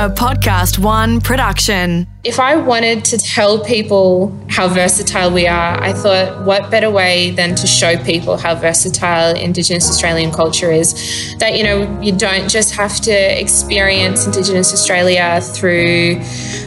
a 0.00 0.08
Podcast 0.08 0.78
One 0.78 1.20
production. 1.20 2.06
If 2.24 2.40
I 2.40 2.56
wanted 2.56 3.04
to 3.04 3.18
tell 3.18 3.62
people 3.62 4.34
how 4.48 4.66
versatile 4.66 5.30
we 5.30 5.46
are, 5.46 5.78
I 5.78 5.92
thought, 5.92 6.46
what 6.46 6.70
better 6.70 6.90
way 6.90 7.32
than 7.32 7.54
to 7.54 7.66
show 7.66 8.02
people 8.02 8.38
how 8.38 8.54
versatile 8.54 9.36
Indigenous 9.36 9.90
Australian 9.90 10.32
culture 10.32 10.72
is? 10.72 11.36
That, 11.38 11.54
you 11.58 11.64
know, 11.64 12.00
you 12.00 12.12
don't 12.16 12.48
just 12.48 12.74
have 12.76 12.98
to 13.02 13.12
experience 13.12 14.24
Indigenous 14.24 14.72
Australia 14.72 15.42
through, 15.42 16.22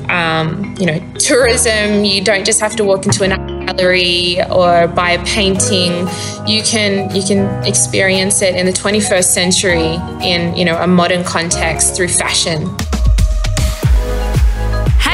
um, 0.10 0.76
you 0.80 0.86
know, 0.86 1.00
tourism. 1.18 2.06
You 2.06 2.24
don't 2.24 2.46
just 2.46 2.60
have 2.60 2.76
to 2.76 2.84
walk 2.84 3.08
into 3.08 3.24
an 3.24 3.66
gallery 3.66 4.44
or 4.52 4.88
buy 4.90 5.12
a 5.12 5.26
painting. 5.26 6.08
You 6.46 6.62
can 6.62 7.10
you 7.16 7.24
can 7.24 7.66
experience 7.66 8.44
it 8.44 8.56
in 8.56 8.68
the 8.68 8.74
21st 8.74 9.24
century 9.24 9.96
in, 10.22 10.56
you 10.56 10.66
know, 10.66 10.78
a 10.78 10.86
modern 10.86 11.24
context 11.24 11.96
through 11.96 12.10
fashion. 12.10 12.70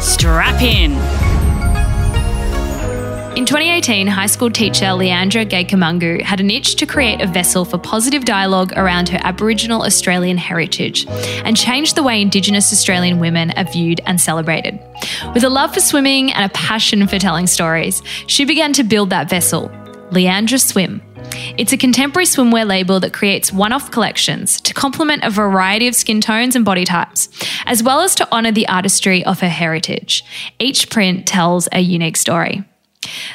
Strap 0.00 0.62
in. 0.62 0.92
In 3.36 3.44
2018, 3.46 4.06
high 4.06 4.26
school 4.26 4.50
teacher 4.50 4.86
Liandra 4.86 5.44
Gaykamungu 5.44 6.22
had 6.22 6.40
an 6.40 6.50
itch 6.50 6.76
to 6.76 6.86
create 6.86 7.20
a 7.20 7.26
vessel 7.26 7.64
for 7.64 7.78
positive 7.78 8.24
dialogue 8.24 8.72
around 8.76 9.08
her 9.08 9.18
Aboriginal 9.22 9.82
Australian 9.82 10.36
heritage 10.36 11.06
and 11.44 11.56
change 11.56 11.94
the 11.94 12.02
way 12.02 12.22
Indigenous 12.22 12.72
Australian 12.72 13.18
women 13.18 13.50
are 13.52 13.64
viewed 13.64 14.00
and 14.06 14.20
celebrated. 14.20 14.80
With 15.34 15.44
a 15.44 15.48
love 15.48 15.74
for 15.74 15.80
swimming 15.80 16.32
and 16.32 16.50
a 16.50 16.54
passion 16.54 17.06
for 17.08 17.18
telling 17.18 17.46
stories, 17.46 18.02
she 18.26 18.44
began 18.44 18.72
to 18.74 18.84
build 18.84 19.10
that 19.10 19.28
vessel, 19.28 19.68
Liandra 20.10 20.60
Swim. 20.60 21.02
It's 21.58 21.72
a 21.72 21.76
contemporary 21.76 22.26
swimwear 22.26 22.66
label 22.66 23.00
that 23.00 23.12
creates 23.12 23.52
one 23.52 23.72
off 23.72 23.90
collections 23.90 24.60
to 24.60 24.72
complement 24.72 25.24
a 25.24 25.30
variety 25.30 25.88
of 25.88 25.96
skin 25.96 26.20
tones 26.20 26.54
and 26.54 26.64
body 26.64 26.84
types, 26.84 27.28
as 27.66 27.82
well 27.82 28.00
as 28.00 28.14
to 28.16 28.32
honour 28.32 28.52
the 28.52 28.68
artistry 28.68 29.24
of 29.24 29.40
her 29.40 29.48
heritage. 29.48 30.24
Each 30.58 30.88
print 30.88 31.26
tells 31.26 31.68
a 31.72 31.80
unique 31.80 32.16
story. 32.16 32.64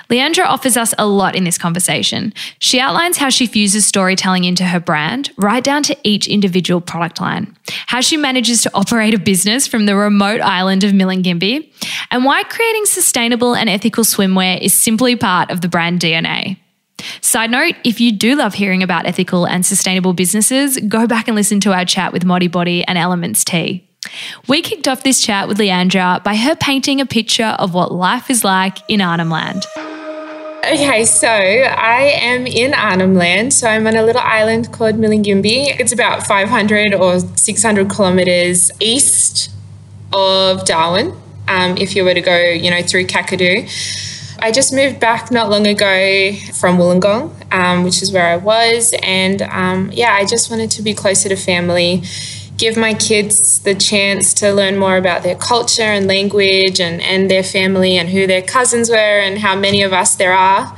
Liandra 0.10 0.46
offers 0.46 0.78
us 0.78 0.94
a 0.98 1.08
lot 1.08 1.36
in 1.36 1.44
this 1.44 1.58
conversation. 1.58 2.34
She 2.60 2.80
outlines 2.80 3.18
how 3.18 3.30
she 3.30 3.48
fuses 3.48 3.86
storytelling 3.86 4.44
into 4.44 4.66
her 4.66 4.80
brand, 4.80 5.32
right 5.38 5.64
down 5.64 5.84
to 5.84 5.98
each 6.04 6.28
individual 6.28 6.82
product 6.82 7.20
line, 7.20 7.56
how 7.88 8.02
she 8.02 8.18
manages 8.18 8.62
to 8.64 8.72
operate 8.74 9.14
a 9.14 9.20
business 9.20 9.68
from 9.68 9.86
the 9.86 9.96
remote 9.96 10.42
island 10.42 10.84
of 10.84 10.92
Milingimbi, 10.92 11.70
and 12.12 12.26
why 12.26 12.44
creating 12.44 12.86
sustainable 12.86 13.56
and 13.56 13.70
ethical 13.70 14.04
swimwear 14.04 14.60
is 14.62 14.74
simply 14.74 15.16
part 15.16 15.50
of 15.50 15.62
the 15.62 15.70
brand 15.70 16.00
DNA. 16.00 16.58
Side 17.22 17.52
note, 17.52 17.76
if 17.84 18.00
you 18.00 18.12
do 18.12 18.36
love 18.36 18.54
hearing 18.54 18.84
about 18.84 19.06
ethical 19.06 19.46
and 19.46 19.66
sustainable 19.66 20.14
businesses, 20.14 20.78
go 20.88 21.08
back 21.08 21.28
and 21.28 21.36
listen 21.36 21.60
to 21.62 21.74
our 21.74 21.86
chat 21.86 22.14
with 22.14 22.24
Modibodi 22.24 22.84
and 22.88 22.98
Elements 22.98 23.44
Tea. 23.44 23.88
We 24.48 24.62
kicked 24.62 24.88
off 24.88 25.04
this 25.04 25.22
chat 25.22 25.48
with 25.48 25.58
Liandra 25.58 26.24
by 26.24 26.36
her 26.36 26.56
painting 26.56 27.02
a 27.02 27.06
picture 27.06 27.56
of 27.60 27.74
what 27.74 27.92
life 27.92 28.30
is 28.30 28.44
like 28.44 28.78
in 28.88 29.02
Arnhem 29.02 29.30
Land. 29.30 29.66
Okay, 30.66 31.04
so 31.04 31.28
I 31.28 32.14
am 32.22 32.48
in 32.48 32.74
Arnhem 32.74 33.16
Land. 33.16 33.54
So 33.54 33.68
I'm 33.68 33.86
on 33.86 33.98
a 33.98 34.04
little 34.04 34.22
island 34.22 34.72
called 34.72 34.96
Milingimbi. 34.96 35.78
It's 35.80 35.92
about 35.92 36.26
500 36.26 36.94
or 36.94 37.20
600 37.20 37.90
kilometers 37.90 38.72
east 38.80 39.52
of 40.14 40.64
Darwin. 40.66 41.14
Um, 41.50 41.76
if 41.78 41.96
you 41.98 42.06
were 42.06 42.14
to 42.14 42.22
go, 42.22 42.38
you 42.38 42.72
know, 42.72 42.82
through 42.82 43.08
Kakadu. 43.08 43.68
I 44.44 44.52
just 44.52 44.74
moved 44.74 45.00
back 45.00 45.32
not 45.32 45.50
long 45.50 45.66
ago 45.68 46.34
from 46.52 46.78
Wollongong, 46.78 47.32
um, 47.54 47.86
which 47.86 48.04
is 48.04 48.12
where 48.12 48.26
I 48.26 48.36
was. 48.36 48.94
And 49.02 49.42
um, 49.42 49.90
yeah, 49.94 50.12
I 50.12 50.26
just 50.26 50.52
wanted 50.52 50.70
to 50.72 50.82
be 50.82 50.94
closer 50.94 51.30
to 51.30 51.38
family, 51.38 52.04
give 52.58 52.76
my 52.76 52.94
kids 52.94 53.60
the 53.60 53.74
chance 53.74 54.34
to 54.34 54.52
learn 54.52 54.78
more 54.78 54.98
about 54.98 55.24
their 55.24 55.36
culture 55.36 55.84
and 55.84 56.08
language 56.08 56.82
and, 56.82 57.02
and 57.02 57.32
their 57.32 57.42
family 57.42 57.98
and 57.98 58.10
who 58.10 58.28
their 58.28 58.42
cousins 58.42 58.90
were 58.90 58.98
and 58.98 59.38
how 59.38 59.56
many 59.56 59.82
of 59.82 59.94
us 59.94 60.18
there 60.18 60.34
are 60.34 60.76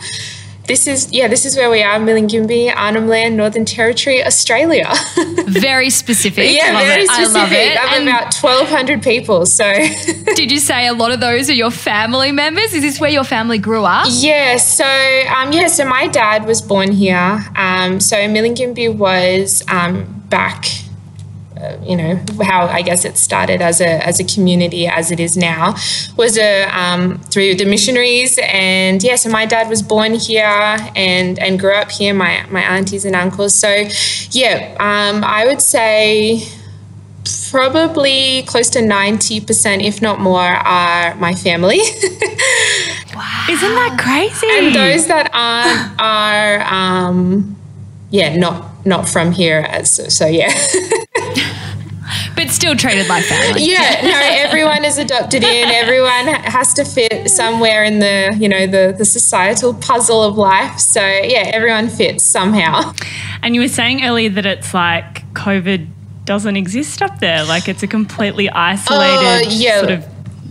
this 0.68 0.88
is 0.88 1.12
yeah 1.12 1.28
this 1.28 1.46
is 1.46 1.56
where 1.56 1.70
we 1.70 1.84
are 1.84 2.00
Milingimbi 2.00 2.74
Arnhem 2.76 3.08
Land 3.08 3.38
Northern 3.38 3.66
Territory 3.66 4.24
Australia. 4.24 4.92
Very 5.48 5.90
specific. 5.90 6.52
Yeah 6.52 6.74
love 6.74 6.88
very 6.88 7.04
it. 7.04 7.10
specific 7.10 7.36
I 7.36 7.40
love 7.40 7.52
it. 7.52 7.78
I'm 7.80 8.02
And 8.02 8.10
about 8.10 8.34
1200 8.34 9.04
people 9.04 9.46
so. 9.46 9.64
did 10.36 10.52
you 10.52 10.60
say 10.60 10.88
a 10.88 10.94
lot 10.94 11.12
of 11.12 11.20
those 11.20 11.50
are 11.50 11.54
your 11.54 11.72
family 11.72 12.32
members? 12.32 12.74
Is 12.74 12.82
this 12.82 13.00
where 13.00 13.10
your 13.10 13.24
family 13.24 13.58
grew 13.58 13.84
up? 13.84 14.08
Yeah 14.10 14.58
so 14.58 14.86
um, 14.86 15.52
yeah 15.52 15.68
so 15.68 15.86
my 15.86 16.08
dad 16.08 16.46
was 16.46 16.62
born 16.62 16.92
here. 16.92 17.46
Um, 17.56 18.00
so 18.00 18.16
Milingimbi 18.18 18.96
was 18.96 19.64
um, 19.68 20.24
back 20.30 20.66
you 21.84 21.96
know 21.96 22.20
how 22.44 22.66
I 22.68 22.82
guess 22.82 23.06
it 23.06 23.18
started 23.18 23.62
as 23.62 23.82
a 23.82 24.06
as 24.06 24.20
a 24.20 24.24
community 24.24 24.88
as 24.88 25.12
it 25.12 25.20
is 25.20 25.36
now 25.38 25.76
was 26.18 26.38
a 26.38 26.66
um, 26.66 27.20
through 27.32 27.56
the 27.56 27.66
missionaries. 27.66 28.38
And 28.42 29.04
yeah 29.04 29.16
so 29.16 29.30
my 29.30 29.46
dad 29.46 29.70
was 29.70 29.82
born 29.82 30.14
here 30.14 30.78
and 30.96 31.40
and 31.40 31.60
grew 31.60 31.76
up 31.76 31.92
here. 31.92 32.14
My 32.14 32.46
my 32.50 32.62
aunties 32.62 33.06
and 33.06 33.16
uncles. 33.16 33.56
So 33.56 33.72
yeah 34.32 34.76
um, 34.80 35.24
I 35.24 35.46
would 35.46 35.62
say 35.62 36.44
probably 37.50 38.44
close 38.44 38.70
to 38.70 38.80
90% 38.80 39.84
if 39.84 40.02
not 40.02 40.20
more 40.20 40.40
are 40.40 41.16
my 41.16 41.34
family. 41.34 41.80
Wow. 43.16 43.46
isn't 43.50 43.76
that 43.76 43.98
crazy? 43.98 44.46
And 44.52 44.76
those 44.76 45.08
that 45.08 45.30
aren't 45.34 46.02
are 46.02 46.62
um, 47.08 47.56
yeah 48.10 48.36
not 48.36 48.86
not 48.86 49.08
from 49.08 49.32
here. 49.32 49.66
As 49.70 50.14
so 50.14 50.28
yeah 50.28 50.50
still 52.56 52.76
treated 52.76 53.08
like 53.08 53.24
family. 53.26 53.64
Yeah, 53.64 54.02
no, 54.02 54.20
everyone 54.22 54.86
is 54.86 54.98
adopted 54.98 55.44
in. 55.44 55.70
Everyone 55.86 56.28
has 56.28 56.74
to 56.76 56.86
fit 56.86 57.30
somewhere 57.30 57.84
in 57.84 58.00
the, 58.00 58.36
you 58.40 58.50
know, 58.50 58.66
the 58.66 58.96
the 58.98 59.06
societal 59.06 59.74
puzzle 59.74 60.24
of 60.24 60.38
life. 60.38 60.80
So 60.80 61.02
yeah, 61.02 61.52
everyone 61.54 61.90
fits 61.90 62.24
somehow. 62.24 62.94
And 63.42 63.56
you 63.56 63.62
were 63.62 63.68
saying 63.68 64.04
earlier 64.04 64.30
that 64.30 64.46
it's 64.46 64.74
like 64.74 65.32
COVID 65.34 65.88
doesn't 66.26 66.56
exist 66.56 67.02
up 67.02 67.20
there. 67.20 67.44
Like 67.44 67.68
it's 67.68 67.84
a 67.84 67.88
completely 67.88 68.50
isolated 68.50 69.48
uh, 69.48 69.50
yeah. 69.50 69.80
sort 69.80 69.92
of 69.92 70.06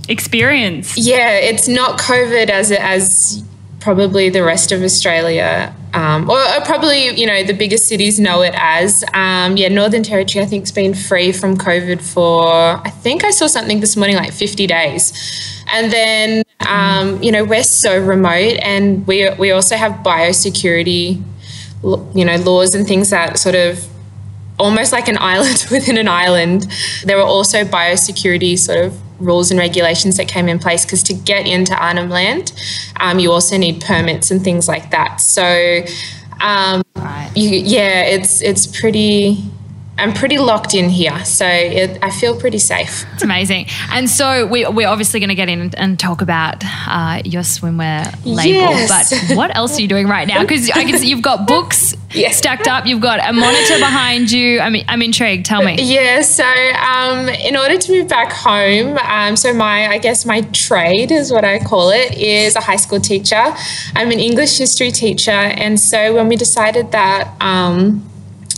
experience. 0.09 0.97
Yeah, 0.97 1.33
it's 1.33 1.69
not 1.69 1.99
COVID 1.99 2.49
as 2.51 2.71
as 2.71 3.43
probably 3.81 4.31
the 4.31 4.43
rest 4.43 4.73
of 4.73 4.83
Australia, 4.83 5.75
um, 5.95 6.29
or, 6.29 6.39
or, 6.39 6.61
probably 6.65 7.11
you 7.11 7.27
know 7.27 7.45
the 7.45 7.53
biggest 7.53 7.87
cities 7.87 8.19
know 8.19 8.43
it 8.43 8.55
as. 8.57 9.05
Um, 9.15 9.57
yeah, 9.57 9.69
Northern 9.69 10.03
Territory 10.03 10.45
I 10.45 10.49
think's 10.49 10.73
been 10.73 10.93
free 10.93 11.31
from 11.31 11.57
COVID 11.57 12.03
for 12.03 12.45
I 12.85 12.91
think 12.91 13.25
I 13.25 13.31
saw 13.31 13.47
something 13.47 13.79
this 13.81 13.97
morning 13.97 14.17
like 14.17 14.33
50 14.33 14.67
days, 14.67 15.65
and 15.73 15.93
then 15.93 16.43
um, 16.67 17.23
you 17.23 17.31
know 17.31 17.45
we're 17.45 17.63
so 17.63 17.97
remote, 17.99 18.59
and 18.61 19.07
we 19.07 19.31
we 19.39 19.53
also 19.53 19.77
have 19.77 19.93
biosecurity, 20.05 21.23
you 21.83 22.25
know 22.25 22.37
laws 22.37 22.75
and 22.75 22.87
things 22.87 23.11
that 23.11 23.39
sort 23.39 23.55
of 23.55 23.87
almost 24.59 24.93
like 24.93 25.07
an 25.07 25.19
island 25.21 25.67
within 25.71 25.97
an 25.97 26.09
island. 26.09 26.67
There 27.05 27.17
were 27.17 27.23
also 27.23 27.65
biosecurity 27.65 28.59
sort 28.59 28.79
of 28.79 29.01
rules 29.19 29.51
and 29.51 29.59
regulations 29.59 30.17
that 30.17 30.29
came 30.29 30.49
in 30.49 30.59
place 30.59 30.85
because 30.85 31.03
to 31.05 31.15
get 31.15 31.47
into 31.47 31.75
Arnhem 31.75 32.11
Land, 32.11 32.53
um, 33.01 33.19
you 33.19 33.33
also 33.33 33.57
need 33.57 33.81
permits 33.81 34.31
and 34.31 34.43
things 34.43 34.69
like 34.69 34.91
that. 34.91 35.21
So, 35.21 35.85
um, 36.41 36.83
right. 36.97 37.31
you, 37.35 37.51
yeah, 37.51 38.03
it's 38.03 38.43
it's 38.43 38.67
pretty 38.67 39.45
I'm 39.97 40.13
pretty 40.13 40.39
locked 40.39 40.75
in 40.75 40.89
here, 40.89 41.25
so 41.25 41.47
it, 41.47 41.99
I 42.03 42.11
feel 42.11 42.39
pretty 42.39 42.59
safe. 42.59 43.05
It's 43.15 43.23
amazing. 43.23 43.67
And 43.91 44.11
so 44.11 44.47
we, 44.47 44.67
we're 44.67 44.89
obviously 44.89 45.21
going 45.21 45.29
to 45.29 45.37
get 45.37 45.49
in 45.49 45.73
and 45.77 45.99
talk 45.99 46.21
about 46.21 46.65
uh, 46.65 47.23
your 47.25 47.43
swimwear 47.43 48.13
label. 48.25 48.71
Yes. 48.71 49.29
But 49.29 49.37
what 49.37 49.57
else 49.57 49.79
are 49.79 49.83
you 49.83 49.89
doing 49.89 50.09
right 50.09 50.27
now? 50.27 50.41
Because 50.41 50.69
I 50.71 50.85
can 50.85 50.99
see 50.99 51.09
you've 51.09 51.23
got 51.23 51.47
books 51.47 51.95
yes. 52.11 52.37
stacked 52.37 52.67
up. 52.67 52.87
You've 52.87 53.01
got 53.01 53.21
a 53.21 53.33
monitor 53.33 53.79
behind 53.79 54.33
you. 54.33 54.59
I 54.61 54.69
mean, 54.69 54.85
I'm 54.89 55.01
intrigued. 55.01 55.47
Tell 55.47 55.63
me. 55.63 55.77
Yeah. 55.81 56.23
So 56.23 56.45
um, 56.45 57.29
in 57.29 57.57
order 57.57 57.79
to 57.79 57.93
move 57.93 58.09
back 58.09 58.33
home, 58.33 58.99
um, 58.99 59.37
so 59.37 59.55
my 59.55 59.87
I 59.87 59.99
guess 59.99 60.27
my 60.27 60.41
trade 60.53 61.13
is 61.13 61.33
what 61.33 61.45
I 61.45 61.61
call 61.61 61.91
it 61.91 62.15
is 62.19 62.57
a 62.57 62.61
high 62.61 62.77
school 62.77 63.01
teacher. 63.01 63.45
I'm 63.95 64.11
an 64.11 64.19
English 64.19 64.59
history 64.59 64.91
teacher, 64.91 65.31
and 65.31 65.79
so 65.79 66.15
when 66.15 66.29
we 66.29 66.35
decided 66.37 66.91
that. 66.91 67.33
Um, 67.41 68.11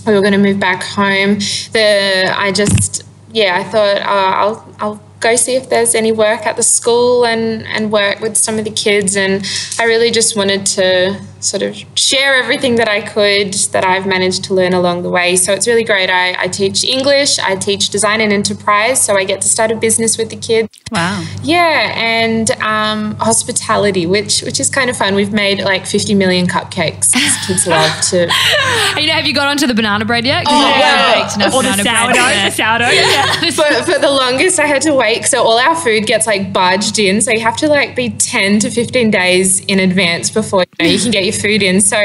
we 0.07 0.15
were 0.15 0.21
going 0.21 0.33
to 0.33 0.39
move 0.39 0.61
back 0.61 0.83
home. 0.83 1.39
The 1.73 2.33
I 2.37 2.53
just 2.53 3.05
yeah, 3.33 3.57
I 3.57 3.65
thought 3.65 3.97
uh, 3.99 4.33
I'll 4.37 4.75
I'll 4.81 5.07
go 5.21 5.37
see 5.37 5.57
if 5.57 5.69
there's 5.69 5.95
any 5.95 6.13
work 6.13 6.47
at 6.47 6.57
the 6.57 6.63
school 6.63 7.27
and, 7.27 7.67
and 7.67 7.91
work 7.91 8.21
with 8.21 8.37
some 8.37 8.59
of 8.59 8.65
the 8.65 8.71
kids. 8.71 9.17
And 9.17 9.45
I 9.79 9.85
really 9.85 10.11
just 10.11 10.37
wanted 10.37 10.67
to 10.67 11.21
sort 11.47 11.63
of 11.63 11.77
share 11.95 12.35
everything 12.35 12.77
that 12.77 12.89
I 12.89 13.01
could 13.01 13.55
that 13.73 13.85
I've 13.85 14.07
managed 14.07 14.45
to 14.45 14.55
learn 14.55 14.75
along 14.75 15.03
the 15.03 15.11
way. 15.11 15.37
So 15.37 15.53
it's 15.53 15.67
really 15.67 15.85
great. 15.85 16.11
I, 16.11 16.43
I 16.43 16.49
teach 16.49 16.85
English, 16.85 17.39
I 17.39 17.57
teach 17.57 17.91
design 17.91 18.21
and 18.21 18.33
enterprise, 18.33 19.05
so 19.05 19.17
I 19.17 19.25
get 19.25 19.41
to 19.43 19.49
start 19.49 19.71
a 19.71 19.77
business 19.77 20.19
with 20.19 20.31
the 20.31 20.37
kids. 20.37 20.69
Wow. 20.93 21.25
Yeah, 21.43 21.93
and 21.97 22.51
um, 22.63 23.17
hospitality, 23.17 24.07
which 24.07 24.43
which 24.43 24.61
is 24.61 24.71
kind 24.71 24.89
of 24.91 24.97
fun. 24.97 25.15
We've 25.15 25.33
made 25.33 25.61
like 25.61 25.87
50 25.87 26.15
million 26.15 26.47
cupcakes. 26.47 27.13
Kids 27.47 27.67
love 27.67 28.01
to. 28.11 28.29
you 29.01 29.07
know, 29.07 29.13
have 29.13 29.27
you 29.27 29.35
got 29.35 29.49
onto 29.49 29.67
the 29.67 29.75
banana 29.75 30.05
bread 30.05 30.25
yet? 30.25 30.45
Oh, 30.47 30.53
well, 30.53 31.57
or 31.57 31.63
the 31.63 31.73
sourdough. 31.75 32.45
The 32.45 32.51
sourdough. 32.51 32.91
Yeah. 32.91 33.51
for, 33.51 33.93
for 33.93 33.99
the 33.99 34.11
longest, 34.11 34.59
I 34.59 34.67
had 34.67 34.83
to 34.83 34.95
wait. 34.95 35.25
So 35.27 35.43
all 35.43 35.59
our 35.59 35.77
food 35.77 36.07
gets 36.07 36.27
like 36.27 36.53
barged 36.53 36.99
in. 36.99 37.21
So 37.21 37.31
you 37.31 37.41
have 37.41 37.57
to 37.59 37.69
like 37.69 37.97
be 37.97 38.11
10 38.11 38.61
to 38.61 38.71
15 38.71 39.11
days 39.11 39.61
in 39.67 39.81
advance 39.81 40.31
before 40.31 40.65
you, 40.79 40.87
know, 40.87 40.91
you 40.91 40.99
can 40.99 41.11
get 41.11 41.25
your 41.25 41.33
food 41.41 41.63
in. 41.63 41.81
So 41.81 41.97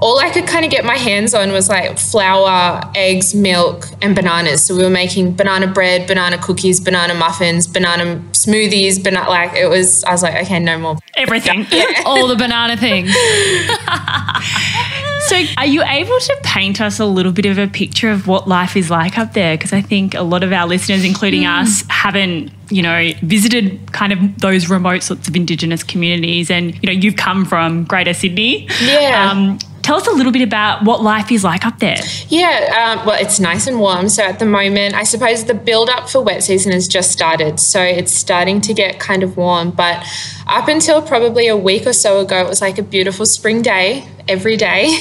all 0.00 0.18
I 0.18 0.30
could 0.30 0.46
kind 0.46 0.64
of 0.64 0.70
get 0.70 0.84
my 0.84 0.96
hands 0.96 1.34
on 1.34 1.52
was 1.52 1.68
like 1.68 1.98
flour, 1.98 2.80
eggs, 2.94 3.34
milk, 3.34 3.88
and 4.00 4.14
bananas. 4.14 4.64
So 4.64 4.76
we 4.76 4.82
were 4.82 4.90
making 4.90 5.34
banana 5.34 5.66
bread, 5.66 6.06
banana 6.06 6.38
cookies, 6.38 6.80
banana 6.80 7.14
muffins, 7.14 7.66
banana 7.66 8.16
smoothies, 8.32 9.02
banana 9.02 9.28
like 9.28 9.54
it 9.54 9.68
was. 9.68 10.04
I 10.04 10.12
was 10.12 10.22
like, 10.22 10.42
okay, 10.44 10.58
no 10.58 10.78
more. 10.78 10.98
Everything, 11.16 11.66
yeah. 11.70 12.02
all 12.06 12.28
the 12.28 12.36
banana 12.36 12.78
things. 12.78 13.10
so, 15.28 15.44
are 15.58 15.66
you 15.66 15.82
able 15.82 16.18
to 16.18 16.36
paint 16.42 16.80
us 16.80 16.98
a 16.98 17.06
little 17.06 17.32
bit 17.32 17.44
of 17.44 17.58
a 17.58 17.66
picture 17.66 18.10
of 18.10 18.26
what 18.26 18.48
life 18.48 18.76
is 18.76 18.90
like 18.90 19.18
up 19.18 19.34
there? 19.34 19.56
Because 19.56 19.74
I 19.74 19.82
think 19.82 20.14
a 20.14 20.22
lot 20.22 20.42
of 20.42 20.52
our 20.52 20.66
listeners, 20.66 21.04
including 21.04 21.42
mm. 21.42 21.60
us, 21.60 21.84
haven't 21.88 22.52
you 22.70 22.82
know, 22.82 23.10
visited 23.22 23.92
kind 23.92 24.12
of 24.12 24.38
those 24.38 24.70
remote 24.70 25.02
sorts 25.02 25.28
of 25.28 25.36
Indigenous 25.36 25.82
communities, 25.82 26.50
and 26.50 26.74
you 26.82 26.86
know, 26.86 26.92
you've 26.92 27.16
come 27.16 27.44
from 27.44 27.84
Greater 27.84 28.14
Sydney. 28.14 28.68
Yeah. 28.80 29.30
Um, 29.30 29.58
Tell 29.90 29.96
us 29.96 30.06
a 30.06 30.12
little 30.12 30.30
bit 30.30 30.42
about 30.42 30.84
what 30.84 31.02
life 31.02 31.32
is 31.32 31.42
like 31.42 31.66
up 31.66 31.80
there. 31.80 31.98
Yeah, 32.28 32.94
um, 33.00 33.04
well, 33.04 33.20
it's 33.20 33.40
nice 33.40 33.66
and 33.66 33.80
warm. 33.80 34.08
So 34.08 34.22
at 34.22 34.38
the 34.38 34.44
moment, 34.44 34.94
I 34.94 35.02
suppose 35.02 35.46
the 35.46 35.54
build 35.54 35.90
up 35.90 36.08
for 36.08 36.22
wet 36.22 36.44
season 36.44 36.70
has 36.70 36.86
just 36.86 37.10
started. 37.10 37.58
So 37.58 37.82
it's 37.82 38.12
starting 38.12 38.60
to 38.60 38.72
get 38.72 39.00
kind 39.00 39.24
of 39.24 39.36
warm. 39.36 39.72
But 39.72 40.06
up 40.46 40.68
until 40.68 41.02
probably 41.02 41.48
a 41.48 41.56
week 41.56 41.88
or 41.88 41.92
so 41.92 42.20
ago, 42.20 42.38
it 42.38 42.48
was 42.48 42.60
like 42.60 42.78
a 42.78 42.84
beautiful 42.84 43.26
spring 43.26 43.62
day 43.62 44.06
every 44.28 44.56
day. 44.56 44.96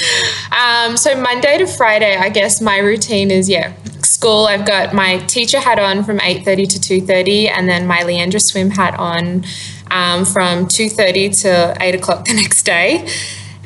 um, 0.50 0.96
so 0.96 1.14
Monday 1.14 1.58
to 1.58 1.68
Friday, 1.68 2.16
I 2.16 2.28
guess 2.28 2.60
my 2.60 2.78
routine 2.78 3.30
is 3.30 3.48
yeah, 3.48 3.72
school. 4.02 4.46
I've 4.46 4.66
got 4.66 4.92
my 4.92 5.18
teacher 5.28 5.60
hat 5.60 5.78
on 5.78 6.02
from 6.02 6.18
8:30 6.18 6.66
to 6.70 6.80
2:30, 6.80 7.50
and 7.50 7.68
then 7.68 7.86
my 7.86 7.98
Liandra 7.98 8.42
swim 8.42 8.70
hat 8.70 8.98
on 8.98 9.44
um, 9.92 10.24
from 10.24 10.66
2:30 10.66 11.42
to 11.42 11.76
8 11.80 11.94
o'clock 11.94 12.24
the 12.24 12.34
next 12.42 12.64
day 12.64 13.06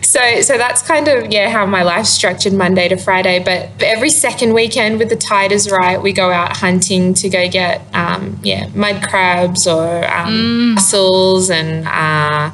so 0.09 0.41
so 0.41 0.57
that's 0.57 0.81
kind 0.81 1.07
of 1.07 1.31
yeah 1.31 1.51
how 1.51 1.67
my 1.67 1.83
life's 1.83 2.09
structured 2.09 2.55
Monday 2.55 2.89
to 2.89 2.97
Friday. 2.97 3.39
But 3.45 3.83
every 3.83 4.09
second 4.09 4.55
weekend, 4.55 4.99
with 4.99 5.11
the 5.11 5.17
tide 5.17 5.53
is 5.53 5.71
right, 5.71 6.01
we 6.01 6.15
go 6.15 6.31
out 6.31 6.57
hunting 6.57 7.13
to 7.15 7.29
go 7.29 7.47
get 7.49 7.83
um, 7.95 8.41
yeah 8.43 8.69
mud 8.75 9.07
crabs 9.07 9.67
or 9.67 10.05
um, 10.11 10.33
mm. 10.33 10.75
mussels 10.75 11.51
and. 11.51 11.87
Uh, 11.87 12.53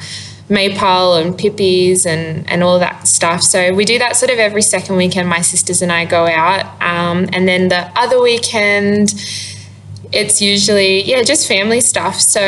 maypal 0.51 1.19
and 1.19 1.39
pippies 1.39 2.05
and, 2.05 2.49
and 2.51 2.63
all 2.63 2.79
that 2.79 3.09
stuff. 3.09 3.41
So 3.41 3.73
we 3.73 3.87
do 3.87 3.99
that 3.99 4.15
sort 4.15 4.31
of 4.31 4.39
every 4.39 4.61
second 4.61 4.97
weekend. 4.97 5.27
My 5.27 5.41
sisters 5.41 5.81
and 5.81 5.91
I 5.91 6.05
go 6.05 6.27
out. 6.27 6.67
Um, 6.83 7.31
and 7.33 7.49
then 7.49 7.69
the 7.69 7.91
other 7.99 8.21
weekend, 8.21 9.15
it's 10.15 10.41
usually 10.41 11.03
yeah 11.03 11.23
just 11.23 11.47
family 11.49 11.81
stuff. 11.81 12.21
So 12.21 12.41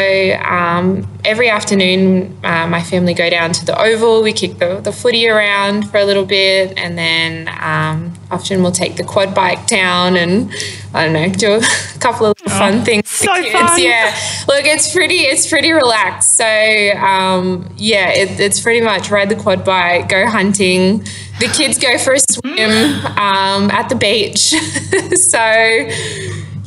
um, 0.45 1.07
every 1.25 1.49
afternoon 1.51 2.39
uh, 2.45 2.67
my 2.67 2.83
family 2.83 3.15
go 3.15 3.29
down 3.29 3.53
to 3.53 3.65
the 3.65 3.81
oval. 3.81 4.23
We 4.23 4.33
kick 4.33 4.59
the, 4.59 4.81
the 4.81 4.93
footy 4.93 5.29
around 5.29 5.91
for 5.91 5.99
a 5.99 6.05
little 6.05 6.25
bit 6.25 6.77
and 6.79 6.97
then 6.97 7.49
um, 7.61 8.15
often 8.31 8.63
we'll 8.63 8.73
take 8.73 8.97
the 8.97 9.05
quad 9.05 9.35
bike 9.35 9.67
down 9.67 10.17
and 10.17 10.53
i 10.95 11.05
don't 11.05 11.13
know 11.13 11.29
do 11.29 11.55
a 11.55 11.61
couple 12.01 12.27
of 12.27 12.37
fun 12.39 12.75
oh, 12.75 12.85
things 12.85 13.09
so 13.09 13.27
fun. 13.27 13.81
yeah. 13.83 14.15
Look 14.49 14.65
it's 14.65 14.93
pretty 14.93 15.21
it's 15.21 15.49
pretty 15.49 15.73
relaxed. 15.73 16.37
So 16.37 16.45
um, 16.45 17.69
yeah 17.77 18.11
it, 18.11 18.39
it's 18.39 18.61
pretty 18.61 18.81
much 18.81 19.11
ride 19.11 19.29
the 19.29 19.37
quad 19.37 19.65
bike 19.65 20.09
go 20.09 20.27
hunting. 20.27 21.05
The 21.41 21.49
kids 21.49 21.79
go 21.79 21.99
for 21.99 22.15
a 22.15 22.21
swim 22.21 22.71
um, 23.17 23.71
at 23.71 23.89
the 23.89 23.97
beach. 23.97 24.55
So 25.17 25.39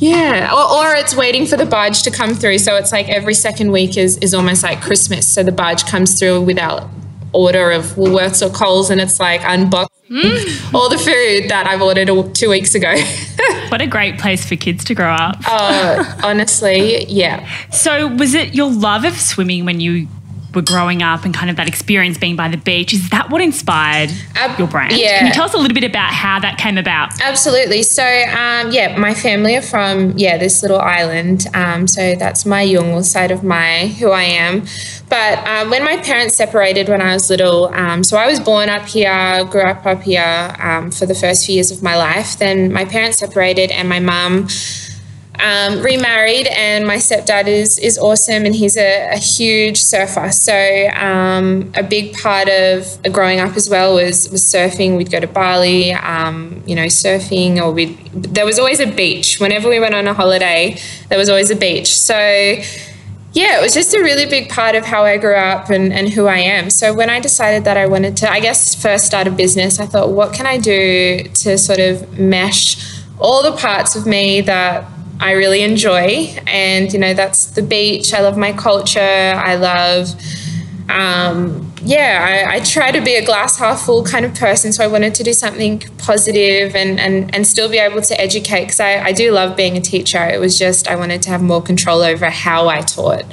yeah, 0.00 0.50
or, 0.52 0.78
or 0.78 0.94
it's 0.96 1.14
waiting 1.14 1.46
for 1.46 1.56
the 1.56 1.66
barge 1.66 2.02
to 2.02 2.10
come 2.10 2.34
through. 2.34 2.58
So 2.58 2.74
it's 2.76 2.90
like 2.90 3.08
every 3.08 3.34
second 3.34 3.70
week 3.70 3.98
is, 3.98 4.16
is 4.18 4.32
almost 4.32 4.62
like 4.62 4.80
Christmas. 4.80 5.32
So 5.32 5.42
the 5.42 5.52
barge 5.52 5.84
comes 5.84 6.18
through 6.18 6.40
without 6.40 6.88
order 7.32 7.70
of 7.70 7.84
Woolworths 7.96 8.44
or 8.44 8.50
Coles, 8.52 8.90
and 8.90 9.00
it's 9.00 9.20
like 9.20 9.42
unboxing 9.42 9.88
mm. 10.10 10.74
all 10.74 10.88
the 10.88 10.98
food 10.98 11.50
that 11.50 11.66
I've 11.66 11.82
ordered 11.82 12.08
two 12.34 12.48
weeks 12.48 12.74
ago. 12.74 12.92
what 13.68 13.80
a 13.80 13.86
great 13.86 14.18
place 14.18 14.46
for 14.48 14.56
kids 14.56 14.84
to 14.84 14.94
grow 14.94 15.12
up. 15.12 15.36
Oh, 15.46 16.18
honestly, 16.24 17.04
yeah. 17.04 17.48
So 17.70 18.08
was 18.08 18.34
it 18.34 18.54
your 18.54 18.70
love 18.70 19.04
of 19.04 19.14
swimming 19.14 19.64
when 19.64 19.80
you 19.80 20.08
were 20.54 20.62
growing 20.62 21.02
up 21.02 21.24
and 21.24 21.34
kind 21.34 21.50
of 21.50 21.56
that 21.56 21.68
experience 21.68 22.18
being 22.18 22.36
by 22.36 22.48
the 22.48 22.56
beach. 22.56 22.92
Is 22.92 23.10
that 23.10 23.30
what 23.30 23.40
inspired 23.40 24.10
uh, 24.36 24.54
your 24.58 24.68
brand? 24.68 24.96
Yeah. 24.96 25.18
Can 25.18 25.26
you 25.28 25.32
tell 25.32 25.44
us 25.44 25.54
a 25.54 25.58
little 25.58 25.74
bit 25.74 25.84
about 25.84 26.12
how 26.12 26.40
that 26.40 26.58
came 26.58 26.78
about? 26.78 27.20
Absolutely. 27.20 27.82
So, 27.82 28.04
um, 28.04 28.70
yeah, 28.70 28.96
my 28.98 29.14
family 29.14 29.56
are 29.56 29.62
from, 29.62 30.16
yeah, 30.16 30.38
this 30.38 30.62
little 30.62 30.80
island. 30.80 31.46
Um, 31.54 31.86
so 31.86 32.14
that's 32.14 32.44
my 32.44 32.64
Yolngu 32.64 33.04
side 33.04 33.30
of 33.30 33.44
my, 33.44 33.88
who 33.98 34.10
I 34.10 34.22
am. 34.22 34.64
But 35.08 35.46
um, 35.46 35.70
when 35.70 35.84
my 35.84 35.96
parents 35.98 36.36
separated 36.36 36.88
when 36.88 37.00
I 37.00 37.14
was 37.14 37.30
little, 37.30 37.66
um, 37.74 38.04
so 38.04 38.16
I 38.16 38.26
was 38.26 38.40
born 38.40 38.68
up 38.68 38.86
here, 38.86 39.44
grew 39.44 39.62
up 39.62 39.84
up 39.86 40.02
here 40.02 40.54
um, 40.58 40.90
for 40.90 41.06
the 41.06 41.14
first 41.14 41.46
few 41.46 41.56
years 41.56 41.70
of 41.70 41.82
my 41.82 41.96
life. 41.96 42.38
Then 42.38 42.72
my 42.72 42.84
parents 42.84 43.18
separated 43.18 43.70
and 43.70 43.88
my 43.88 44.00
mum 44.00 44.48
um, 45.42 45.82
remarried, 45.82 46.46
and 46.48 46.86
my 46.86 46.96
stepdad 46.96 47.46
is 47.46 47.78
is 47.78 47.98
awesome, 47.98 48.44
and 48.44 48.54
he's 48.54 48.76
a, 48.76 49.10
a 49.12 49.16
huge 49.16 49.78
surfer. 49.78 50.30
So 50.32 50.88
um, 50.94 51.72
a 51.74 51.82
big 51.82 52.14
part 52.14 52.48
of 52.48 53.02
growing 53.12 53.40
up 53.40 53.56
as 53.56 53.68
well 53.68 53.94
was 53.94 54.30
was 54.30 54.42
surfing. 54.42 54.96
We'd 54.96 55.10
go 55.10 55.20
to 55.20 55.26
Bali, 55.26 55.92
um, 55.92 56.62
you 56.66 56.74
know, 56.74 56.86
surfing, 56.86 57.60
or 57.60 57.72
we 57.72 57.96
there 58.12 58.44
was 58.44 58.58
always 58.58 58.80
a 58.80 58.86
beach. 58.86 59.40
Whenever 59.40 59.68
we 59.68 59.80
went 59.80 59.94
on 59.94 60.06
a 60.06 60.14
holiday, 60.14 60.78
there 61.08 61.18
was 61.18 61.28
always 61.28 61.50
a 61.50 61.56
beach. 61.56 61.94
So 61.94 62.16
yeah, 63.32 63.58
it 63.58 63.62
was 63.62 63.74
just 63.74 63.94
a 63.94 64.00
really 64.00 64.26
big 64.26 64.48
part 64.48 64.74
of 64.74 64.84
how 64.84 65.04
I 65.04 65.16
grew 65.16 65.36
up 65.36 65.70
and, 65.70 65.92
and 65.92 66.08
who 66.08 66.26
I 66.26 66.38
am. 66.38 66.68
So 66.68 66.92
when 66.92 67.08
I 67.08 67.20
decided 67.20 67.64
that 67.64 67.76
I 67.76 67.86
wanted 67.86 68.16
to, 68.18 68.30
I 68.30 68.40
guess, 68.40 68.74
first 68.74 69.06
start 69.06 69.28
a 69.28 69.30
business, 69.30 69.78
I 69.78 69.86
thought, 69.86 70.10
what 70.10 70.32
can 70.32 70.46
I 70.46 70.58
do 70.58 71.22
to 71.22 71.56
sort 71.56 71.78
of 71.78 72.18
mesh 72.18 73.00
all 73.20 73.42
the 73.42 73.56
parts 73.56 73.94
of 73.94 74.04
me 74.04 74.40
that 74.40 74.84
I 75.20 75.32
really 75.32 75.62
enjoy. 75.62 76.34
And, 76.46 76.92
you 76.92 76.98
know, 76.98 77.14
that's 77.14 77.46
the 77.46 77.62
beach. 77.62 78.14
I 78.14 78.20
love 78.20 78.36
my 78.38 78.52
culture. 78.52 79.00
I 79.00 79.54
love, 79.56 80.08
um, 80.88 81.72
yeah, 81.82 82.46
I, 82.48 82.56
I, 82.56 82.60
try 82.60 82.90
to 82.90 83.00
be 83.02 83.14
a 83.14 83.24
glass 83.24 83.58
half 83.58 83.82
full 83.82 84.02
kind 84.02 84.24
of 84.24 84.34
person. 84.34 84.72
So 84.72 84.82
I 84.82 84.86
wanted 84.86 85.14
to 85.16 85.22
do 85.22 85.34
something 85.34 85.80
positive 85.98 86.74
and, 86.74 86.98
and, 86.98 87.34
and 87.34 87.46
still 87.46 87.68
be 87.68 87.78
able 87.78 88.00
to 88.00 88.20
educate 88.20 88.62
because 88.62 88.80
I, 88.80 88.98
I 89.04 89.12
do 89.12 89.30
love 89.30 89.56
being 89.56 89.76
a 89.76 89.80
teacher. 89.80 90.26
It 90.26 90.40
was 90.40 90.58
just, 90.58 90.88
I 90.88 90.96
wanted 90.96 91.22
to 91.22 91.30
have 91.30 91.42
more 91.42 91.62
control 91.62 92.00
over 92.00 92.30
how 92.30 92.68
I 92.68 92.80
taught 92.80 93.24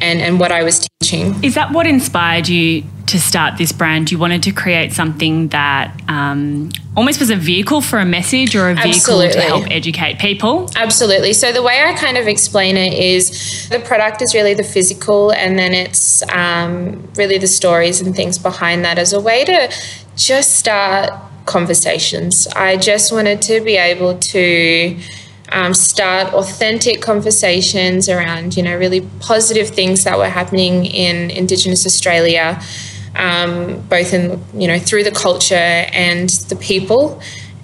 and, 0.00 0.20
and 0.20 0.40
what 0.40 0.52
I 0.52 0.62
was 0.62 0.88
teaching. 1.00 1.42
Is 1.42 1.54
that 1.54 1.72
what 1.72 1.86
inspired 1.86 2.48
you 2.48 2.84
to 3.06 3.20
start 3.20 3.58
this 3.58 3.72
brand? 3.72 4.10
You 4.10 4.18
wanted 4.18 4.42
to 4.44 4.52
create 4.52 4.92
something 4.92 5.48
that 5.48 6.00
um, 6.08 6.70
almost 6.96 7.20
was 7.20 7.30
a 7.30 7.36
vehicle 7.36 7.80
for 7.80 7.98
a 7.98 8.04
message 8.04 8.54
or 8.54 8.70
a 8.70 8.74
vehicle 8.74 9.22
Absolutely. 9.22 9.32
to 9.32 9.40
help 9.40 9.70
educate 9.70 10.18
people? 10.18 10.70
Absolutely. 10.76 11.32
So, 11.32 11.52
the 11.52 11.62
way 11.62 11.82
I 11.82 11.94
kind 11.94 12.16
of 12.16 12.28
explain 12.28 12.76
it 12.76 12.92
is 12.94 13.68
the 13.68 13.80
product 13.80 14.22
is 14.22 14.34
really 14.34 14.54
the 14.54 14.64
physical, 14.64 15.32
and 15.32 15.58
then 15.58 15.74
it's 15.74 16.22
um, 16.30 17.08
really 17.14 17.38
the 17.38 17.48
stories 17.48 18.00
and 18.00 18.14
things 18.14 18.38
behind 18.38 18.84
that 18.84 18.98
as 18.98 19.12
a 19.12 19.20
way 19.20 19.44
to 19.44 19.72
just 20.16 20.56
start 20.56 21.10
conversations. 21.46 22.46
I 22.48 22.76
just 22.76 23.12
wanted 23.12 23.42
to 23.42 23.60
be 23.60 23.76
able 23.76 24.18
to 24.18 24.96
um, 25.52 25.74
start 25.74 26.32
authentic 26.32 27.02
conversations 27.02 28.08
around, 28.08 28.56
you 28.56 28.62
know, 28.62 28.76
really 28.76 29.02
positive 29.20 29.68
things 29.68 30.04
that 30.04 30.16
were 30.16 30.28
happening 30.28 30.86
in 30.86 31.30
Indigenous 31.30 31.84
Australia, 31.86 32.60
um, 33.16 33.80
both 33.88 34.14
in, 34.14 34.42
you 34.54 34.68
know, 34.68 34.78
through 34.78 35.04
the 35.04 35.10
culture 35.10 35.54
and 35.54 36.28
the 36.48 36.56
people. 36.56 37.20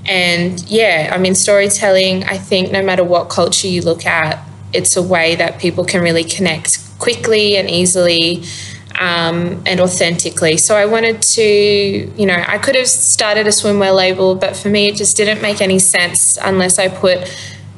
And 0.09 0.62
yeah, 0.69 1.12
I 1.14 1.19
mean, 1.19 1.35
storytelling, 1.35 2.25
I 2.25 2.38
think 2.38 2.71
no 2.71 2.83
matter 2.83 3.05
what 3.05 3.28
culture 3.28 3.69
you 3.69 3.83
look 3.83 4.07
at, 4.07 4.45
it's 4.73 4.97
a 4.97 5.02
way 5.02 5.37
that 5.37 5.59
people 5.61 5.85
can 5.85 6.02
really 6.02 6.25
connect 6.25 6.78
quickly 6.99 7.57
and 7.57 7.71
easily 7.71 8.45
um, 8.99 9.62
and 9.66 9.81
authentically. 9.81 10.57
So 10.57 10.76
I 10.76 10.87
wanted 10.87 11.23
to, 11.23 11.43
you 11.43 12.26
know, 12.26 12.43
I 12.47 12.59
could 12.59 12.75
have 12.75 12.88
started 12.88 13.47
a 13.47 13.50
swimwear 13.50 13.95
label, 13.95 14.35
but 14.35 14.57
for 14.57 14.69
me, 14.69 14.88
it 14.88 14.97
just 14.97 15.16
didn't 15.16 15.43
make 15.43 15.61
any 15.61 15.78
sense 15.78 16.38
unless 16.43 16.78
I 16.78 16.88
put 16.88 17.31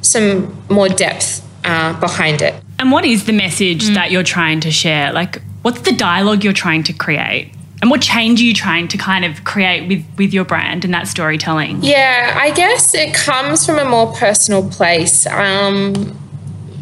some 0.09 0.57
more 0.69 0.89
depth 0.89 1.45
uh, 1.65 1.99
behind 1.99 2.41
it. 2.41 2.55
And 2.79 2.91
what 2.91 3.05
is 3.05 3.25
the 3.25 3.33
message 3.33 3.89
mm. 3.89 3.93
that 3.93 4.11
you're 4.11 4.23
trying 4.23 4.59
to 4.61 4.71
share? 4.71 5.11
Like, 5.11 5.41
what's 5.61 5.81
the 5.81 5.91
dialogue 5.91 6.43
you're 6.43 6.53
trying 6.53 6.83
to 6.83 6.93
create? 6.93 7.53
And 7.81 7.89
what 7.89 8.01
change 8.01 8.41
are 8.41 8.43
you 8.43 8.53
trying 8.53 8.87
to 8.89 8.97
kind 8.97 9.23
of 9.23 9.43
create 9.45 9.87
with, 9.87 10.05
with 10.17 10.33
your 10.33 10.43
brand 10.43 10.83
and 10.83 10.93
that 10.93 11.07
storytelling? 11.07 11.79
Yeah, 11.81 12.37
I 12.37 12.51
guess 12.51 12.93
it 12.93 13.13
comes 13.13 13.65
from 13.65 13.79
a 13.79 13.85
more 13.85 14.13
personal 14.13 14.69
place. 14.69 15.25
Um, 15.27 15.93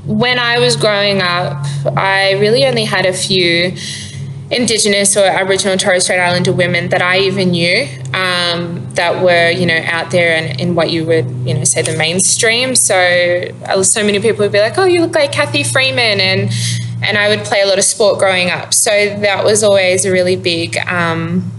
when 0.05 0.39
I 0.39 0.57
was 0.59 0.75
growing 0.75 1.21
up, 1.21 1.65
I 1.97 2.31
really 2.39 2.65
only 2.65 2.85
had 2.85 3.05
a 3.05 3.13
few 3.13 3.75
Indigenous 4.49 5.17
or 5.17 5.25
Aboriginal 5.25 5.73
and 5.73 5.81
Torres 5.81 6.03
Strait 6.03 6.19
Islander 6.19 6.53
women 6.53 6.89
that 6.89 7.01
I 7.01 7.19
even 7.19 7.51
knew 7.51 7.85
um, 8.13 8.87
that 8.93 9.21
were, 9.21 9.49
you 9.51 9.65
know, 9.65 9.79
out 9.83 10.11
there 10.11 10.35
and 10.35 10.59
in 10.59 10.73
what 10.73 10.89
you 10.89 11.05
would, 11.05 11.25
you 11.45 11.53
know, 11.53 11.65
say 11.65 11.81
the 11.81 11.97
mainstream. 11.97 12.73
So, 12.75 12.95
uh, 13.65 13.83
so 13.83 14.03
many 14.03 14.19
people 14.19 14.39
would 14.39 14.53
be 14.53 14.59
like, 14.59 14.77
"Oh, 14.77 14.85
you 14.85 15.01
look 15.01 15.15
like 15.15 15.33
Cathy 15.33 15.63
Freeman," 15.63 16.21
and 16.21 16.49
and 17.03 17.17
I 17.17 17.27
would 17.29 17.45
play 17.45 17.61
a 17.61 17.67
lot 17.67 17.77
of 17.77 17.83
sport 17.83 18.19
growing 18.19 18.49
up. 18.49 18.73
So 18.73 18.89
that 18.89 19.43
was 19.43 19.63
always 19.63 20.05
a 20.05 20.11
really 20.11 20.35
big 20.35 20.77
um, 20.87 21.51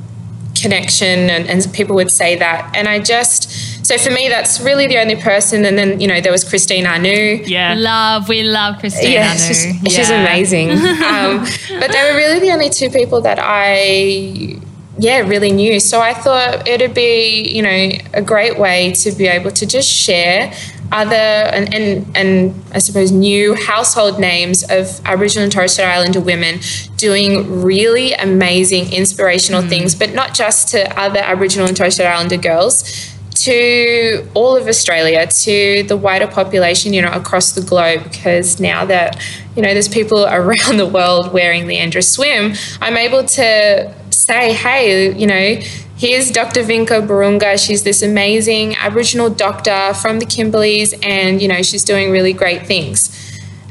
connection, 0.61 1.30
and, 1.30 1.47
and 1.47 1.73
people 1.73 1.95
would 1.97 2.11
say 2.11 2.37
that. 2.37 2.73
And 2.75 2.88
I 2.88 2.99
just, 3.00 3.77
so 3.88 3.97
for 3.97 4.11
me, 4.11 4.28
that's 4.28 4.61
really 4.61 4.87
the 4.87 4.99
only 4.99 5.16
person. 5.16 5.64
And 5.64 5.78
then, 5.78 5.99
you 5.99 6.07
know, 6.07 6.21
there 6.21 6.30
was 6.30 6.45
Christine 6.45 6.87
Anu. 6.87 7.09
Yeah. 7.47 7.75
Love, 7.75 8.28
we 8.28 8.42
love 8.42 8.80
Christine 8.80 9.12
yeah, 9.12 9.30
Anu. 9.30 9.38
She's, 9.38 9.64
yeah. 9.64 9.88
she's 9.88 10.11
amazing. 10.11 10.71
um, 10.73 11.47
but 11.80 11.90
they 11.90 12.11
were 12.11 12.14
really 12.14 12.38
the 12.38 12.50
only 12.50 12.68
two 12.68 12.90
people 12.90 13.23
that 13.23 13.38
I 13.40 14.61
yeah, 14.99 15.21
really 15.21 15.52
new. 15.52 15.80
So 15.80 16.02
I 16.02 16.12
thought 16.12 16.68
it'd 16.68 16.92
be, 16.92 17.49
you 17.49 17.62
know, 17.62 17.90
a 18.12 18.21
great 18.21 18.59
way 18.59 18.92
to 18.92 19.11
be 19.12 19.26
able 19.26 19.52
to 19.52 19.64
just 19.64 19.88
share 19.88 20.52
other 20.92 21.14
and, 21.14 21.75
and, 21.75 22.14
and 22.14 22.62
I 22.75 22.80
suppose 22.80 23.11
new 23.11 23.54
household 23.54 24.21
names 24.21 24.64
of 24.64 25.00
Aboriginal 25.07 25.45
and 25.45 25.52
Torres 25.52 25.73
Strait 25.73 25.87
Islander 25.87 26.21
women 26.21 26.61
doing 26.97 27.62
really 27.62 28.12
amazing, 28.12 28.92
inspirational 28.92 29.62
mm. 29.62 29.68
things, 29.71 29.95
but 29.95 30.12
not 30.12 30.35
just 30.35 30.68
to 30.68 31.00
other 31.00 31.21
Aboriginal 31.21 31.68
and 31.68 31.76
Torres 31.76 31.95
Strait 31.95 32.07
Islander 32.07 32.37
girls, 32.37 33.09
to 33.45 34.26
all 34.35 34.57
of 34.57 34.66
Australia, 34.66 35.26
to 35.26 35.83
the 35.85 35.97
wider 35.97 36.26
population, 36.26 36.92
you 36.92 37.02
know, 37.02 37.12
across 37.12 37.52
the 37.52 37.61
globe. 37.61 38.04
Because 38.04 38.61
now 38.61 38.85
that, 38.87 39.23
you 39.54 39.62
know, 39.62 39.73
there's 39.73 39.88
people 39.88 40.25
around 40.30 40.76
the 40.76 40.88
world 40.88 41.33
wearing 41.33 41.64
Liandra 41.64 42.04
Swim, 42.04 42.54
I'm 42.80 42.97
able 42.97 43.25
to 43.25 43.95
say, 44.11 44.52
hey, 44.52 45.16
you 45.16 45.26
know, 45.26 45.61
here's 45.97 46.30
Dr. 46.30 46.62
Vinka 46.62 47.07
Barunga. 47.07 47.64
She's 47.64 47.83
this 47.83 48.02
amazing 48.02 48.76
Aboriginal 48.76 49.30
doctor 49.30 49.92
from 49.95 50.18
the 50.21 50.26
Kimberleys, 50.26 50.95
and 51.04 51.42
you 51.42 51.49
know 51.49 51.62
she's 51.62 51.83
doing 51.83 52.11
really 52.11 52.33
great 52.33 52.66
things. 52.66 53.14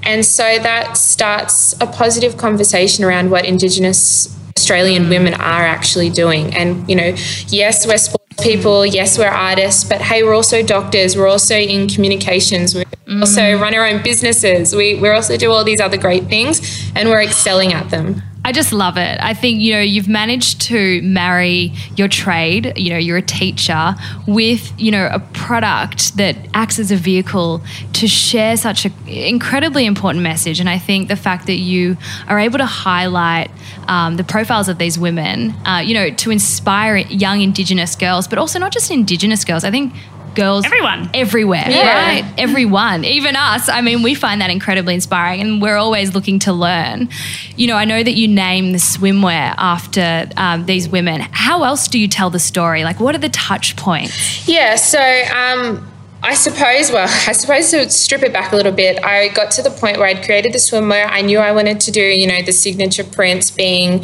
And 0.03 0.25
so 0.25 0.43
that 0.59 0.95
starts 0.95 1.73
a 1.81 1.87
positive 1.87 2.37
conversation 2.37 3.03
around 3.03 3.29
what 3.29 3.45
Indigenous 3.45 4.33
Australian 4.57 5.09
women 5.09 5.33
are 5.33 5.63
actually 5.63 6.09
doing. 6.09 6.53
And 6.55 6.87
you 6.89 6.95
know, 6.95 7.15
yes, 7.47 7.87
we're 7.87 8.16
people, 8.41 8.85
yes, 8.85 9.17
we're 9.17 9.27
artists, 9.27 9.83
but 9.83 10.01
hey, 10.01 10.23
we're 10.23 10.35
also 10.35 10.63
doctors. 10.63 11.17
We're 11.17 11.27
also 11.27 11.55
in 11.55 11.87
communications. 11.87 12.75
We 12.75 12.83
mm. 12.83 13.19
also 13.19 13.59
run 13.59 13.73
our 13.73 13.85
own 13.85 14.03
businesses. 14.03 14.75
We 14.75 14.95
we 14.95 15.09
also 15.09 15.37
do 15.37 15.51
all 15.51 15.63
these 15.63 15.79
other 15.79 15.97
great 15.97 16.25
things, 16.25 16.91
and 16.95 17.09
we're 17.09 17.21
excelling 17.21 17.73
at 17.73 17.89
them. 17.89 18.21
I 18.47 18.53
just 18.53 18.71
love 18.71 18.95
it. 18.95 19.17
I 19.19 19.33
think, 19.33 19.59
you 19.59 19.73
know, 19.73 19.81
you've 19.81 20.07
managed 20.07 20.61
to 20.61 21.01
marry 21.01 21.73
your 21.97 22.07
trade, 22.07 22.71
you 22.77 22.91
know, 22.91 22.97
you're 22.97 23.17
a 23.17 23.21
teacher, 23.21 23.93
with, 24.25 24.71
you 24.79 24.89
know, 24.89 25.09
a 25.11 25.19
product 25.19 26.15
that 26.15 26.37
acts 26.53 26.79
as 26.79 26.89
a 26.89 26.95
vehicle 26.95 27.61
to 27.91 28.07
share 28.07 28.55
such 28.55 28.85
an 28.85 28.93
incredibly 29.05 29.85
important 29.85 30.23
message. 30.23 30.61
And 30.61 30.69
I 30.69 30.77
think 30.77 31.09
the 31.09 31.17
fact 31.17 31.45
that 31.47 31.57
you 31.57 31.97
are 32.29 32.39
able 32.39 32.57
to 32.59 32.65
highlight 32.65 33.51
um, 33.87 34.17
the 34.17 34.23
profiles 34.23 34.69
of 34.69 34.77
these 34.77 34.99
women, 34.99 35.51
uh, 35.65 35.81
you 35.83 35.93
know, 35.93 36.09
to 36.09 36.31
inspire 36.31 36.97
young 36.97 37.41
Indigenous 37.41 37.95
girls, 37.95 38.27
but 38.27 38.37
also 38.37 38.59
not 38.59 38.71
just 38.71 38.91
Indigenous 38.91 39.45
girls. 39.45 39.63
I 39.63 39.71
think 39.71 39.93
girls 40.37 40.65
everyone. 40.65 41.09
everywhere 41.13 41.65
yeah. 41.67 42.21
right? 42.21 42.33
Everyone 42.37 43.03
even 43.03 43.35
us. 43.35 43.67
I 43.67 43.81
mean 43.81 44.03
we 44.03 44.13
find 44.13 44.39
that 44.41 44.49
incredibly 44.51 44.93
inspiring 44.93 45.41
and 45.41 45.61
we're 45.61 45.75
always 45.75 46.13
looking 46.13 46.39
to 46.39 46.53
learn. 46.53 47.09
You 47.55 47.67
know 47.67 47.75
i 47.75 47.85
know 47.85 48.01
that 48.03 48.13
you 48.13 48.27
name 48.27 48.71
the 48.71 48.77
swimwear 48.77 49.55
after 49.57 50.29
um, 50.37 50.65
these 50.65 50.87
women. 50.87 51.21
How 51.31 51.63
else 51.63 51.87
do 51.87 51.99
you 51.99 52.07
tell 52.07 52.29
the 52.29 52.39
story? 52.39 52.83
Like 52.83 52.99
what 52.99 53.15
are 53.15 53.19
the 53.19 53.29
touch 53.29 53.75
points? 53.75 54.47
Yeah 54.47 54.75
so 54.75 55.01
um, 55.35 55.91
I 56.27 56.33
suppose, 56.33 56.91
well, 56.91 57.07
I 57.25 57.31
suppose 57.31 57.71
to 57.71 57.89
strip 57.89 58.21
it 58.21 58.33
back 58.33 58.51
a 58.51 58.57
little 58.57 58.73
bit, 58.73 59.01
I 59.01 59.29
got 59.29 59.49
to 59.51 59.61
the 59.61 59.69
point 59.69 59.97
where 59.97 60.07
I'd 60.07 60.25
created 60.25 60.51
the 60.51 60.57
swimwear. 60.57 61.07
I 61.09 61.21
knew 61.21 61.39
I 61.39 61.53
wanted 61.53 61.79
to 61.79 61.91
do, 61.91 62.01
you 62.01 62.27
know, 62.27 62.41
the 62.41 62.51
signature 62.51 63.05
prints 63.05 63.49
being 63.49 64.03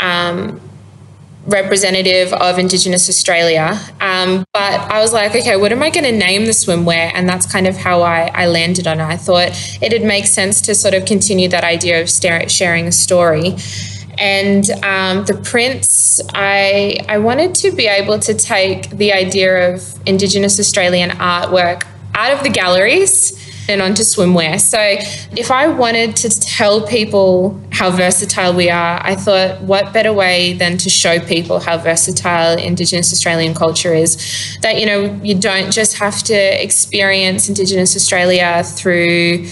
um, 0.00 0.62
representative 1.44 2.32
of 2.32 2.58
Indigenous 2.58 3.10
Australia. 3.10 3.78
Um, 4.00 4.46
but 4.54 4.80
I 4.80 5.00
was 5.00 5.12
like, 5.12 5.34
okay, 5.34 5.58
what 5.58 5.70
am 5.70 5.82
I 5.82 5.90
going 5.90 6.04
to 6.04 6.12
name 6.12 6.46
the 6.46 6.52
swimwear? 6.52 7.12
And 7.14 7.28
that's 7.28 7.44
kind 7.44 7.66
of 7.66 7.76
how 7.76 8.00
I, 8.00 8.30
I 8.32 8.46
landed 8.46 8.86
on 8.86 8.98
it. 8.98 9.04
I 9.04 9.18
thought 9.18 9.50
it'd 9.82 10.04
make 10.04 10.24
sense 10.24 10.62
to 10.62 10.74
sort 10.74 10.94
of 10.94 11.04
continue 11.04 11.50
that 11.50 11.64
idea 11.64 12.00
of 12.00 12.08
sharing 12.08 12.86
a 12.86 12.92
story. 12.92 13.56
And 14.18 14.68
um, 14.82 15.24
the 15.26 15.40
prints, 15.44 16.20
I, 16.34 16.98
I 17.08 17.18
wanted 17.18 17.54
to 17.56 17.70
be 17.70 17.86
able 17.86 18.18
to 18.20 18.34
take 18.34 18.90
the 18.90 19.12
idea 19.12 19.72
of 19.72 19.94
Indigenous 20.06 20.58
Australian 20.58 21.10
artwork 21.10 21.84
out 22.14 22.32
of 22.32 22.42
the 22.42 22.50
galleries 22.50 23.32
and 23.68 23.82
onto 23.82 24.02
swimwear. 24.02 24.58
So 24.58 24.78
if 25.36 25.50
I 25.50 25.68
wanted 25.68 26.16
to 26.16 26.40
tell 26.40 26.86
people 26.86 27.60
how 27.70 27.90
versatile 27.90 28.54
we 28.54 28.70
are, 28.70 29.00
I 29.04 29.14
thought 29.14 29.60
what 29.60 29.92
better 29.92 30.12
way 30.12 30.54
than 30.54 30.78
to 30.78 30.90
show 30.90 31.20
people 31.20 31.60
how 31.60 31.76
versatile 31.76 32.58
Indigenous 32.58 33.12
Australian 33.12 33.54
culture 33.54 33.94
is. 33.94 34.16
That, 34.62 34.80
you 34.80 34.86
know, 34.86 35.20
you 35.22 35.38
don't 35.38 35.70
just 35.70 35.98
have 35.98 36.22
to 36.24 36.34
experience 36.34 37.48
Indigenous 37.48 37.94
Australia 37.94 38.64
through, 38.64 39.46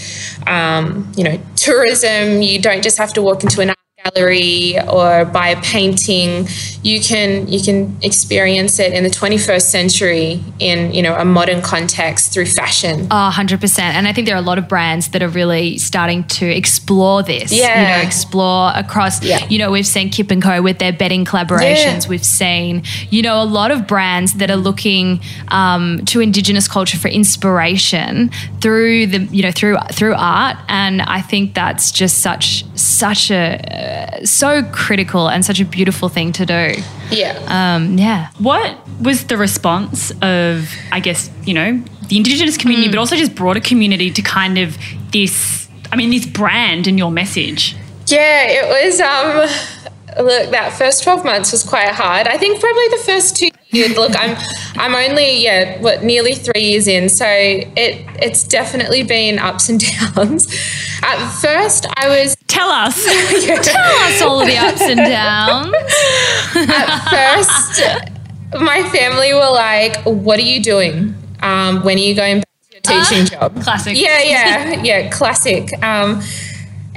um, 0.46 1.12
you 1.16 1.22
know, 1.22 1.38
tourism. 1.54 2.40
You 2.42 2.60
don't 2.60 2.82
just 2.82 2.96
have 2.98 3.12
to 3.12 3.22
walk 3.22 3.44
into 3.44 3.60
an 3.60 3.75
gallery 4.10 4.78
or 4.88 5.24
buy 5.24 5.48
a 5.48 5.60
painting 5.62 6.46
you 6.82 7.00
can 7.00 7.48
you 7.48 7.60
can 7.60 7.96
experience 8.02 8.78
it 8.78 8.92
in 8.92 9.02
the 9.02 9.10
21st 9.10 9.62
century 9.62 10.40
in 10.58 10.92
you 10.92 11.02
know 11.02 11.16
a 11.16 11.24
modern 11.24 11.60
context 11.60 12.32
through 12.32 12.46
fashion. 12.46 13.06
Oh 13.10 13.30
100% 13.32 13.78
and 13.78 14.06
i 14.06 14.12
think 14.12 14.26
there 14.26 14.36
are 14.36 14.38
a 14.38 14.50
lot 14.52 14.58
of 14.58 14.68
brands 14.68 15.08
that 15.08 15.22
are 15.22 15.28
really 15.28 15.78
starting 15.78 16.24
to 16.24 16.46
explore 16.46 17.22
this 17.22 17.52
yeah 17.52 17.80
you 17.80 17.88
know 17.88 18.06
explore 18.06 18.72
across 18.74 19.22
yeah. 19.22 19.46
you 19.48 19.58
know 19.58 19.70
we've 19.70 19.86
seen 19.86 20.10
kip 20.10 20.30
and 20.30 20.42
co 20.42 20.62
with 20.62 20.78
their 20.78 20.92
bedding 20.92 21.24
collaborations. 21.24 22.04
Yeah. 22.04 22.08
we've 22.08 22.24
seen 22.24 22.82
you 23.10 23.22
know 23.22 23.42
a 23.42 23.44
lot 23.44 23.70
of 23.70 23.86
brands 23.86 24.34
that 24.34 24.50
are 24.50 24.56
looking 24.56 25.20
um, 25.48 26.04
to 26.06 26.20
indigenous 26.20 26.68
culture 26.68 26.98
for 26.98 27.08
inspiration 27.08 28.30
through 28.60 29.06
the 29.06 29.18
you 29.36 29.42
know 29.42 29.50
through 29.50 29.76
through 29.92 30.14
art. 30.14 30.56
And 30.68 31.02
i 31.02 31.20
think 31.20 31.54
that's 31.54 31.90
just 31.90 32.18
such 32.18 32.64
such 32.76 33.30
a 33.30 34.20
so 34.24 34.62
critical 34.64 35.28
and 35.28 35.44
such 35.44 35.60
a 35.60 35.64
beautiful 35.64 36.08
thing 36.08 36.32
to 36.32 36.46
do. 36.46 36.74
Yeah. 37.10 37.38
Um, 37.48 37.98
yeah. 37.98 38.30
What 38.38 38.78
was 39.00 39.26
the 39.26 39.36
response 39.36 40.12
of, 40.22 40.70
I 40.92 41.00
guess, 41.00 41.30
you 41.44 41.54
know, 41.54 41.82
the 42.08 42.16
Indigenous 42.16 42.56
community, 42.56 42.88
mm. 42.88 42.92
but 42.92 42.98
also 42.98 43.16
just 43.16 43.34
broader 43.34 43.60
community 43.60 44.10
to 44.10 44.22
kind 44.22 44.58
of 44.58 44.76
this, 45.10 45.68
I 45.90 45.96
mean, 45.96 46.10
this 46.10 46.26
brand 46.26 46.86
and 46.86 46.98
your 46.98 47.10
message? 47.10 47.74
Yeah, 48.06 48.44
it 48.46 48.68
was. 48.68 49.00
Um, 49.00 50.24
look, 50.24 50.50
that 50.50 50.72
first 50.78 51.02
twelve 51.02 51.24
months 51.24 51.50
was 51.50 51.64
quite 51.64 51.88
hard. 51.88 52.28
I 52.28 52.38
think 52.38 52.60
probably 52.60 52.88
the 52.88 53.02
first 53.04 53.36
two 53.36 53.50
years. 53.76 53.96
Look, 53.96 54.12
I'm, 54.16 54.36
I'm 54.76 54.94
only 54.94 55.42
yeah, 55.42 55.80
what 55.80 56.02
nearly 56.02 56.34
three 56.34 56.62
years 56.62 56.86
in, 56.88 57.08
so 57.08 57.26
it 57.26 58.04
it's 58.20 58.44
definitely 58.44 59.02
been 59.02 59.38
ups 59.38 59.68
and 59.68 59.80
downs. 60.14 60.46
At 61.02 61.30
first, 61.40 61.86
I 61.96 62.08
was 62.08 62.36
tell 62.46 62.68
us, 62.68 63.04
yeah. 63.46 63.56
tell 63.56 63.96
us 64.08 64.22
all 64.22 64.40
of 64.40 64.46
the 64.46 64.56
ups 64.56 64.82
and 64.82 64.98
downs. 64.98 65.74
At 66.70 67.10
first, 67.10 68.60
my 68.60 68.82
family 68.90 69.32
were 69.32 69.50
like, 69.52 70.02
"What 70.04 70.38
are 70.38 70.42
you 70.42 70.62
doing? 70.62 71.14
Um, 71.42 71.84
when 71.84 71.96
are 71.96 72.00
you 72.00 72.14
going 72.14 72.38
back 72.38 72.48
to 72.82 72.94
your 72.94 73.04
teaching 73.04 73.22
uh, 73.22 73.48
job?" 73.48 73.62
Classic. 73.62 73.96
Yeah, 73.96 74.22
yeah, 74.22 74.82
yeah, 74.82 75.10
classic. 75.10 75.70
Um, 75.82 76.22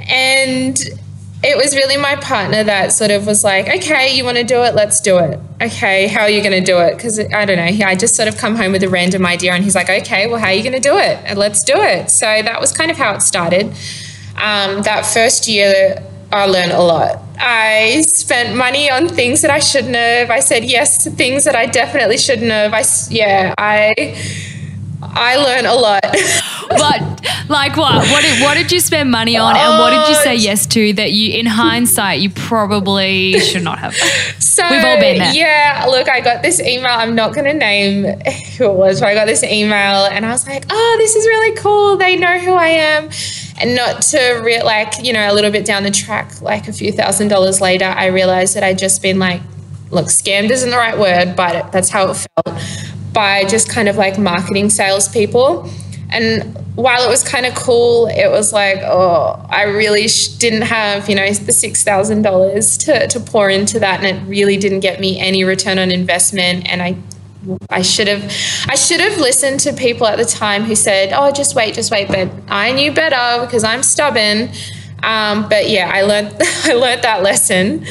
and 0.08 0.78
it 1.42 1.56
was 1.56 1.74
really 1.74 1.96
my 1.96 2.16
partner 2.16 2.62
that 2.64 2.92
sort 2.92 3.10
of 3.10 3.26
was 3.26 3.42
like, 3.42 3.66
okay, 3.66 4.14
you 4.14 4.24
want 4.24 4.36
to 4.36 4.44
do 4.44 4.62
it? 4.62 4.74
Let's 4.74 5.00
do 5.00 5.18
it. 5.18 5.40
Okay, 5.62 6.06
how 6.06 6.22
are 6.22 6.30
you 6.30 6.42
going 6.42 6.52
to 6.52 6.64
do 6.64 6.78
it? 6.78 6.96
Because 6.96 7.18
I 7.18 7.46
don't 7.46 7.56
know. 7.56 7.86
I 7.86 7.94
just 7.94 8.14
sort 8.14 8.28
of 8.28 8.36
come 8.36 8.56
home 8.56 8.72
with 8.72 8.82
a 8.82 8.88
random 8.88 9.24
idea, 9.24 9.52
and 9.52 9.64
he's 9.64 9.74
like, 9.74 9.88
okay, 9.88 10.26
well, 10.26 10.38
how 10.38 10.48
are 10.48 10.52
you 10.52 10.62
going 10.62 10.74
to 10.74 10.80
do 10.80 10.98
it? 10.98 11.18
And 11.24 11.38
let's 11.38 11.62
do 11.62 11.74
it. 11.76 12.10
So 12.10 12.26
that 12.26 12.60
was 12.60 12.72
kind 12.72 12.90
of 12.90 12.98
how 12.98 13.14
it 13.14 13.22
started. 13.22 13.68
Um, 14.36 14.82
that 14.82 15.06
first 15.06 15.48
year, 15.48 16.02
I 16.30 16.46
learned 16.46 16.72
a 16.72 16.82
lot. 16.82 17.22
I 17.38 18.02
spent 18.02 18.54
money 18.54 18.90
on 18.90 19.08
things 19.08 19.40
that 19.40 19.50
I 19.50 19.60
shouldn't 19.60 19.96
have. 19.96 20.30
I 20.30 20.40
said 20.40 20.64
yes 20.64 21.04
to 21.04 21.10
things 21.10 21.44
that 21.44 21.56
I 21.56 21.66
definitely 21.66 22.18
shouldn't 22.18 22.50
have. 22.50 22.74
I 22.74 22.84
yeah, 23.08 23.54
I 23.56 23.94
I 25.12 25.36
learn 25.36 25.66
a 25.66 25.74
lot. 25.74 26.02
but 26.68 27.20
Like 27.50 27.76
what? 27.76 27.96
What 28.10 28.22
did, 28.22 28.40
what 28.42 28.54
did 28.54 28.70
you 28.70 28.78
spend 28.78 29.10
money 29.10 29.36
on, 29.36 29.56
and 29.56 29.78
what 29.80 29.90
did 29.90 30.08
you 30.08 30.22
say 30.22 30.34
oh. 30.34 30.50
yes 30.50 30.66
to 30.66 30.92
that 30.92 31.10
you, 31.10 31.36
in 31.36 31.46
hindsight, 31.46 32.20
you 32.20 32.30
probably 32.30 33.40
should 33.40 33.64
not 33.64 33.80
have? 33.80 33.92
So 34.38 34.62
We've 34.70 34.84
all 34.84 35.00
been 35.00 35.18
there. 35.18 35.34
Yeah, 35.34 35.86
look, 35.88 36.08
I 36.08 36.20
got 36.20 36.42
this 36.42 36.60
email. 36.60 36.92
I'm 36.92 37.16
not 37.16 37.34
going 37.34 37.46
to 37.46 37.52
name 37.52 38.04
who 38.56 38.66
it 38.66 38.74
was, 38.74 39.00
but 39.00 39.08
I 39.08 39.14
got 39.14 39.26
this 39.26 39.42
email, 39.42 40.04
and 40.06 40.24
I 40.24 40.30
was 40.30 40.46
like, 40.46 40.64
"Oh, 40.70 40.96
this 41.00 41.16
is 41.16 41.26
really 41.26 41.56
cool. 41.56 41.96
They 41.96 42.14
know 42.16 42.38
who 42.38 42.52
I 42.52 42.68
am." 42.68 43.10
And 43.60 43.74
not 43.74 44.02
to 44.02 44.40
re- 44.44 44.62
like, 44.62 45.02
you 45.02 45.12
know, 45.12 45.30
a 45.30 45.34
little 45.34 45.50
bit 45.50 45.64
down 45.64 45.82
the 45.82 45.90
track, 45.90 46.40
like 46.40 46.68
a 46.68 46.72
few 46.72 46.92
thousand 46.92 47.28
dollars 47.28 47.60
later, 47.60 47.86
I 47.86 48.06
realized 48.06 48.54
that 48.54 48.62
I'd 48.62 48.78
just 48.78 49.02
been 49.02 49.18
like, 49.18 49.42
look, 49.90 50.06
scammed 50.06 50.50
isn't 50.50 50.70
the 50.70 50.76
right 50.76 50.96
word, 50.96 51.34
but 51.34 51.72
that's 51.72 51.90
how 51.90 52.10
it 52.10 52.14
felt 52.14 52.56
by 53.12 53.44
just 53.44 53.68
kind 53.68 53.88
of 53.88 53.96
like 53.96 54.18
marketing 54.18 54.70
salespeople. 54.70 55.68
And 56.12 56.56
while 56.74 57.06
it 57.06 57.08
was 57.08 57.22
kind 57.22 57.46
of 57.46 57.54
cool, 57.54 58.06
it 58.08 58.30
was 58.30 58.52
like, 58.52 58.78
oh, 58.82 59.46
I 59.48 59.64
really 59.64 60.08
sh- 60.08 60.28
didn't 60.28 60.62
have, 60.62 61.08
you 61.08 61.14
know, 61.14 61.30
the 61.32 61.52
six 61.52 61.84
thousand 61.84 62.22
dollars 62.22 62.76
to 62.78 63.06
to 63.08 63.20
pour 63.20 63.48
into 63.48 63.78
that, 63.80 64.02
and 64.02 64.16
it 64.18 64.28
really 64.28 64.56
didn't 64.56 64.80
get 64.80 65.00
me 65.00 65.18
any 65.20 65.44
return 65.44 65.78
on 65.78 65.90
investment. 65.92 66.68
And 66.68 66.82
I, 66.82 66.96
I 67.70 67.82
should 67.82 68.08
have, 68.08 68.24
I 68.68 68.74
should 68.74 69.00
have 69.00 69.18
listened 69.18 69.60
to 69.60 69.72
people 69.72 70.06
at 70.06 70.18
the 70.18 70.24
time 70.24 70.64
who 70.64 70.74
said, 70.74 71.12
oh, 71.12 71.30
just 71.30 71.54
wait, 71.54 71.74
just 71.74 71.92
wait. 71.92 72.08
But 72.08 72.30
I 72.48 72.72
knew 72.72 72.92
better 72.92 73.44
because 73.44 73.62
I'm 73.62 73.82
stubborn. 73.82 74.50
Um, 75.02 75.48
but 75.48 75.68
yeah, 75.70 75.90
I 75.92 76.02
learned, 76.02 76.34
I 76.64 76.72
learned 76.74 77.02
that 77.02 77.22
lesson. 77.22 77.84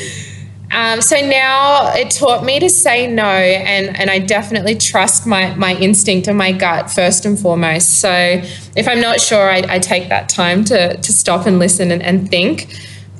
Um, 0.71 1.01
so 1.01 1.15
now 1.19 1.93
it 1.93 2.11
taught 2.11 2.43
me 2.43 2.59
to 2.59 2.69
say 2.69 3.07
no, 3.07 3.23
and, 3.23 3.97
and 3.97 4.09
I 4.09 4.19
definitely 4.19 4.75
trust 4.75 5.25
my, 5.25 5.55
my 5.55 5.75
instinct 5.75 6.27
and 6.27 6.37
my 6.37 6.51
gut 6.51 6.91
first 6.91 7.25
and 7.25 7.39
foremost. 7.39 7.99
So 7.99 8.11
if 8.11 8.87
I'm 8.87 9.01
not 9.01 9.19
sure, 9.19 9.49
I, 9.49 9.63
I 9.67 9.79
take 9.79 10.09
that 10.09 10.29
time 10.29 10.63
to, 10.65 10.95
to 10.95 11.13
stop 11.13 11.47
and 11.47 11.57
listen 11.57 11.91
and, 11.91 12.03
and 12.03 12.29
think. 12.29 12.67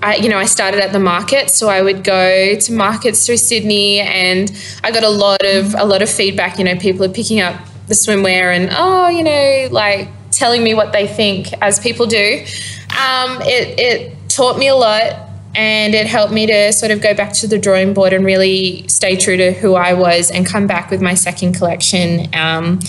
I, 0.01 0.15
you 0.15 0.29
know, 0.29 0.38
I 0.38 0.46
started 0.46 0.79
at 0.79 0.94
the 0.94 1.00
market, 1.00 1.50
so 1.50 1.68
I 1.70 1.82
would 1.82 2.03
go 2.03 2.56
to 2.56 2.72
markets 2.72 3.25
through 3.25 3.38
Sydney, 3.38 4.00
and 4.00 4.51
I 4.84 4.91
got 4.91 5.03
a 5.03 5.10
lot 5.10 5.44
of 5.44 5.75
a 5.75 5.84
lot 5.84 6.01
of 6.01 6.10
feedback. 6.10 6.58
You 6.58 6.63
know, 6.63 6.77
people 6.77 7.03
are 7.03 7.10
picking 7.10 7.41
up 7.41 7.60
the 7.88 7.96
swimwear 7.96 8.56
and 8.56 8.70
oh, 8.72 9.10
you 9.10 9.24
know, 9.24 9.68
like 9.72 10.08
telling 10.32 10.63
me 10.63 10.74
what 10.74 10.94
they 10.94 11.06
think, 11.06 11.51
as 11.62 11.79
people 11.79 12.06
do. 12.06 12.46
Um, 12.91 13.41
it 13.41 13.77
it 13.77 14.29
taught 14.29 14.58
me 14.58 14.70
a 14.70 14.75
lot 14.75 15.28
and 15.56 15.96
it 15.96 16.08
helped 16.08 16.34
me 16.34 16.46
to 16.46 16.72
sort 16.72 16.91
of 16.91 17.01
go 17.01 17.13
back 17.13 17.34
to 17.34 17.48
the 17.48 17.58
drawing 17.58 17.94
board 17.94 18.13
and 18.13 18.25
really 18.25 18.88
stay 18.88 19.15
true 19.15 19.38
to 19.38 19.51
who 19.51 19.75
I 19.75 19.94
was 19.94 20.29
and 20.29 20.46
come 20.46 20.68
back 20.68 20.91
with 20.91 21.01
my 21.01 21.13
second 21.13 21.53
collection 21.53 22.34
um, 22.36 22.79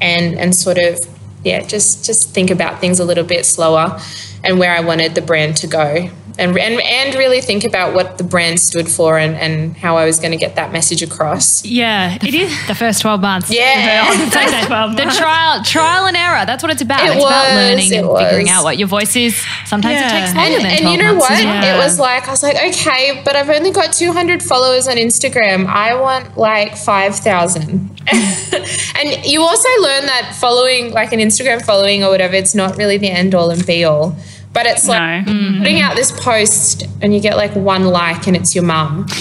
and 0.00 0.38
and 0.38 0.54
sort 0.54 0.78
of 0.78 0.98
yeah 1.44 1.62
just 1.62 2.04
just 2.04 2.30
think 2.30 2.50
about 2.50 2.80
things 2.80 3.00
a 3.00 3.04
little 3.04 3.24
bit 3.24 3.44
slower 3.44 4.00
and 4.42 4.58
where 4.58 4.72
I 4.72 4.80
wanted 4.80 5.14
the 5.14 5.22
brand 5.22 5.56
to 5.58 5.66
go 5.66 6.10
and 6.38 6.56
and, 6.58 6.80
and 6.80 7.14
really 7.14 7.40
think 7.40 7.64
about 7.64 7.94
what 7.94 8.18
the 8.18 8.24
brand 8.24 8.60
stood 8.60 8.88
for 8.88 9.18
and, 9.18 9.34
and 9.36 9.76
how 9.76 9.96
I 9.96 10.04
was 10.04 10.18
going 10.18 10.32
to 10.32 10.36
get 10.36 10.56
that 10.56 10.72
message 10.72 11.02
across. 11.02 11.64
Yeah, 11.64 12.18
it 12.20 12.34
is. 12.34 12.66
The 12.66 12.74
first 12.74 13.02
twelve 13.02 13.20
months. 13.20 13.50
Yeah. 13.50 14.14
the 14.26 15.14
trial 15.18 15.62
trial 15.64 16.06
and 16.06 16.16
error. 16.16 16.44
That's 16.46 16.62
what 16.62 16.72
it's 16.72 16.82
about. 16.82 17.04
It 17.04 17.16
it's 17.16 17.24
about 17.24 17.46
was, 17.46 17.54
learning 17.54 17.92
it 17.92 18.04
and 18.04 18.18
figuring 18.18 18.48
out 18.48 18.64
what 18.64 18.78
your 18.78 18.88
voice 18.88 19.16
is. 19.16 19.36
Sometimes 19.66 19.94
Yeah. 19.94 20.08
it 20.08 20.20
takes 20.20 20.34
longer 20.34 20.56
and, 20.56 20.64
than 20.64 20.70
and 20.72 20.80
12 20.80 20.92
you 20.92 21.02
know 21.02 21.12
months 21.14 21.28
what? 21.28 21.38
as 21.38 21.44
well. 21.44 21.74
It 21.74 21.78
was 21.78 21.98
like 21.98 22.28
I 22.28 22.30
was 22.30 22.42
like, 22.42 22.56
okay, 22.56 23.22
but 23.24 23.36
I've 23.36 23.50
only 23.50 23.70
got 23.70 23.92
200 23.92 24.42
followers 24.42 24.88
on 24.88 24.96
Instagram. 24.96 25.66
I 25.66 25.98
want 26.00 26.36
like 26.36 26.76
5,000. 26.76 27.96
and 28.12 29.26
you 29.26 29.42
also 29.42 29.68
learn 29.80 30.06
that 30.06 30.36
following, 30.38 30.92
like 30.92 31.12
an 31.12 31.20
Instagram 31.20 31.62
following 31.62 32.04
or 32.04 32.10
whatever, 32.10 32.34
it's 32.34 32.54
not 32.54 32.76
really 32.76 32.98
the 32.98 33.10
end 33.10 33.34
all 33.34 33.50
and 33.50 33.64
be 33.66 33.84
all. 33.84 34.16
But 34.56 34.64
it's 34.64 34.88
like 34.88 35.26
No. 35.26 35.32
Mm-hmm. 35.32 35.58
putting 35.58 35.80
out 35.80 35.96
this 35.96 36.10
post 36.12 36.84
and 37.02 37.12
you 37.14 37.20
get 37.20 37.36
like 37.36 37.54
one 37.54 37.84
like 37.84 38.26
and 38.26 38.34
it's 38.34 38.54
your 38.54 38.64
mum. 38.64 39.06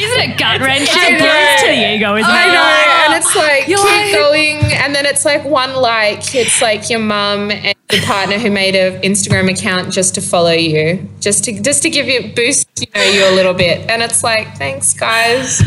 Isn't 0.00 0.20
it 0.20 0.38
gut 0.38 0.60
wrenching? 0.60 0.86
I 0.96 1.10
know. 1.10 1.18
Blows 1.18 1.60
to 1.62 1.66
the 1.66 1.94
ego, 1.96 2.14
isn't 2.16 2.30
I 2.30 2.44
it? 2.44 2.52
know, 2.52 3.14
and 3.16 3.24
it's 3.24 3.34
like 3.44 3.58
keep 3.62 3.68
You're 3.68 3.84
like- 3.84 4.12
going, 4.12 4.72
and 4.80 4.94
then 4.94 5.04
it's 5.06 5.24
like 5.24 5.44
one 5.44 5.74
like 5.74 6.36
it's 6.36 6.62
like 6.62 6.88
your 6.88 7.00
mum 7.00 7.50
and 7.50 7.74
your 7.90 8.02
partner 8.02 8.38
who 8.38 8.48
made 8.48 8.76
an 8.76 9.02
Instagram 9.02 9.50
account 9.50 9.92
just 9.92 10.14
to 10.14 10.20
follow 10.20 10.52
you, 10.52 11.08
just 11.18 11.42
to 11.44 11.60
just 11.60 11.82
to 11.82 11.90
give 11.90 12.06
you 12.06 12.32
boost, 12.32 12.68
you 12.78 12.86
know, 12.94 13.02
you 13.02 13.24
a 13.28 13.34
little 13.34 13.54
bit, 13.54 13.90
and 13.90 14.00
it's 14.02 14.22
like 14.22 14.56
thanks 14.56 14.94
guys. 14.94 15.60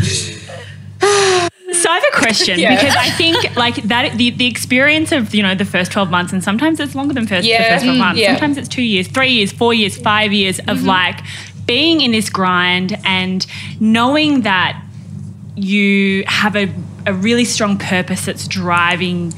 So 1.73 1.89
I 1.89 1.95
have 1.95 2.03
a 2.13 2.17
question 2.17 2.59
Yeah. 2.59 2.75
because 2.75 2.95
I 2.95 3.09
think 3.11 3.55
like 3.55 3.75
that 3.83 4.17
the, 4.17 4.29
the 4.31 4.47
experience 4.47 5.11
of 5.11 5.33
you 5.33 5.41
know 5.43 5.55
the 5.55 5.65
first 5.65 5.91
twelve 5.91 6.09
months 6.11 6.33
and 6.33 6.43
sometimes 6.43 6.79
it's 6.79 6.95
longer 6.95 7.13
than 7.13 7.27
first 7.27 7.43
the 7.43 7.49
Yeah. 7.49 7.69
first 7.73 7.83
twelve 7.85 7.95
Mm, 7.97 7.99
months. 7.99 8.19
yeah. 8.21 8.31
Sometimes 8.33 8.57
it's 8.57 8.67
two 8.69 8.81
years, 8.83 9.07
three 9.07 9.31
years, 9.31 9.51
four 9.51 9.73
years, 9.73 9.97
five 9.97 10.33
years 10.33 10.59
of 10.67 10.83
like 10.83 11.19
being 11.65 12.01
in 12.01 12.11
this 12.11 12.29
grind 12.29 12.97
and 13.05 13.45
knowing 13.79 14.41
that 14.41 14.81
you 15.55 16.23
have 16.27 16.55
a, 16.55 16.73
a 17.05 17.13
really 17.13 17.45
strong 17.45 17.77
purpose 17.77 18.25
that's 18.25 18.47
driving 18.47 19.33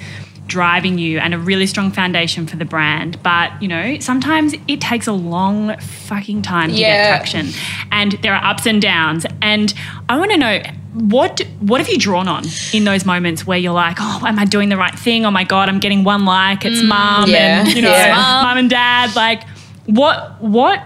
driving 0.45 0.97
you 0.97 1.19
and 1.19 1.33
a 1.33 1.37
really 1.39 1.65
strong 1.65 1.89
foundation 1.89 2.45
for 2.45 2.57
the 2.57 2.65
brand 2.65 3.21
but 3.23 3.49
you 3.61 3.67
know 3.67 3.97
sometimes 3.99 4.53
it 4.67 4.81
takes 4.81 5.07
a 5.07 5.11
long 5.13 5.75
fucking 5.79 6.41
time 6.41 6.69
to 6.69 6.75
get 6.75 7.07
traction 7.07 7.47
and 7.91 8.11
there 8.23 8.35
are 8.35 8.43
ups 8.43 8.67
and 8.67 8.81
downs 8.81 9.25
and 9.41 9.73
i 10.09 10.17
want 10.17 10.29
to 10.29 10.37
know 10.37 10.61
what 10.93 11.41
what 11.59 11.81
have 11.81 11.89
you 11.89 11.97
drawn 11.97 12.27
on 12.27 12.43
in 12.71 12.83
those 12.83 13.05
moments 13.05 13.47
where 13.47 13.57
you're 13.57 13.73
like 13.73 13.97
oh 13.99 14.21
am 14.25 14.37
i 14.37 14.45
doing 14.45 14.69
the 14.69 14.77
right 14.77 14.97
thing 14.97 15.25
oh 15.25 15.31
my 15.31 15.43
god 15.43 15.67
i'm 15.67 15.79
getting 15.79 16.03
one 16.03 16.23
like 16.23 16.65
it's 16.65 16.83
mum 16.83 17.29
yeah, 17.29 17.61
and 17.61 17.69
you 17.75 17.81
know 17.81 17.89
yeah. 17.89 18.13
mum 18.43 18.57
and 18.57 18.69
dad 18.69 19.15
like 19.15 19.43
what 19.87 20.39
what 20.41 20.83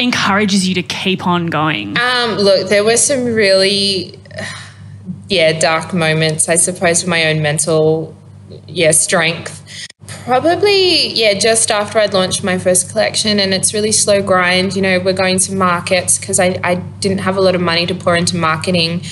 encourages 0.00 0.66
you 0.66 0.74
to 0.74 0.82
keep 0.82 1.26
on 1.26 1.46
going 1.46 1.96
Um, 1.98 2.36
look, 2.36 2.68
there 2.68 2.84
were 2.84 2.96
some 2.96 3.24
really, 3.24 4.18
yeah, 5.28 5.58
dark 5.58 5.92
moments, 5.92 6.48
I 6.48 6.56
suppose, 6.56 7.02
with 7.02 7.08
my 7.08 7.26
own 7.26 7.42
mental, 7.42 8.16
yeah, 8.66 8.92
strength. 8.92 9.59
Probably, 10.30 11.08
yeah, 11.08 11.34
just 11.34 11.72
after 11.72 11.98
I'd 11.98 12.14
launched 12.14 12.44
my 12.44 12.56
first 12.56 12.88
collection, 12.88 13.40
and 13.40 13.52
it's 13.52 13.74
really 13.74 13.90
slow 13.90 14.22
grind. 14.22 14.76
You 14.76 14.82
know, 14.82 15.00
we're 15.00 15.12
going 15.12 15.40
to 15.40 15.52
markets 15.52 16.20
because 16.20 16.38
I, 16.38 16.56
I 16.62 16.76
didn't 16.76 17.18
have 17.18 17.36
a 17.36 17.40
lot 17.40 17.56
of 17.56 17.60
money 17.60 17.84
to 17.86 17.96
pour 17.96 18.14
into 18.14 18.36
marketing. 18.36 19.02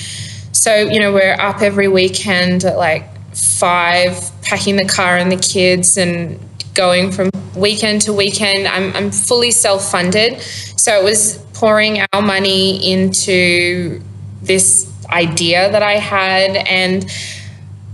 So, 0.53 0.73
you 0.77 0.97
know, 0.97 1.11
we're 1.11 1.35
up 1.37 1.61
every 1.61 1.89
weekend 1.89 2.63
at 2.63 2.77
like 2.77 3.03
five, 3.35 4.31
packing 4.43 4.77
the 4.77 4.85
car 4.85 5.17
and 5.17 5.29
the 5.29 5.35
kids 5.35 5.97
and 5.97 6.39
going 6.73 7.11
from 7.11 7.31
weekend 7.53 8.03
to 8.03 8.13
weekend. 8.13 8.65
I'm, 8.65 8.95
I'm 8.95 9.11
fully 9.11 9.51
self 9.51 9.91
funded. 9.91 10.41
So 10.41 10.97
it 10.97 11.03
was 11.03 11.39
pouring 11.53 12.01
our 12.13 12.21
money 12.21 12.93
into 12.93 14.01
this 14.41 14.89
idea 15.09 15.69
that 15.69 15.83
I 15.83 15.95
had. 15.95 16.55
And 16.55 17.11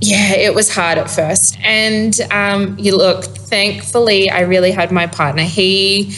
yeah, 0.01 0.34
it 0.34 0.53
was 0.53 0.73
hard 0.73 0.97
at 0.97 1.10
first. 1.10 1.58
And 1.63 2.19
um, 2.31 2.77
you 2.77 2.95
look, 2.95 3.23
thankfully, 3.23 4.29
I 4.29 4.41
really 4.41 4.71
had 4.71 4.91
my 4.91 5.08
partner. 5.08 5.43
He 5.43 6.15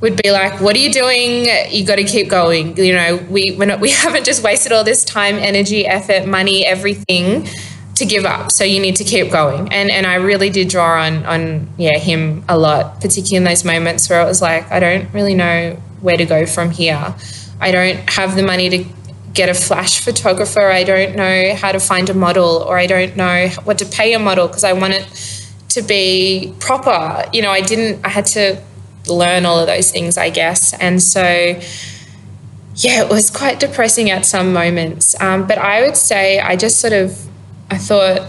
would 0.00 0.20
be 0.22 0.30
like, 0.30 0.60
"What 0.60 0.74
are 0.76 0.78
you 0.78 0.92
doing? 0.92 1.46
You 1.70 1.84
got 1.86 1.96
to 1.96 2.04
keep 2.04 2.28
going. 2.28 2.76
You 2.76 2.94
know, 2.94 3.16
we 3.28 3.54
we're 3.58 3.66
not, 3.66 3.80
we 3.86 3.90
haven't 3.90 4.24
just 4.24 4.42
wasted 4.42 4.72
all 4.72 4.84
this 4.84 5.04
time, 5.04 5.36
energy, 5.36 5.86
effort, 5.86 6.26
money, 6.26 6.66
everything." 6.66 7.48
to 7.96 8.04
give 8.04 8.24
up 8.24 8.50
so 8.50 8.64
you 8.64 8.80
need 8.80 8.96
to 8.96 9.04
keep 9.04 9.30
going 9.30 9.72
and 9.72 9.88
and 9.88 10.04
I 10.04 10.16
really 10.16 10.50
did 10.50 10.68
draw 10.68 11.00
on 11.00 11.24
on 11.26 11.68
yeah 11.76 11.96
him 11.96 12.44
a 12.48 12.58
lot 12.58 13.00
particularly 13.00 13.36
in 13.36 13.44
those 13.44 13.64
moments 13.64 14.10
where 14.10 14.20
it 14.20 14.24
was 14.24 14.42
like 14.42 14.68
I 14.72 14.80
don't 14.80 15.12
really 15.14 15.34
know 15.34 15.80
where 16.00 16.16
to 16.16 16.24
go 16.24 16.44
from 16.44 16.72
here 16.72 17.14
I 17.60 17.70
don't 17.70 17.98
have 18.10 18.34
the 18.34 18.42
money 18.42 18.68
to 18.68 18.84
get 19.34 19.48
a 19.48 19.54
flash 19.54 20.00
photographer 20.00 20.70
I 20.70 20.84
don't 20.84 21.16
know 21.16 21.54
how 21.54 21.72
to 21.72 21.80
find 21.80 22.08
a 22.08 22.14
model 22.14 22.64
or 22.68 22.78
I 22.78 22.86
don't 22.86 23.16
know 23.16 23.48
what 23.64 23.78
to 23.78 23.86
pay 23.86 24.14
a 24.14 24.18
model 24.18 24.46
because 24.46 24.64
I 24.64 24.72
want 24.72 24.94
it 24.94 25.06
to 25.70 25.82
be 25.82 26.54
proper 26.60 27.28
you 27.32 27.42
know 27.42 27.50
I 27.50 27.60
didn't 27.60 28.04
I 28.06 28.08
had 28.08 28.26
to 28.26 28.62
learn 29.08 29.44
all 29.44 29.58
of 29.58 29.66
those 29.66 29.90
things 29.90 30.16
I 30.16 30.30
guess 30.30 30.72
and 30.74 31.02
so 31.02 31.60
yeah, 32.76 33.02
it 33.02 33.08
was 33.08 33.30
quite 33.30 33.60
depressing 33.60 34.10
at 34.10 34.26
some 34.26 34.52
moments. 34.52 35.18
Um, 35.20 35.46
but 35.46 35.58
I 35.58 35.82
would 35.82 35.96
say 35.96 36.40
I 36.40 36.56
just 36.56 36.80
sort 36.80 36.92
of, 36.92 37.26
I 37.70 37.78
thought, 37.78 38.28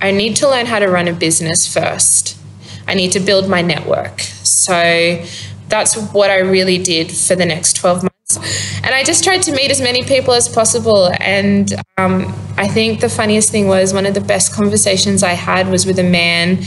I 0.00 0.12
need 0.12 0.36
to 0.36 0.48
learn 0.48 0.66
how 0.66 0.78
to 0.78 0.86
run 0.86 1.08
a 1.08 1.12
business 1.12 1.72
first. 1.72 2.38
I 2.86 2.94
need 2.94 3.12
to 3.12 3.20
build 3.20 3.48
my 3.48 3.60
network. 3.60 4.20
So 4.20 5.24
that's 5.68 5.96
what 6.12 6.30
I 6.30 6.38
really 6.38 6.78
did 6.78 7.10
for 7.10 7.34
the 7.34 7.44
next 7.44 7.74
12 7.74 8.04
months. 8.04 8.19
And 8.36 8.94
I 8.94 9.02
just 9.02 9.24
tried 9.24 9.42
to 9.42 9.52
meet 9.52 9.70
as 9.70 9.80
many 9.80 10.02
people 10.02 10.34
as 10.34 10.48
possible. 10.48 11.10
And 11.20 11.72
um, 11.98 12.26
I 12.56 12.68
think 12.68 13.00
the 13.00 13.08
funniest 13.08 13.50
thing 13.50 13.68
was 13.68 13.94
one 13.94 14.06
of 14.06 14.14
the 14.14 14.20
best 14.20 14.52
conversations 14.52 15.22
I 15.22 15.32
had 15.32 15.68
was 15.68 15.86
with 15.86 15.98
a 15.98 16.04
man 16.04 16.62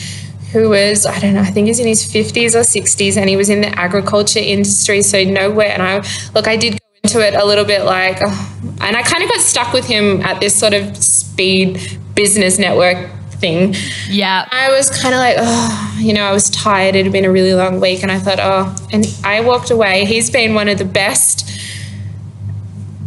who 0.52 0.70
was, 0.70 1.06
I 1.06 1.20
don't 1.20 1.34
know, 1.34 1.42
I 1.42 1.46
think 1.46 1.68
he's 1.68 1.80
in 1.80 1.88
his 1.88 2.04
50s 2.06 2.54
or 2.54 2.60
60s, 2.60 3.18
and 3.18 3.28
he 3.28 3.36
was 3.36 3.50
in 3.50 3.62
the 3.62 3.70
agriculture 3.80 4.40
industry. 4.40 5.02
So 5.02 5.24
nowhere. 5.24 5.70
And 5.70 5.82
I, 5.82 6.06
look, 6.36 6.48
I 6.48 6.58
did 6.58 6.74
go 6.74 6.78
into 7.04 7.28
it 7.28 7.34
a 7.34 7.44
little 7.44 7.66
bit 7.66 7.86
like, 7.86 8.20
oh, 8.24 8.56
and 8.82 8.96
I 8.96 9.02
kind 9.02 9.24
of 9.24 9.30
got 9.30 9.40
stuck 9.42 9.74
with 9.74 9.86
him 9.86 10.22
at 10.22 10.40
this 10.40 10.58
sort 10.58 10.74
of 10.74 10.96
speed 10.98 12.00
business 12.16 12.60
network 12.60 13.10
thing. 13.44 13.76
Yeah. 14.10 14.48
I 14.52 14.72
was 14.72 14.90
kind 15.02 15.14
of 15.14 15.20
like, 15.20 15.36
oh, 15.38 15.98
you 16.00 16.14
know, 16.14 16.24
I 16.24 16.32
was 16.32 16.50
tired. 16.50 16.96
It 16.96 17.04
had 17.06 17.12
been 17.12 17.26
a 17.26 17.32
really 17.40 17.54
long 17.54 17.82
week. 17.82 18.02
And 18.04 18.12
I 18.12 18.18
thought, 18.20 18.40
oh, 18.40 18.74
and 18.94 19.06
I 19.24 19.42
walked 19.42 19.70
away. 19.70 20.06
He's 20.06 20.30
been 20.32 20.54
one 20.56 20.70
of 20.70 20.78
the 20.78 20.86
best 21.04 21.36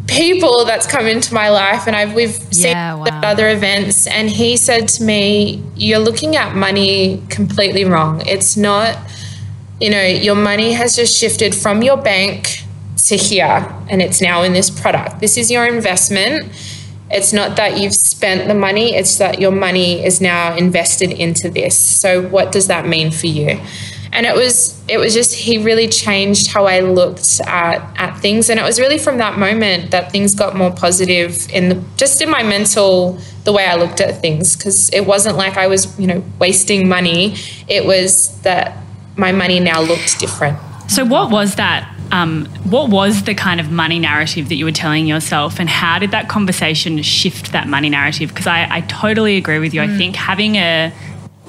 people 0.06 0.64
that's 0.66 0.86
come 0.86 1.06
into 1.06 1.32
my 1.34 1.48
life. 1.48 1.86
And 1.86 1.96
I've, 1.96 2.14
we've 2.14 2.36
seen 2.52 2.72
Yeah, 2.72 2.94
wow. 2.94 3.20
other 3.24 3.48
events. 3.48 4.06
And 4.06 4.28
he 4.28 4.56
said 4.56 4.88
to 4.88 5.02
me, 5.02 5.62
you're 5.74 5.98
looking 6.08 6.36
at 6.36 6.54
money 6.54 7.22
completely 7.30 7.84
wrong. 7.84 8.22
It's 8.26 8.56
not, 8.56 8.98
you 9.80 9.90
know, 9.90 10.02
your 10.02 10.36
money 10.36 10.72
has 10.74 10.94
just 10.94 11.18
shifted 11.18 11.54
from 11.54 11.82
your 11.82 11.96
bank 11.96 12.62
to 13.08 13.16
here 13.16 13.72
and 13.88 14.02
it's 14.02 14.20
now 14.20 14.42
in 14.42 14.52
this 14.52 14.68
product. 14.68 15.20
This 15.20 15.36
is 15.36 15.50
your 15.50 15.64
investment. 15.66 16.52
It's 17.10 17.32
not 17.32 17.56
that 17.56 17.78
you've 17.78 17.94
spent 17.94 18.48
the 18.48 18.54
money, 18.54 18.94
it's 18.94 19.18
that 19.18 19.40
your 19.40 19.52
money 19.52 20.04
is 20.04 20.20
now 20.20 20.56
invested 20.56 21.12
into 21.12 21.48
this. 21.48 21.78
So 21.78 22.26
what 22.28 22.52
does 22.52 22.66
that 22.66 22.86
mean 22.86 23.10
for 23.10 23.26
you? 23.26 23.60
And 24.12 24.24
it 24.24 24.34
was 24.34 24.80
it 24.88 24.98
was 24.98 25.12
just 25.12 25.34
he 25.34 25.58
really 25.58 25.88
changed 25.88 26.46
how 26.48 26.64
I 26.64 26.80
looked 26.80 27.40
at 27.40 27.82
at 27.98 28.18
things 28.20 28.48
and 28.48 28.58
it 28.58 28.62
was 28.62 28.80
really 28.80 28.98
from 28.98 29.18
that 29.18 29.38
moment 29.38 29.90
that 29.90 30.10
things 30.10 30.34
got 30.34 30.56
more 30.56 30.70
positive 30.70 31.48
in 31.50 31.68
the 31.68 31.82
just 31.96 32.22
in 32.22 32.30
my 32.30 32.42
mental 32.42 33.18
the 33.46 33.52
way 33.52 33.64
I 33.64 33.76
looked 33.76 34.00
at 34.00 34.20
things 34.20 34.56
because 34.56 34.90
it 34.90 35.06
wasn't 35.06 35.38
like 35.38 35.56
I 35.56 35.68
was, 35.68 35.98
you 35.98 36.06
know, 36.06 36.22
wasting 36.38 36.88
money. 36.88 37.36
It 37.68 37.86
was 37.86 38.38
that 38.42 38.76
my 39.16 39.32
money 39.32 39.60
now 39.60 39.80
looked 39.80 40.18
different. 40.18 40.58
So, 40.88 41.04
what 41.04 41.30
was 41.30 41.54
that? 41.54 41.95
Um, 42.12 42.46
what 42.64 42.88
was 42.90 43.24
the 43.24 43.34
kind 43.34 43.60
of 43.60 43.70
money 43.70 43.98
narrative 43.98 44.48
that 44.48 44.54
you 44.56 44.64
were 44.64 44.72
telling 44.72 45.06
yourself, 45.06 45.58
and 45.58 45.68
how 45.68 45.98
did 45.98 46.10
that 46.12 46.28
conversation 46.28 47.02
shift 47.02 47.52
that 47.52 47.68
money 47.68 47.88
narrative? 47.90 48.28
Because 48.30 48.46
I, 48.46 48.66
I 48.70 48.80
totally 48.82 49.36
agree 49.36 49.58
with 49.58 49.74
you. 49.74 49.82
I 49.82 49.88
think 49.88 50.16
having 50.16 50.56
a 50.56 50.92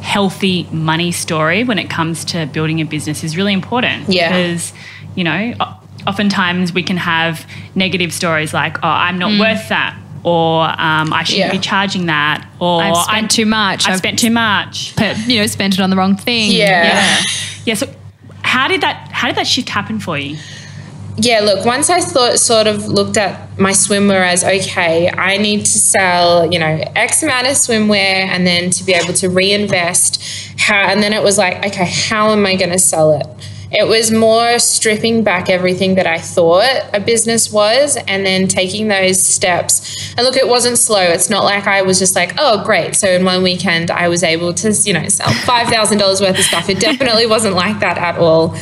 healthy 0.01 0.67
money 0.71 1.11
story 1.11 1.63
when 1.63 1.79
it 1.79 1.89
comes 1.89 2.23
to 2.25 2.45
building 2.47 2.79
a 2.81 2.85
business 2.85 3.23
is 3.23 3.35
really 3.37 3.53
important. 3.53 4.09
Yeah. 4.09 4.29
Because, 4.29 4.73
you 5.15 5.23
know, 5.23 5.53
oftentimes 6.05 6.73
we 6.73 6.83
can 6.83 6.97
have 6.97 7.45
negative 7.75 8.13
stories 8.13 8.53
like, 8.53 8.77
oh, 8.77 8.87
I'm 8.87 9.17
not 9.17 9.39
worth 9.39 9.69
that. 9.69 9.97
Or 10.23 10.63
um, 10.63 11.13
I 11.13 11.23
shouldn't 11.23 11.47
Yeah. 11.47 11.51
be 11.51 11.59
charging 11.59 12.07
that. 12.07 12.47
Or 12.59 12.81
I've 12.83 12.97
spent 12.97 13.15
I'm- 13.15 13.27
too 13.27 13.45
much. 13.45 13.85
I've 13.85 13.91
I've- 13.91 13.97
spent 13.99 14.19
too 14.19 14.31
much. 14.31 14.95
But, 14.95 15.17
you 15.27 15.39
know, 15.39 15.47
spent 15.47 15.75
it 15.75 15.79
on 15.79 15.89
the 15.89 15.95
wrong 15.95 16.15
thing. 16.17 16.51
Yeah. 16.51 16.83
Yeah. 16.83 17.23
Yeah. 17.65 17.73
So 17.75 17.87
how 18.47 18.67
did 18.67 18.81
that 18.81 19.09
how 19.11 19.27
did 19.27 19.37
that 19.37 19.47
shift 19.47 19.69
happen 19.69 19.99
for 19.99 20.17
you? 20.17 20.37
yeah, 21.19 21.39
look, 21.39 21.65
once 21.65 21.89
I 21.89 21.99
thought 21.99 22.37
sort 22.37 22.67
of 22.67 22.87
looked 22.87 23.17
at 23.17 23.59
my 23.59 23.71
swimwear 23.71 24.23
as 24.23 24.43
okay, 24.43 25.09
I 25.09 25.37
need 25.37 25.61
to 25.61 25.77
sell, 25.79 26.51
you 26.51 26.59
know, 26.59 26.83
X 26.95 27.23
amount 27.23 27.47
of 27.47 27.53
swimwear 27.53 28.27
and 28.27 28.45
then 28.45 28.69
to 28.69 28.83
be 28.83 28.93
able 28.93 29.13
to 29.15 29.27
reinvest 29.27 30.21
how 30.59 30.75
and 30.75 31.01
then 31.01 31.13
it 31.13 31.23
was 31.23 31.39
like, 31.39 31.65
okay, 31.65 31.87
how 31.87 32.29
am 32.29 32.45
I 32.45 32.55
gonna 32.55 32.77
sell 32.77 33.19
it? 33.19 33.27
It 33.71 33.87
was 33.87 34.11
more 34.11 34.59
stripping 34.59 35.23
back 35.23 35.49
everything 35.49 35.95
that 35.95 36.07
I 36.07 36.19
thought 36.19 36.89
a 36.93 36.99
business 36.99 37.51
was 37.51 37.97
and 38.07 38.25
then 38.25 38.47
taking 38.47 38.87
those 38.87 39.21
steps. 39.21 40.13
And 40.17 40.25
look, 40.25 40.37
it 40.37 40.47
wasn't 40.47 40.77
slow. 40.77 41.01
It's 41.01 41.29
not 41.29 41.43
like 41.43 41.67
I 41.67 41.81
was 41.81 41.99
just 41.99 42.15
like, 42.15 42.33
oh, 42.37 42.63
great. 42.63 42.95
So 42.95 43.09
in 43.09 43.25
one 43.25 43.43
weekend, 43.43 43.91
I 43.91 44.07
was 44.07 44.23
able 44.23 44.53
to, 44.55 44.71
you 44.71 44.93
know, 44.93 45.07
sell 45.09 45.27
$5,000 45.27 46.21
worth 46.21 46.37
of 46.37 46.45
stuff. 46.45 46.69
It 46.69 46.79
definitely 46.79 47.25
wasn't 47.25 47.55
like 47.55 47.79
that 47.79 47.97
at 47.97 48.17
all 48.17 48.55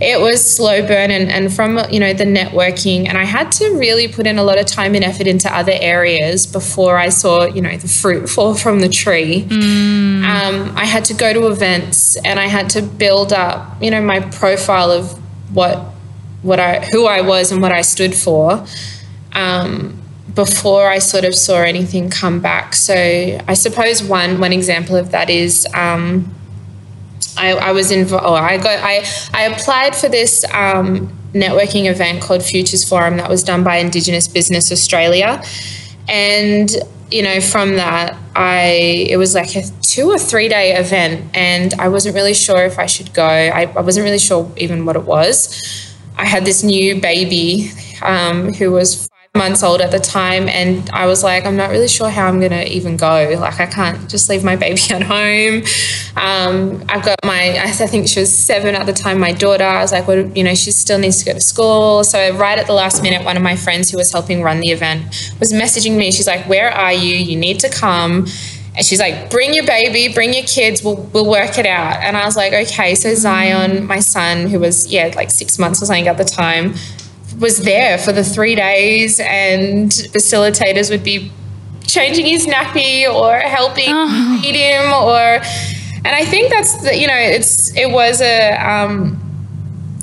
it 0.00 0.20
was 0.20 0.56
slow 0.56 0.86
burn 0.86 1.10
and, 1.10 1.30
and 1.30 1.52
from 1.52 1.80
you 1.90 2.00
know 2.00 2.12
the 2.12 2.24
networking. 2.24 3.08
And 3.08 3.16
i 3.16 3.24
had 3.24 3.52
to 3.52 3.70
really 3.70 4.08
put 4.08 4.26
in 4.26 4.38
a 4.38 4.42
lot 4.42 4.58
of 4.58 4.66
time 4.66 4.94
and 4.94 5.04
effort 5.04 5.26
into 5.26 5.54
other 5.54 5.72
areas 5.74 6.46
before 6.46 6.96
i 6.98 7.08
saw 7.08 7.44
you 7.44 7.62
know 7.62 7.76
the 7.76 7.88
fruit 7.88 8.28
fall 8.34 8.54
from 8.54 8.80
the 8.80 8.88
tree. 8.88 9.44
Um, 9.50 10.72
i 10.76 10.84
had 10.84 11.04
to 11.06 11.14
go 11.14 11.32
to 11.32 11.46
events 11.46 12.16
and 12.16 12.38
i 12.38 12.46
had 12.46 12.70
to 12.70 12.82
build 12.82 13.32
up 13.32 13.82
you 13.82 13.90
know 13.90 14.02
my 14.02 14.20
profile 14.20 14.90
of 14.90 15.12
what 15.54 15.78
what 16.42 16.60
i 16.60 16.80
who 16.92 17.06
i 17.06 17.20
was 17.20 17.52
and 17.52 17.62
what 17.62 17.72
i 17.72 17.82
stood 17.82 18.14
for 18.14 18.66
um, 19.36 20.02
before 20.34 20.88
I 20.88 20.98
sort 20.98 21.24
of 21.24 21.34
saw 21.34 21.62
anything 21.62 22.10
come 22.10 22.40
back. 22.40 22.74
So 22.74 22.94
I 22.94 23.54
suppose 23.54 24.02
one 24.02 24.40
one 24.40 24.52
example 24.52 24.96
of 24.96 25.10
that 25.12 25.30
is 25.30 25.66
um, 25.74 26.34
I, 27.36 27.52
I 27.52 27.72
was 27.72 27.90
involved. 27.90 28.24
Oh, 28.26 28.34
I 28.34 28.56
got 28.56 28.78
I 28.82 29.04
I 29.34 29.42
applied 29.44 29.94
for 29.94 30.08
this 30.08 30.44
um, 30.52 31.08
networking 31.32 31.90
event 31.90 32.22
called 32.22 32.42
Futures 32.42 32.88
Forum 32.88 33.16
that 33.18 33.28
was 33.28 33.42
done 33.42 33.62
by 33.62 33.76
Indigenous 33.76 34.28
Business 34.28 34.72
Australia, 34.72 35.42
and 36.08 36.70
you 37.10 37.22
know 37.22 37.40
from 37.40 37.76
that 37.76 38.16
I 38.34 39.06
it 39.08 39.16
was 39.16 39.34
like 39.34 39.54
a 39.56 39.62
two 39.82 40.10
or 40.10 40.18
three 40.18 40.48
day 40.48 40.76
event, 40.76 41.30
and 41.34 41.74
I 41.74 41.88
wasn't 41.88 42.14
really 42.14 42.34
sure 42.34 42.64
if 42.64 42.78
I 42.78 42.86
should 42.86 43.12
go. 43.12 43.26
I, 43.26 43.72
I 43.76 43.80
wasn't 43.80 44.04
really 44.04 44.18
sure 44.18 44.50
even 44.56 44.84
what 44.84 44.96
it 44.96 45.04
was. 45.04 45.62
I 46.18 46.24
had 46.24 46.44
this 46.46 46.62
new 46.62 47.00
baby 47.00 47.70
um, 48.02 48.54
who 48.54 48.72
was 48.72 49.08
months 49.36 49.62
old 49.62 49.80
at 49.80 49.90
the 49.90 49.98
time, 49.98 50.48
and 50.48 50.88
I 50.90 51.06
was 51.06 51.22
like, 51.22 51.44
I'm 51.44 51.56
not 51.56 51.70
really 51.70 51.88
sure 51.88 52.08
how 52.08 52.26
I'm 52.26 52.40
gonna 52.40 52.62
even 52.62 52.96
go. 52.96 53.36
Like, 53.38 53.60
I 53.60 53.66
can't 53.66 54.08
just 54.08 54.28
leave 54.28 54.42
my 54.44 54.56
baby 54.66 54.80
at 54.90 55.02
home. 55.02 55.62
Um, 56.16 56.84
I've 56.88 57.04
got 57.04 57.18
my, 57.24 57.58
I 57.62 57.70
think 57.72 58.08
she 58.08 58.20
was 58.20 58.36
seven 58.36 58.74
at 58.74 58.86
the 58.86 58.92
time, 58.92 59.20
my 59.20 59.32
daughter. 59.32 59.64
I 59.64 59.82
was 59.82 59.92
like, 59.92 60.06
well, 60.08 60.26
you 60.28 60.42
know, 60.42 60.54
she 60.54 60.70
still 60.70 60.98
needs 60.98 61.18
to 61.18 61.24
go 61.26 61.34
to 61.34 61.40
school. 61.40 62.04
So, 62.04 62.36
right 62.36 62.58
at 62.58 62.66
the 62.66 62.72
last 62.72 63.02
minute, 63.02 63.24
one 63.24 63.36
of 63.36 63.42
my 63.42 63.56
friends 63.56 63.90
who 63.90 63.98
was 63.98 64.10
helping 64.12 64.42
run 64.42 64.60
the 64.60 64.70
event 64.70 65.04
was 65.38 65.52
messaging 65.52 65.96
me. 65.96 66.10
She's 66.10 66.26
like, 66.26 66.48
Where 66.48 66.70
are 66.70 66.92
you? 66.92 67.16
You 67.16 67.36
need 67.36 67.60
to 67.60 67.68
come. 67.68 68.26
And 68.76 68.84
she's 68.84 69.00
like, 69.00 69.30
bring 69.30 69.54
your 69.54 69.64
baby, 69.64 70.12
bring 70.12 70.34
your 70.34 70.44
kids, 70.44 70.84
we'll, 70.84 70.96
we'll 70.96 71.28
work 71.28 71.58
it 71.58 71.64
out. 71.64 72.02
And 72.02 72.14
I 72.16 72.26
was 72.26 72.36
like, 72.36 72.52
okay. 72.52 72.94
So 72.94 73.14
Zion, 73.14 73.86
my 73.86 74.00
son, 74.00 74.48
who 74.48 74.60
was, 74.60 74.86
yeah, 74.86 75.10
like 75.16 75.30
six 75.30 75.58
months 75.58 75.82
or 75.82 75.86
something 75.86 76.08
at 76.08 76.18
the 76.18 76.24
time, 76.24 76.74
was 77.38 77.62
there 77.62 77.98
for 77.98 78.12
the 78.12 78.24
three 78.24 78.54
days, 78.54 79.20
and 79.20 79.90
facilitators 79.90 80.90
would 80.90 81.04
be 81.04 81.30
changing 81.86 82.26
his 82.26 82.46
nappy 82.46 83.08
or 83.08 83.38
helping 83.38 83.94
feed 84.40 84.54
him, 84.54 84.92
or, 84.92 85.40
and 86.04 86.08
I 86.08 86.24
think 86.24 86.50
that's 86.50 86.82
the, 86.82 86.96
you 86.96 87.06
know, 87.06 87.16
it's 87.16 87.74
it 87.76 87.90
was 87.90 88.20
a, 88.20 88.52
um, 88.52 89.18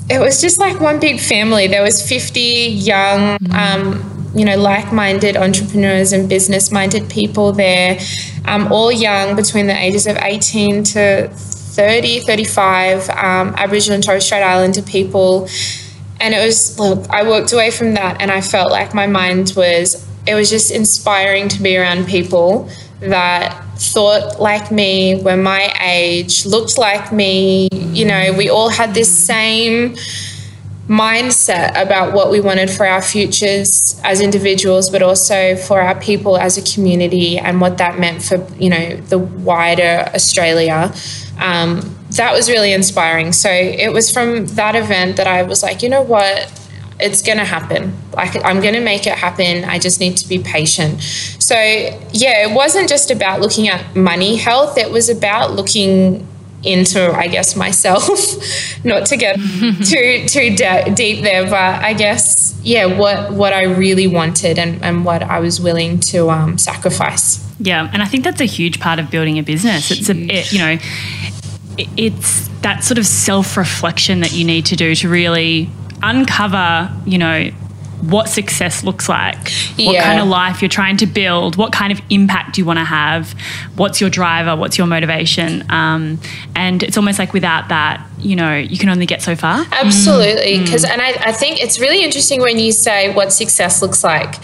it 0.08 0.18
was 0.18 0.40
just 0.40 0.58
like 0.58 0.80
one 0.80 1.00
big 1.00 1.20
family. 1.20 1.66
There 1.66 1.82
was 1.82 2.06
fifty 2.06 2.68
young, 2.68 3.38
um, 3.52 4.30
you 4.34 4.44
know, 4.44 4.56
like-minded 4.56 5.36
entrepreneurs 5.36 6.12
and 6.12 6.28
business-minded 6.28 7.08
people 7.08 7.52
there, 7.52 7.98
um, 8.44 8.72
all 8.72 8.92
young, 8.92 9.36
between 9.36 9.66
the 9.66 9.76
ages 9.76 10.06
of 10.06 10.16
eighteen 10.18 10.84
to 10.84 11.30
30, 11.74 12.20
35, 12.20 13.10
um, 13.10 13.52
Aboriginal 13.56 13.96
and 13.96 14.04
Torres 14.04 14.24
Strait 14.24 14.44
Islander 14.44 14.80
people 14.80 15.48
and 16.20 16.34
it 16.34 16.44
was 16.44 16.78
look 16.78 17.08
i 17.10 17.22
walked 17.22 17.52
away 17.52 17.70
from 17.70 17.94
that 17.94 18.20
and 18.20 18.30
i 18.30 18.40
felt 18.40 18.70
like 18.70 18.94
my 18.94 19.06
mind 19.06 19.52
was 19.56 20.06
it 20.26 20.34
was 20.34 20.48
just 20.48 20.70
inspiring 20.70 21.48
to 21.48 21.62
be 21.62 21.76
around 21.76 22.06
people 22.06 22.68
that 23.00 23.64
thought 23.76 24.40
like 24.40 24.70
me 24.70 25.20
were 25.22 25.36
my 25.36 25.72
age 25.80 26.46
looked 26.46 26.78
like 26.78 27.12
me. 27.12 27.68
You 27.72 28.06
know 28.06 28.32
we 28.36 28.48
all 28.48 28.68
had 28.68 28.94
this 28.94 29.26
same 29.26 29.96
mindset 30.88 31.80
about 31.80 32.12
what 32.12 32.30
we 32.30 32.40
wanted 32.40 32.70
for 32.70 32.86
our 32.86 33.00
futures 33.00 33.98
as 34.04 34.20
individuals 34.20 34.90
but 34.90 35.00
also 35.02 35.56
for 35.56 35.80
our 35.80 35.98
people 35.98 36.36
as 36.36 36.58
a 36.58 36.74
community 36.74 37.38
and 37.38 37.58
what 37.58 37.78
that 37.78 37.98
meant 37.98 38.22
for 38.22 38.46
you 38.58 38.68
know 38.68 38.96
the 38.96 39.18
wider 39.18 40.08
australia. 40.14 40.92
Um, 41.40 41.96
that 42.16 42.32
was 42.32 42.48
really 42.48 42.72
inspiring. 42.72 43.32
So 43.32 43.50
it 43.50 43.92
was 43.92 44.10
from 44.10 44.46
that 44.46 44.74
event 44.74 45.16
that 45.16 45.26
i 45.26 45.42
was 45.42 45.62
like 45.62 45.82
you 45.82 45.88
know 45.88 46.02
what? 46.02 46.60
It's 47.00 47.22
going 47.22 47.38
to 47.38 47.44
happen. 47.44 47.92
Like 48.12 48.42
i'm 48.44 48.60
going 48.60 48.74
to 48.74 48.80
make 48.80 49.06
it 49.06 49.14
happen. 49.14 49.64
I 49.64 49.78
just 49.78 50.00
need 50.00 50.16
to 50.18 50.28
be 50.28 50.38
patient. 50.38 51.02
So 51.02 51.54
yeah 51.54 52.46
it 52.46 52.54
wasn't 52.54 52.88
just 52.88 53.10
about 53.10 53.40
looking 53.40 53.68
at 53.68 53.96
money 53.96 54.36
health. 54.36 54.78
It 54.78 54.90
was 54.90 55.08
about 55.08 55.52
looking 55.52 56.26
into 56.62 57.12
i 57.12 57.26
guess 57.26 57.56
myself. 57.66 58.08
Not 58.84 59.06
to 59.06 59.16
get 59.16 59.36
too 59.84 60.26
too 60.26 60.56
de- 60.56 60.94
deep 60.94 61.22
there 61.22 61.44
but 61.44 61.84
i 61.84 61.92
guess 61.92 62.58
yeah 62.62 62.86
what 62.86 63.32
what 63.32 63.52
i 63.52 63.64
really 63.64 64.06
wanted 64.06 64.58
and, 64.58 64.82
and 64.82 65.04
what 65.04 65.22
i 65.22 65.38
was 65.40 65.60
willing 65.60 66.00
to 66.00 66.30
um, 66.30 66.56
sacrifice. 66.56 67.44
Yeah, 67.60 67.88
and 67.92 68.02
I 68.02 68.06
think 68.06 68.24
that's 68.24 68.40
a 68.40 68.46
huge 68.46 68.80
part 68.80 68.98
of 68.98 69.10
building 69.10 69.38
a 69.38 69.42
business. 69.42 69.90
It's 69.90 70.08
a, 70.08 70.16
it, 70.16 70.52
you 70.52 70.58
know, 70.58 70.78
it's 71.78 72.48
that 72.62 72.84
sort 72.84 72.98
of 72.98 73.06
self 73.06 73.56
reflection 73.56 74.20
that 74.20 74.32
you 74.32 74.44
need 74.44 74.66
to 74.66 74.76
do 74.76 74.94
to 74.94 75.08
really 75.08 75.70
uncover, 76.02 76.90
you 77.06 77.18
know, 77.18 77.50
what 78.02 78.28
success 78.28 78.84
looks 78.84 79.08
like, 79.08 79.48
what 79.78 80.02
kind 80.02 80.20
of 80.20 80.28
life 80.28 80.60
you're 80.60 80.68
trying 80.68 80.96
to 80.98 81.06
build, 81.06 81.56
what 81.56 81.72
kind 81.72 81.90
of 81.92 82.00
impact 82.10 82.58
you 82.58 82.64
want 82.64 82.78
to 82.78 82.84
have, 82.84 83.32
what's 83.76 84.00
your 84.00 84.10
driver, 84.10 84.56
what's 84.56 84.76
your 84.76 84.86
motivation, 84.86 85.64
um, 85.70 86.18
and 86.54 86.82
it's 86.82 86.98
almost 86.98 87.18
like 87.18 87.32
without 87.32 87.68
that, 87.68 88.06
you 88.18 88.36
know, 88.36 88.56
you 88.56 88.76
can 88.76 88.90
only 88.90 89.06
get 89.06 89.22
so 89.22 89.34
far. 89.34 89.64
Absolutely. 89.72 90.58
Because, 90.60 90.84
and 90.84 91.00
I, 91.00 91.14
I 91.20 91.32
think 91.32 91.62
it's 91.62 91.80
really 91.80 92.04
interesting 92.04 92.40
when 92.40 92.58
you 92.58 92.72
say 92.72 93.12
what 93.14 93.32
success 93.32 93.80
looks 93.80 94.04
like. 94.04 94.34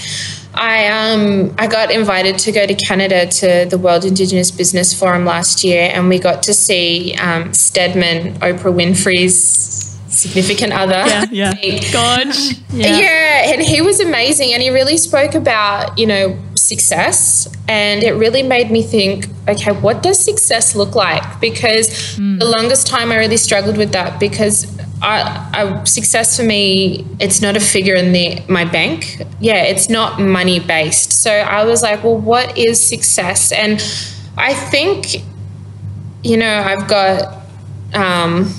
I 0.55 0.87
um 0.89 1.55
I 1.59 1.67
got 1.67 1.91
invited 1.91 2.39
to 2.41 2.53
go 2.53 2.67
to 2.67 2.75
Canada 2.75 3.27
to 3.27 3.67
the 3.69 3.79
World 3.79 4.05
Indigenous 4.05 4.51
Business 4.51 4.99
Forum 4.99 5.25
last 5.25 5.63
year, 5.65 5.91
and 5.93 6.09
we 6.09 6.19
got 6.19 6.43
to 6.45 6.55
see 6.55 7.15
um, 7.15 7.55
Stedman, 7.55 8.35
Oprah 8.41 8.75
Winfrey's 8.75 9.81
significant 10.09 10.73
other. 10.73 11.05
Yeah, 11.31 11.55
yeah. 11.63 11.93
God. 11.93 12.29
Yeah. 12.73 12.99
yeah, 12.99 13.53
and 13.53 13.61
he 13.63 13.83
was 13.83 13.99
amazing, 13.99 14.53
and 14.53 14.63
he 14.63 14.71
really 14.71 14.97
spoke 14.97 15.35
about 15.35 15.99
you 15.99 16.07
know 16.07 16.39
success, 16.55 17.49
and 17.67 18.05
it 18.05 18.13
really 18.13 18.45
made 18.45 18.71
me 18.71 18.81
think, 18.81 19.27
okay, 19.49 19.73
what 19.73 20.05
does 20.05 20.25
success 20.25 20.77
look 20.77 20.95
like? 20.95 21.41
Because 21.41 21.89
mm. 22.17 22.39
the 22.39 22.45
longest 22.45 22.87
time 22.87 23.11
I 23.11 23.17
really 23.17 23.39
struggled 23.39 23.77
with 23.77 23.91
that 23.91 24.21
because 24.21 24.67
I, 25.03 25.51
I, 25.55 25.85
success 25.85 26.37
for 26.37 26.43
me, 26.43 27.07
it's 27.19 27.41
not 27.41 27.57
a 27.57 27.61
figure 27.61 27.95
in 27.95 28.13
the 28.13 28.43
my 28.49 28.65
bank. 28.65 29.23
Yeah, 29.41 29.63
it's 29.63 29.89
not 29.89 30.21
money 30.21 30.61
based. 30.61 31.13
So 31.13 31.31
I 31.31 31.65
was 31.65 31.83
like, 31.83 32.05
well, 32.05 32.19
what 32.19 32.59
is 32.59 32.87
success? 32.87 33.51
And 33.51 33.83
I 34.37 34.53
think, 34.53 35.23
you 36.23 36.37
know, 36.37 36.55
I've 36.55 36.87
got, 36.87 37.39
um, 37.95 38.53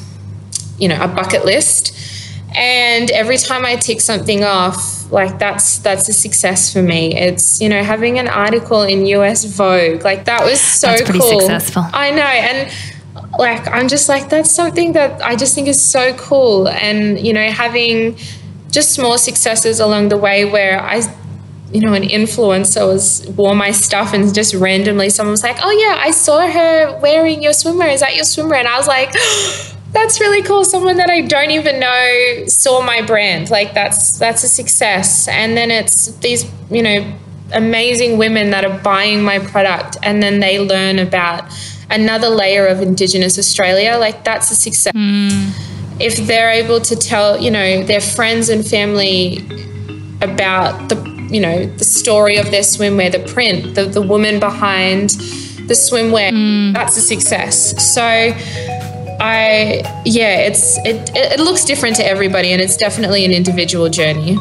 you 0.80 0.88
know, 0.88 1.00
a 1.00 1.08
bucket 1.08 1.46
list, 1.46 1.96
and 2.56 3.12
every 3.12 3.38
time 3.38 3.66
I 3.66 3.76
tick 3.76 4.02
something 4.02 4.44
off, 4.44 5.12
like 5.12 5.38
that's 5.38 5.78
that's 5.80 6.10
a 6.10 6.14
success 6.14 6.72
for 6.74 6.82
me. 6.82 7.16
It's 7.16 7.62
you 7.62 7.70
know 7.70 7.84
having 7.84 8.18
an 8.18 8.28
article 8.28 8.82
in 8.82 9.06
US 9.06 9.46
Vogue, 9.46 10.04
like 10.04 10.26
that 10.26 10.44
was 10.44 10.60
so 10.60 10.88
that's 10.88 11.04
pretty 11.04 11.20
cool. 11.20 11.40
Successful. 11.40 11.84
I 11.94 12.12
know, 12.12 12.24
and 12.24 12.72
like 13.42 13.68
I'm 13.68 13.88
just 13.88 14.08
like 14.08 14.30
that's 14.30 14.52
something 14.52 14.94
that 14.94 15.22
I 15.22 15.36
just 15.36 15.56
think 15.56 15.68
is 15.68 15.84
so 15.84 16.14
cool 16.14 16.70
and 16.70 17.20
you 17.20 17.34
know 17.34 17.50
having 17.50 18.16
just 18.70 18.92
small 18.92 19.18
successes 19.18 19.80
along 19.80 20.10
the 20.10 20.18
way 20.18 20.46
where 20.46 20.80
I 20.80 21.02
you 21.74 21.82
know 21.82 21.94
an 21.94 22.04
influencer 22.04 22.88
was 22.88 23.28
wore 23.36 23.56
my 23.56 23.72
stuff 23.72 24.14
and 24.14 24.34
just 24.34 24.54
randomly 24.54 25.10
someone 25.10 25.32
was 25.32 25.44
like 25.44 25.58
oh 25.62 25.72
yeah 25.72 25.98
I 26.00 26.12
saw 26.12 26.48
her 26.48 27.00
wearing 27.00 27.42
your 27.42 27.54
swimmer. 27.54 27.88
is 27.88 28.02
that 28.02 28.16
your 28.16 28.26
swimmer? 28.26 28.56
and 28.56 28.68
I 28.68 28.78
was 28.78 28.88
like 28.88 29.12
that's 29.92 30.22
really 30.22 30.44
cool 30.44 30.64
someone 30.64 30.98
that 30.98 31.10
I 31.10 31.22
don't 31.22 31.52
even 31.52 31.80
know 31.80 32.46
saw 32.48 32.82
my 32.82 33.02
brand 33.02 33.50
like 33.50 33.74
that's 33.74 34.18
that's 34.20 34.44
a 34.44 34.48
success 34.48 35.28
and 35.28 35.58
then 35.58 35.72
it's 35.72 36.14
these 36.18 36.46
you 36.70 36.84
know 36.84 37.18
amazing 37.54 38.18
women 38.18 38.52
that 38.52 38.64
are 38.64 38.80
buying 38.80 39.24
my 39.24 39.40
product 39.40 39.98
and 40.04 40.22
then 40.24 40.40
they 40.40 40.60
learn 40.60 41.00
about 41.00 41.52
another 41.92 42.30
layer 42.30 42.66
of 42.68 42.82
Indigenous 42.82 43.38
Australia, 43.38 43.98
like 43.98 44.24
that's 44.24 44.50
a 44.50 44.56
success. 44.56 44.94
Mm. 44.94 45.52
If 46.00 46.26
they're 46.26 46.50
able 46.50 46.80
to 46.82 46.96
tell, 46.96 47.40
you 47.40 47.52
know, 47.52 47.84
their 47.84 48.02
friends 48.02 48.50
and 48.50 48.66
family 48.66 49.38
about 50.22 50.90
the, 50.90 50.96
you 51.30 51.40
know, 51.40 51.66
the 51.66 51.84
story 51.84 52.38
of 52.38 52.50
their 52.50 52.62
swimwear, 52.62 53.12
the 53.12 53.32
print, 53.32 53.76
the, 53.76 53.86
the 53.86 54.02
woman 54.02 54.40
behind 54.40 55.12
the 55.12 55.76
swimwear, 55.76 56.32
mm. 56.32 56.74
that's 56.74 56.98
a 56.98 57.02
success. 57.02 57.94
So 57.94 58.02
I, 58.04 59.84
yeah, 60.06 60.40
it's, 60.40 60.78
it, 60.80 61.12
it 61.14 61.40
looks 61.40 61.66
different 61.66 61.98
to 61.98 62.06
everybody 62.06 62.52
and 62.52 62.62
it's 62.62 62.78
definitely 62.78 63.26
an 63.26 63.32
individual 63.32 63.90
journey. 63.90 64.38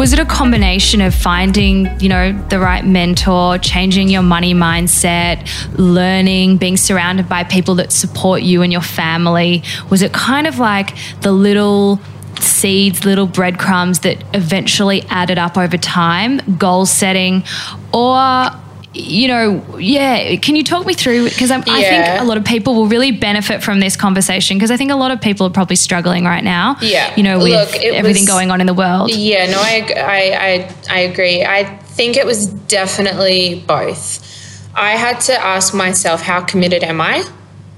Was 0.00 0.14
it 0.14 0.18
a 0.18 0.24
combination 0.24 1.02
of 1.02 1.14
finding, 1.14 1.86
you 2.00 2.08
know, 2.08 2.32
the 2.48 2.58
right 2.58 2.86
mentor, 2.86 3.58
changing 3.58 4.08
your 4.08 4.22
money 4.22 4.54
mindset, 4.54 5.46
learning, 5.76 6.56
being 6.56 6.78
surrounded 6.78 7.28
by 7.28 7.44
people 7.44 7.74
that 7.74 7.92
support 7.92 8.40
you 8.40 8.62
and 8.62 8.72
your 8.72 8.80
family? 8.80 9.62
Was 9.90 10.00
it 10.00 10.14
kind 10.14 10.46
of 10.46 10.58
like 10.58 10.96
the 11.20 11.32
little 11.32 12.00
seeds, 12.40 13.04
little 13.04 13.26
breadcrumbs 13.26 13.98
that 13.98 14.24
eventually 14.32 15.02
added 15.10 15.36
up 15.36 15.58
over 15.58 15.76
time, 15.76 16.38
goal 16.56 16.86
setting, 16.86 17.44
or 17.92 18.50
you 18.92 19.28
know, 19.28 19.78
yeah. 19.78 20.36
Can 20.36 20.56
you 20.56 20.64
talk 20.64 20.84
me 20.84 20.94
through? 20.94 21.24
Because 21.24 21.50
yeah. 21.50 21.62
I 21.66 21.82
think 21.82 22.20
a 22.20 22.24
lot 22.24 22.36
of 22.36 22.44
people 22.44 22.74
will 22.74 22.88
really 22.88 23.12
benefit 23.12 23.62
from 23.62 23.78
this 23.78 23.96
conversation 23.96 24.56
because 24.56 24.70
I 24.70 24.76
think 24.76 24.90
a 24.90 24.96
lot 24.96 25.12
of 25.12 25.20
people 25.20 25.46
are 25.46 25.50
probably 25.50 25.76
struggling 25.76 26.24
right 26.24 26.42
now. 26.42 26.76
Yeah. 26.80 27.14
You 27.14 27.22
know, 27.22 27.38
with 27.38 27.52
Look, 27.52 27.82
everything 27.82 28.22
was, 28.22 28.28
going 28.28 28.50
on 28.50 28.60
in 28.60 28.66
the 28.66 28.74
world. 28.74 29.10
Yeah, 29.10 29.46
no, 29.46 29.60
I, 29.60 29.92
I, 29.96 30.46
I, 30.48 30.74
I 30.90 30.98
agree. 31.00 31.44
I 31.44 31.64
think 31.64 32.16
it 32.16 32.26
was 32.26 32.46
definitely 32.46 33.62
both. 33.66 34.26
I 34.74 34.92
had 34.92 35.20
to 35.22 35.34
ask 35.34 35.72
myself, 35.72 36.22
how 36.22 36.40
committed 36.40 36.82
am 36.82 37.00
I? 37.00 37.24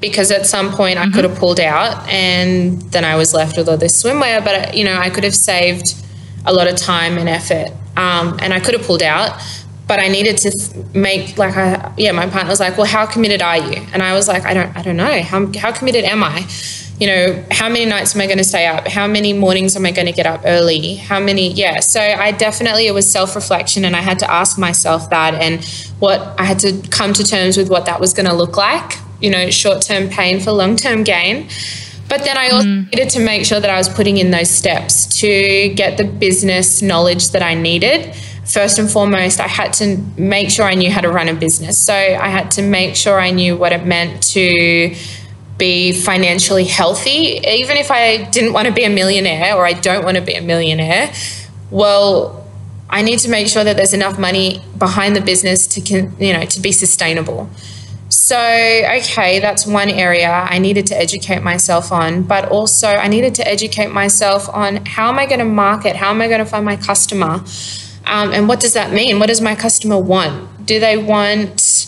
Because 0.00 0.30
at 0.30 0.46
some 0.46 0.72
point 0.72 0.98
I 0.98 1.04
mm-hmm. 1.04 1.14
could 1.14 1.24
have 1.24 1.38
pulled 1.38 1.60
out 1.60 2.08
and 2.08 2.80
then 2.90 3.04
I 3.04 3.16
was 3.16 3.34
left 3.34 3.56
with 3.56 3.68
all 3.68 3.76
this 3.76 4.02
swimwear, 4.02 4.42
but, 4.44 4.74
you 4.74 4.84
know, 4.84 4.96
I 4.96 5.10
could 5.10 5.24
have 5.24 5.34
saved 5.34 5.94
a 6.44 6.52
lot 6.52 6.68
of 6.68 6.76
time 6.76 7.18
and 7.18 7.28
effort 7.28 7.70
um, 7.96 8.38
and 8.40 8.52
I 8.52 8.60
could 8.60 8.74
have 8.74 8.86
pulled 8.86 9.02
out 9.02 9.40
but 9.86 9.98
I 9.98 10.08
needed 10.08 10.38
to 10.38 10.50
make 10.94 11.36
like 11.38 11.56
I 11.56 11.92
yeah 11.96 12.12
my 12.12 12.26
partner 12.26 12.50
was 12.50 12.60
like 12.60 12.76
well 12.76 12.86
how 12.86 13.06
committed 13.06 13.42
are 13.42 13.58
you? 13.58 13.84
And 13.92 14.02
I 14.02 14.14
was 14.14 14.28
like 14.28 14.44
I 14.44 14.54
don't 14.54 14.76
I 14.76 14.82
don't 14.82 14.96
know. 14.96 15.22
How, 15.22 15.50
how 15.58 15.72
committed 15.72 16.04
am 16.04 16.22
I? 16.22 16.48
You 16.98 17.08
know 17.08 17.44
how 17.50 17.68
many 17.68 17.84
nights 17.84 18.14
am 18.14 18.20
I 18.20 18.26
going 18.26 18.38
to 18.38 18.44
stay 18.44 18.66
up? 18.66 18.86
How 18.86 19.06
many 19.06 19.32
mornings 19.32 19.74
am 19.74 19.84
I 19.84 19.90
going 19.90 20.06
to 20.06 20.12
get 20.12 20.26
up 20.26 20.42
early? 20.44 20.96
How 20.96 21.18
many 21.18 21.52
yeah 21.52 21.80
so 21.80 22.00
I 22.00 22.32
definitely 22.32 22.86
it 22.86 22.94
was 22.94 23.10
self-reflection 23.10 23.84
and 23.84 23.96
I 23.96 24.00
had 24.00 24.18
to 24.20 24.30
ask 24.30 24.58
myself 24.58 25.10
that 25.10 25.34
and 25.34 25.64
what 25.98 26.20
I 26.38 26.44
had 26.44 26.58
to 26.60 26.80
come 26.90 27.12
to 27.14 27.24
terms 27.24 27.56
with 27.56 27.68
what 27.68 27.86
that 27.86 28.00
was 28.00 28.12
going 28.12 28.26
to 28.26 28.34
look 28.34 28.56
like 28.56 28.98
you 29.20 29.30
know 29.30 29.50
short-term 29.50 30.08
pain 30.08 30.40
for 30.40 30.52
long-term 30.52 31.04
gain. 31.04 31.48
But 32.08 32.24
then 32.24 32.36
I 32.36 32.50
also 32.50 32.66
mm. 32.66 32.90
needed 32.90 33.08
to 33.10 33.20
make 33.20 33.46
sure 33.46 33.58
that 33.58 33.70
I 33.70 33.78
was 33.78 33.88
putting 33.88 34.18
in 34.18 34.32
those 34.32 34.50
steps 34.50 35.06
to 35.20 35.68
get 35.70 35.96
the 35.96 36.04
business 36.04 36.82
knowledge 36.82 37.30
that 37.30 37.42
I 37.42 37.54
needed 37.54 38.14
first 38.44 38.78
and 38.78 38.90
foremost, 38.90 39.40
I 39.40 39.48
had 39.48 39.72
to 39.74 39.98
make 40.16 40.50
sure 40.50 40.64
I 40.64 40.74
knew 40.74 40.90
how 40.90 41.00
to 41.00 41.10
run 41.10 41.28
a 41.28 41.34
business. 41.34 41.84
So 41.84 41.94
I 41.94 42.28
had 42.28 42.50
to 42.52 42.62
make 42.62 42.96
sure 42.96 43.20
I 43.20 43.30
knew 43.30 43.56
what 43.56 43.72
it 43.72 43.84
meant 43.86 44.22
to 44.34 44.94
be 45.58 45.92
financially 45.92 46.64
healthy. 46.64 47.40
Even 47.46 47.76
if 47.76 47.90
I 47.90 48.24
didn't 48.30 48.52
want 48.52 48.68
to 48.68 48.74
be 48.74 48.84
a 48.84 48.90
millionaire 48.90 49.54
or 49.54 49.66
I 49.66 49.74
don't 49.74 50.04
want 50.04 50.16
to 50.16 50.22
be 50.22 50.34
a 50.34 50.42
millionaire, 50.42 51.12
well, 51.70 52.46
I 52.90 53.02
need 53.02 53.20
to 53.20 53.30
make 53.30 53.48
sure 53.48 53.64
that 53.64 53.76
there's 53.76 53.94
enough 53.94 54.18
money 54.18 54.60
behind 54.76 55.16
the 55.16 55.22
business 55.22 55.66
to 55.68 55.80
you 55.80 56.32
know 56.32 56.44
to 56.44 56.60
be 56.60 56.72
sustainable. 56.72 57.48
So, 58.12 58.36
okay, 58.36 59.40
that's 59.40 59.66
one 59.66 59.88
area 59.88 60.28
I 60.28 60.58
needed 60.58 60.86
to 60.88 60.98
educate 60.98 61.42
myself 61.42 61.90
on, 61.90 62.24
but 62.24 62.50
also 62.50 62.88
I 62.88 63.08
needed 63.08 63.34
to 63.36 63.48
educate 63.48 63.86
myself 63.86 64.50
on 64.50 64.84
how 64.84 65.08
am 65.08 65.18
I 65.18 65.24
going 65.24 65.38
to 65.38 65.46
market? 65.46 65.96
How 65.96 66.10
am 66.10 66.20
I 66.20 66.28
going 66.28 66.40
to 66.40 66.44
find 66.44 66.62
my 66.62 66.76
customer? 66.76 67.42
Um, 68.06 68.32
and 68.32 68.48
what 68.48 68.60
does 68.60 68.74
that 68.74 68.92
mean? 68.92 69.18
What 69.18 69.26
does 69.26 69.40
my 69.40 69.54
customer 69.54 69.98
want? 69.98 70.66
Do 70.66 70.80
they 70.80 70.96
want, 70.96 71.86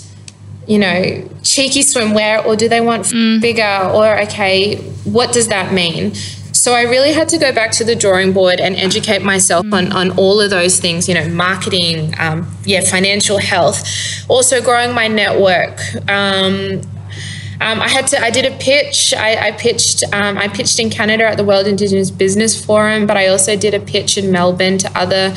you 0.67 0.79
know, 0.79 1.29
cheeky 1.43 1.81
swimwear 1.81 2.45
or 2.45 2.57
do 2.57 2.69
they 2.69 2.81
want 2.81 3.07
mm. 3.07 3.41
bigger? 3.41 3.91
Or, 3.93 4.21
okay, 4.23 4.77
what 5.05 5.33
does 5.33 5.49
that 5.49 5.73
mean? 5.73 6.15
So 6.55 6.73
I 6.73 6.83
really 6.83 7.13
had 7.13 7.29
to 7.29 7.39
go 7.39 7.53
back 7.53 7.73
to 7.73 7.85
the 7.85 7.95
drawing 7.95 8.33
board 8.33 8.59
and 8.61 8.75
educate 8.77 9.23
myself 9.23 9.67
mm. 9.67 9.75
on, 9.75 9.93
on 9.93 10.17
all 10.17 10.41
of 10.41 10.51
those 10.51 10.81
things, 10.81 11.09
you 11.09 11.15
know, 11.15 11.29
marketing, 11.29 12.15
um, 12.19 12.51
yeah, 12.65 12.81
financial 12.81 13.39
health, 13.39 13.87
also 14.29 14.63
growing 14.63 14.95
my 14.95 15.09
network. 15.09 15.79
Um, 16.09 16.81
um, 17.65 17.81
I 17.81 17.89
had 17.89 18.07
to. 18.09 18.21
I 18.21 18.31
did 18.31 18.45
a 18.45 18.57
pitch. 18.59 19.15
I, 19.15 19.49
I 19.49 19.53
pitched. 19.53 20.05
Um, 20.13 20.37
I 20.39 20.49
pitched 20.49 20.79
in 20.79 20.91
Canada 20.91 21.25
at 21.25 21.37
the 21.37 21.45
World 21.45 21.67
Indigenous 21.67 22.11
Business 22.11 22.63
Forum, 22.63 23.07
but 23.07 23.17
I 23.17 23.29
also 23.29 23.57
did 23.57 23.75
a 23.75 23.81
pitch 23.81 24.19
in 24.19 24.31
Melbourne 24.31 24.79
to 24.79 24.99
other 24.99 25.35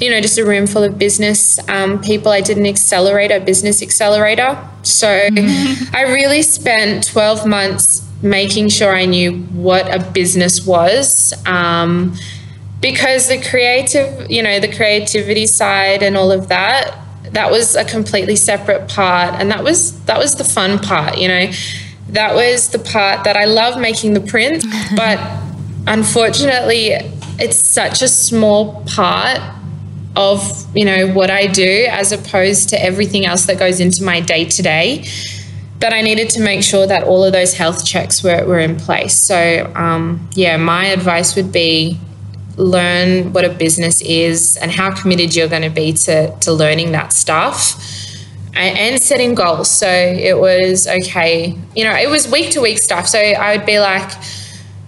you 0.00 0.10
know, 0.10 0.20
just 0.20 0.38
a 0.38 0.44
room 0.44 0.66
full 0.66 0.82
of 0.82 0.98
business 0.98 1.58
um, 1.68 2.00
people. 2.00 2.30
I 2.30 2.40
did 2.40 2.58
an 2.58 2.66
accelerator, 2.66 3.40
business 3.40 3.82
accelerator. 3.82 4.58
So 4.82 5.06
mm-hmm. 5.06 5.96
I 5.96 6.02
really 6.02 6.42
spent 6.42 7.06
12 7.06 7.46
months 7.46 8.06
making 8.22 8.68
sure 8.68 8.94
I 8.94 9.06
knew 9.06 9.38
what 9.44 9.92
a 9.92 10.02
business 10.12 10.66
was. 10.66 11.32
Um, 11.46 12.14
because 12.80 13.28
the 13.28 13.42
creative, 13.42 14.30
you 14.30 14.42
know, 14.42 14.60
the 14.60 14.72
creativity 14.72 15.46
side 15.46 16.02
and 16.02 16.16
all 16.16 16.30
of 16.30 16.48
that, 16.48 16.98
that 17.36 17.50
was 17.50 17.76
a 17.76 17.84
completely 17.84 18.34
separate 18.34 18.88
part. 18.88 19.34
And 19.38 19.50
that 19.50 19.62
was 19.62 20.02
that 20.06 20.18
was 20.18 20.36
the 20.36 20.44
fun 20.44 20.78
part, 20.78 21.18
you 21.18 21.28
know. 21.28 21.50
That 22.08 22.34
was 22.34 22.70
the 22.70 22.78
part 22.78 23.24
that 23.24 23.36
I 23.36 23.44
love 23.44 23.78
making 23.78 24.14
the 24.14 24.20
prints 24.20 24.64
but 24.96 25.18
unfortunately 25.88 26.92
it's 27.38 27.58
such 27.68 28.00
a 28.00 28.08
small 28.08 28.84
part 28.84 29.40
of 30.14 30.40
you 30.74 30.84
know 30.84 31.12
what 31.12 31.30
I 31.30 31.48
do 31.48 31.88
as 31.90 32.12
opposed 32.12 32.68
to 32.70 32.82
everything 32.82 33.26
else 33.26 33.46
that 33.46 33.58
goes 33.58 33.80
into 33.80 34.04
my 34.04 34.20
day 34.20 34.44
to 34.44 34.62
day 34.62 35.04
that 35.80 35.92
I 35.92 36.00
needed 36.00 36.30
to 36.30 36.40
make 36.40 36.62
sure 36.62 36.86
that 36.86 37.02
all 37.02 37.22
of 37.24 37.32
those 37.32 37.52
health 37.54 37.84
checks 37.84 38.22
were, 38.22 38.46
were 38.46 38.60
in 38.60 38.76
place. 38.76 39.14
So 39.14 39.70
um, 39.74 40.26
yeah, 40.32 40.56
my 40.56 40.86
advice 40.86 41.36
would 41.36 41.52
be 41.52 41.98
learn 42.56 43.32
what 43.32 43.44
a 43.44 43.50
business 43.50 44.00
is 44.00 44.56
and 44.56 44.70
how 44.70 44.90
committed 44.94 45.34
you're 45.34 45.48
going 45.48 45.62
to 45.62 45.70
be 45.70 45.92
to, 45.92 46.34
to 46.40 46.52
learning 46.52 46.92
that 46.92 47.12
stuff. 47.12 47.82
and 48.56 49.02
setting 49.02 49.34
goals. 49.34 49.70
So 49.70 49.88
it 49.88 50.38
was 50.38 50.88
okay, 50.88 51.56
you 51.74 51.84
know, 51.84 51.94
it 51.94 52.08
was 52.08 52.30
week 52.30 52.50
to 52.52 52.60
week 52.60 52.78
stuff. 52.78 53.06
So 53.06 53.18
I 53.18 53.56
would 53.56 53.66
be 53.66 53.78
like, 53.78 54.10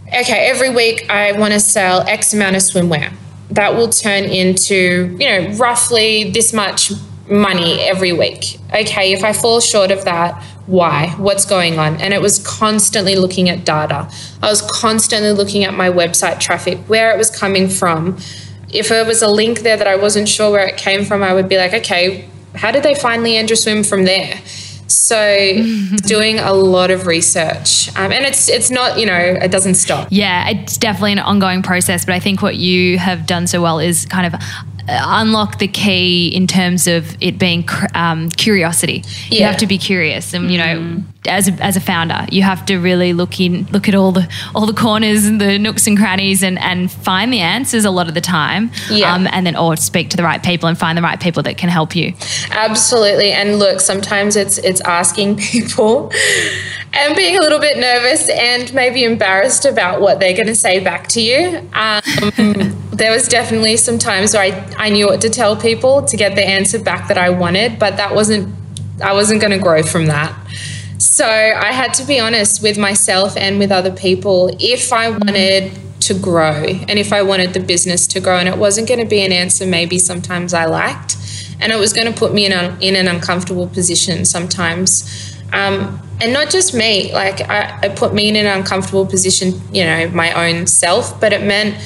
okay, 0.09 0.48
every 0.48 0.70
week 0.70 1.09
I 1.11 1.33
want 1.33 1.52
to 1.52 1.61
sell 1.61 2.00
X 2.09 2.33
amount 2.33 2.57
of 2.57 2.62
swimwear. 2.62 3.12
That 3.50 3.74
will 3.74 3.88
turn 3.88 4.24
into, 4.24 5.16
you 5.18 5.26
know, 5.26 5.57
roughly 5.57 6.31
this 6.31 6.52
much 6.52 6.92
money 7.31 7.81
every 7.81 8.12
week. 8.12 8.59
Okay, 8.74 9.12
if 9.12 9.22
I 9.24 9.33
fall 9.33 9.61
short 9.61 9.90
of 9.90 10.04
that, 10.04 10.42
why? 10.68 11.14
What's 11.16 11.46
going 11.46 11.78
on? 11.78 11.98
And 11.98 12.12
it 12.12 12.20
was 12.20 12.38
constantly 12.46 13.16
looking 13.16 13.48
at 13.48 13.64
data. 13.64 14.11
I 14.42 14.50
was 14.50 14.61
constantly 14.61 15.33
looking 15.33 15.64
at 15.64 15.72
my 15.72 15.88
website 15.88 16.40
traffic, 16.40 16.78
where 16.88 17.11
it 17.11 17.16
was 17.16 17.31
coming 17.31 17.68
from. 17.68 18.18
If 18.70 18.90
there 18.90 19.04
was 19.07 19.22
a 19.22 19.28
link 19.28 19.61
there 19.61 19.78
that 19.78 19.87
I 19.87 19.96
wasn't 19.96 20.28
sure 20.28 20.50
where 20.50 20.66
it 20.66 20.76
came 20.76 21.07
from, 21.07 21.22
I 21.22 21.33
would 21.33 21.48
be 21.48 21.57
like, 21.57 21.72
okay, 21.72 22.28
how 22.54 22.70
did 22.70 22.83
they 22.83 22.94
find 22.94 23.22
Liandra 23.22 23.57
Swim 23.57 23.83
from 23.83 24.04
there? 24.04 24.42
So 24.88 25.16
doing 26.04 26.38
a 26.38 26.52
lot 26.52 26.90
of 26.90 27.07
research, 27.07 27.88
um, 27.96 28.12
and 28.12 28.26
it's 28.26 28.48
it's 28.48 28.70
not 28.70 28.98
you 28.98 29.07
know 29.07 29.18
it 29.18 29.50
doesn't 29.50 29.74
stop. 29.74 30.09
Yeah, 30.11 30.48
it's 30.48 30.76
definitely 30.78 31.12
an 31.12 31.18
ongoing 31.18 31.62
process. 31.62 32.04
But 32.04 32.14
I 32.14 32.20
think 32.20 32.42
what 32.42 32.57
you 32.57 32.98
have 32.98 33.26
done 33.26 33.46
so 33.46 33.61
well 33.61 33.78
is 33.78 34.07
kind 34.07 34.26
of 34.26 34.40
unlock 34.88 35.59
the 35.59 35.68
key 35.68 36.29
in 36.29 36.46
terms 36.46 36.87
of 36.87 37.16
it 37.22 37.38
being 37.38 37.68
um, 37.94 38.31
curiosity. 38.31 39.05
Yeah. 39.29 39.38
You 39.38 39.44
have 39.44 39.57
to 39.59 39.66
be 39.66 39.79
curious, 39.79 40.33
and 40.33 40.51
you 40.51 40.59
know, 40.59 40.64
mm. 40.64 41.05
as 41.27 41.48
a, 41.48 41.53
as 41.62 41.77
a 41.77 41.81
founder, 41.81 42.27
you 42.31 42.42
have 42.42 42.64
to 42.66 42.79
really 42.79 43.12
look 43.12 43.40
in, 43.40 43.66
look 43.66 43.88
at 43.88 43.94
all 43.94 44.12
the 44.12 44.29
all 44.55 44.66
the 44.66 44.72
corners 44.72 45.27
and 45.27 45.40
the 45.40 45.59
nooks 45.59 45.87
and 45.87 45.98
crannies, 45.98 46.42
and 46.42 46.59
and 46.59 46.90
find 46.90 47.33
the 47.33 47.40
answers 47.40 47.85
a 47.85 47.90
lot 47.90 48.09
of 48.09 48.14
the 48.14 48.20
time. 48.20 48.70
Yeah. 48.90 49.14
Um, 49.14 49.29
and 49.31 49.46
then 49.46 49.57
or 49.57 49.77
speak 49.77 50.11
to 50.11 50.16
the 50.16 50.24
right 50.24 50.42
people 50.42 50.68
and 50.68 50.79
find 50.79 50.96
the 50.96 51.03
right 51.03 51.20
people 51.20 51.42
that 51.44 51.59
can 51.59 51.68
help 51.68 51.94
you. 51.94 52.14
Absolutely. 52.51 53.33
And 53.33 53.59
look, 53.59 53.81
sometimes 53.81 54.37
it's 54.37 54.59
it's 54.59 54.81
asking 54.83 55.37
people 55.53 56.11
and 56.94 57.14
being 57.14 57.37
a 57.37 57.40
little 57.40 57.61
bit 57.61 57.77
nervous 57.77 58.29
and 58.31 58.72
maybe 58.72 59.05
embarrassed 59.05 59.64
about 59.64 60.01
what 60.01 60.20
they're 60.20 60.35
going 60.35 60.46
to 60.46 60.55
say 60.55 60.81
back 60.81 61.09
to 61.09 61.20
you. 61.20 61.68
Um, 61.74 62.88
there 62.99 63.13
was 63.13 63.29
definitely 63.29 63.77
some 63.77 63.99
times 63.99 64.35
where 64.35 64.43
I, 64.43 64.75
I 64.77 64.89
knew 64.91 65.07
what 65.07 65.21
to 65.23 65.31
tell 65.31 65.57
people 65.57 66.03
to 66.03 66.17
get 66.17 66.35
the 66.35 66.47
answer 66.47 66.79
back 66.79 67.09
that 67.09 67.17
I 67.17 67.31
wanted, 67.31 67.79
but 67.79 67.97
that 67.97 68.15
wasn't 68.15 68.55
I 69.03 69.13
wasn't 69.13 69.41
going 69.41 69.53
to 69.53 69.59
grow 69.59 69.85
from 69.85 70.07
that. 70.07 70.37
So 70.99 71.25
I 71.25 71.73
had 71.73 71.95
to 71.95 72.05
be 72.05 72.19
honest 72.19 72.63
with 72.63 72.77
myself 72.77 73.37
and 73.37 73.59
with 73.61 73.71
other 73.71 73.93
people 73.93 74.57
if 74.59 74.93
I 74.93 75.11
wanted 75.11 75.73
to 76.01 76.15
grow 76.15 76.65
and 76.65 76.99
if 76.99 77.13
I 77.13 77.23
wanted 77.23 77.55
the 77.55 77.61
business 77.61 78.07
to 78.09 78.21
grow 78.21 78.39
and 78.39 78.49
it 78.49 78.59
wasn't 78.59 78.89
going 78.89 79.01
to 79.01 79.07
be 79.07 79.21
an 79.25 79.31
answer 79.31 79.67
maybe 79.67 79.99
sometimes 79.99 80.55
I 80.55 80.65
liked 80.65 81.17
and 81.61 81.73
it 81.73 81.79
was 81.79 81.93
going 81.93 82.13
to 82.13 82.19
put 82.19 82.33
me 82.33 82.47
in, 82.47 82.53
a, 82.53 82.77
in 82.81 82.97
an 82.97 83.09
uncomfortable 83.09 83.69
position 83.69 84.25
sometimes. 84.25 85.37
Um, 85.53 86.01
and 86.21 86.33
not 86.33 86.51
just 86.51 86.75
me, 86.75 87.13
like 87.13 87.41
I, 87.49 87.81
it 87.83 87.97
put 87.97 88.15
me 88.15 88.29
in 88.29 88.37
an 88.37 88.47
uncomfortable 88.47 89.07
position, 89.07 89.61
you 89.73 89.85
know, 89.85 90.09
my 90.11 90.33
own 90.33 90.67
self, 90.67 91.21
but 91.21 91.33
it 91.33 91.43
meant 91.43 91.77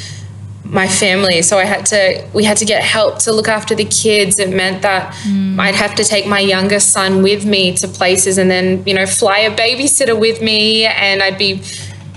my 0.73 0.89
family. 0.89 1.43
So 1.43 1.59
I 1.59 1.65
had 1.65 1.85
to, 1.87 2.27
we 2.33 2.45
had 2.45 2.57
to 2.57 2.65
get 2.65 2.83
help 2.83 3.19
to 3.21 3.33
look 3.33 3.47
after 3.47 3.75
the 3.75 3.85
kids. 3.85 4.39
It 4.39 4.49
meant 4.51 4.81
that 4.83 5.13
mm. 5.27 5.61
I'd 5.61 5.75
have 5.75 5.95
to 5.97 6.05
take 6.05 6.27
my 6.27 6.41
youngest 6.41 6.93
son 6.93 7.23
with 7.23 7.45
me 7.45 7.77
to 7.77 7.87
places 7.87 8.39
and 8.39 8.51
then, 8.51 8.83
you 8.87 8.95
know, 8.95 9.05
fly 9.05 9.41
a 9.41 9.55
babysitter 9.55 10.19
with 10.19 10.41
me. 10.41 10.87
And 10.87 11.23
I'd 11.23 11.37
be, 11.37 11.63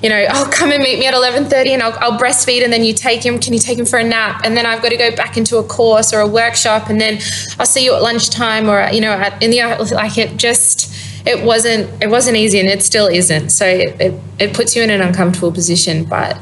you 0.02 0.08
know, 0.08 0.26
oh, 0.30 0.50
come 0.54 0.72
and 0.72 0.82
meet 0.82 1.00
me 1.00 1.06
at 1.06 1.14
11.30 1.14 1.68
and 1.68 1.84
I'll, 1.84 1.98
I'll 2.00 2.18
breastfeed 2.18 2.64
and 2.64 2.72
then 2.72 2.86
you 2.86 2.94
take 2.94 3.26
him, 3.26 3.40
can 3.40 3.52
you 3.52 3.60
take 3.60 3.78
him 3.78 3.86
for 3.86 4.00
a 4.00 4.04
nap? 4.06 4.42
And 4.46 4.56
then 4.56 4.66
I've 4.66 4.82
got 4.82 4.90
to 4.90 4.98
go 4.98 5.14
back 5.14 5.36
into 5.36 5.58
a 5.58 5.64
course 5.64 6.14
or 6.14 6.22
a 6.22 6.28
workshop 6.28 6.90
and 6.90 7.00
then 7.00 7.20
I'll 7.60 7.66
see 7.66 7.84
you 7.84 7.94
at 7.94 8.02
lunchtime 8.02 8.70
or, 8.70 8.90
you 8.90 9.02
know, 9.02 9.12
at, 9.12 9.44
in 9.44 9.52
the, 9.52 9.60
like 9.94 10.18
it 10.18 10.38
just, 10.38 10.96
it 11.28 11.44
wasn't, 11.44 12.02
it 12.02 12.08
wasn't 12.08 12.38
easy 12.38 12.62
and 12.62 12.70
it 12.70 12.82
still 12.82 13.08
isn't. 13.08 13.50
So 13.50 13.66
it, 13.66 14.00
it, 14.00 14.22
it 14.40 14.54
puts 14.54 14.78
you 14.78 14.84
in 14.84 14.92
an 14.92 15.02
uncomfortable 15.02 15.52
position, 15.52 16.06
but 16.06 16.38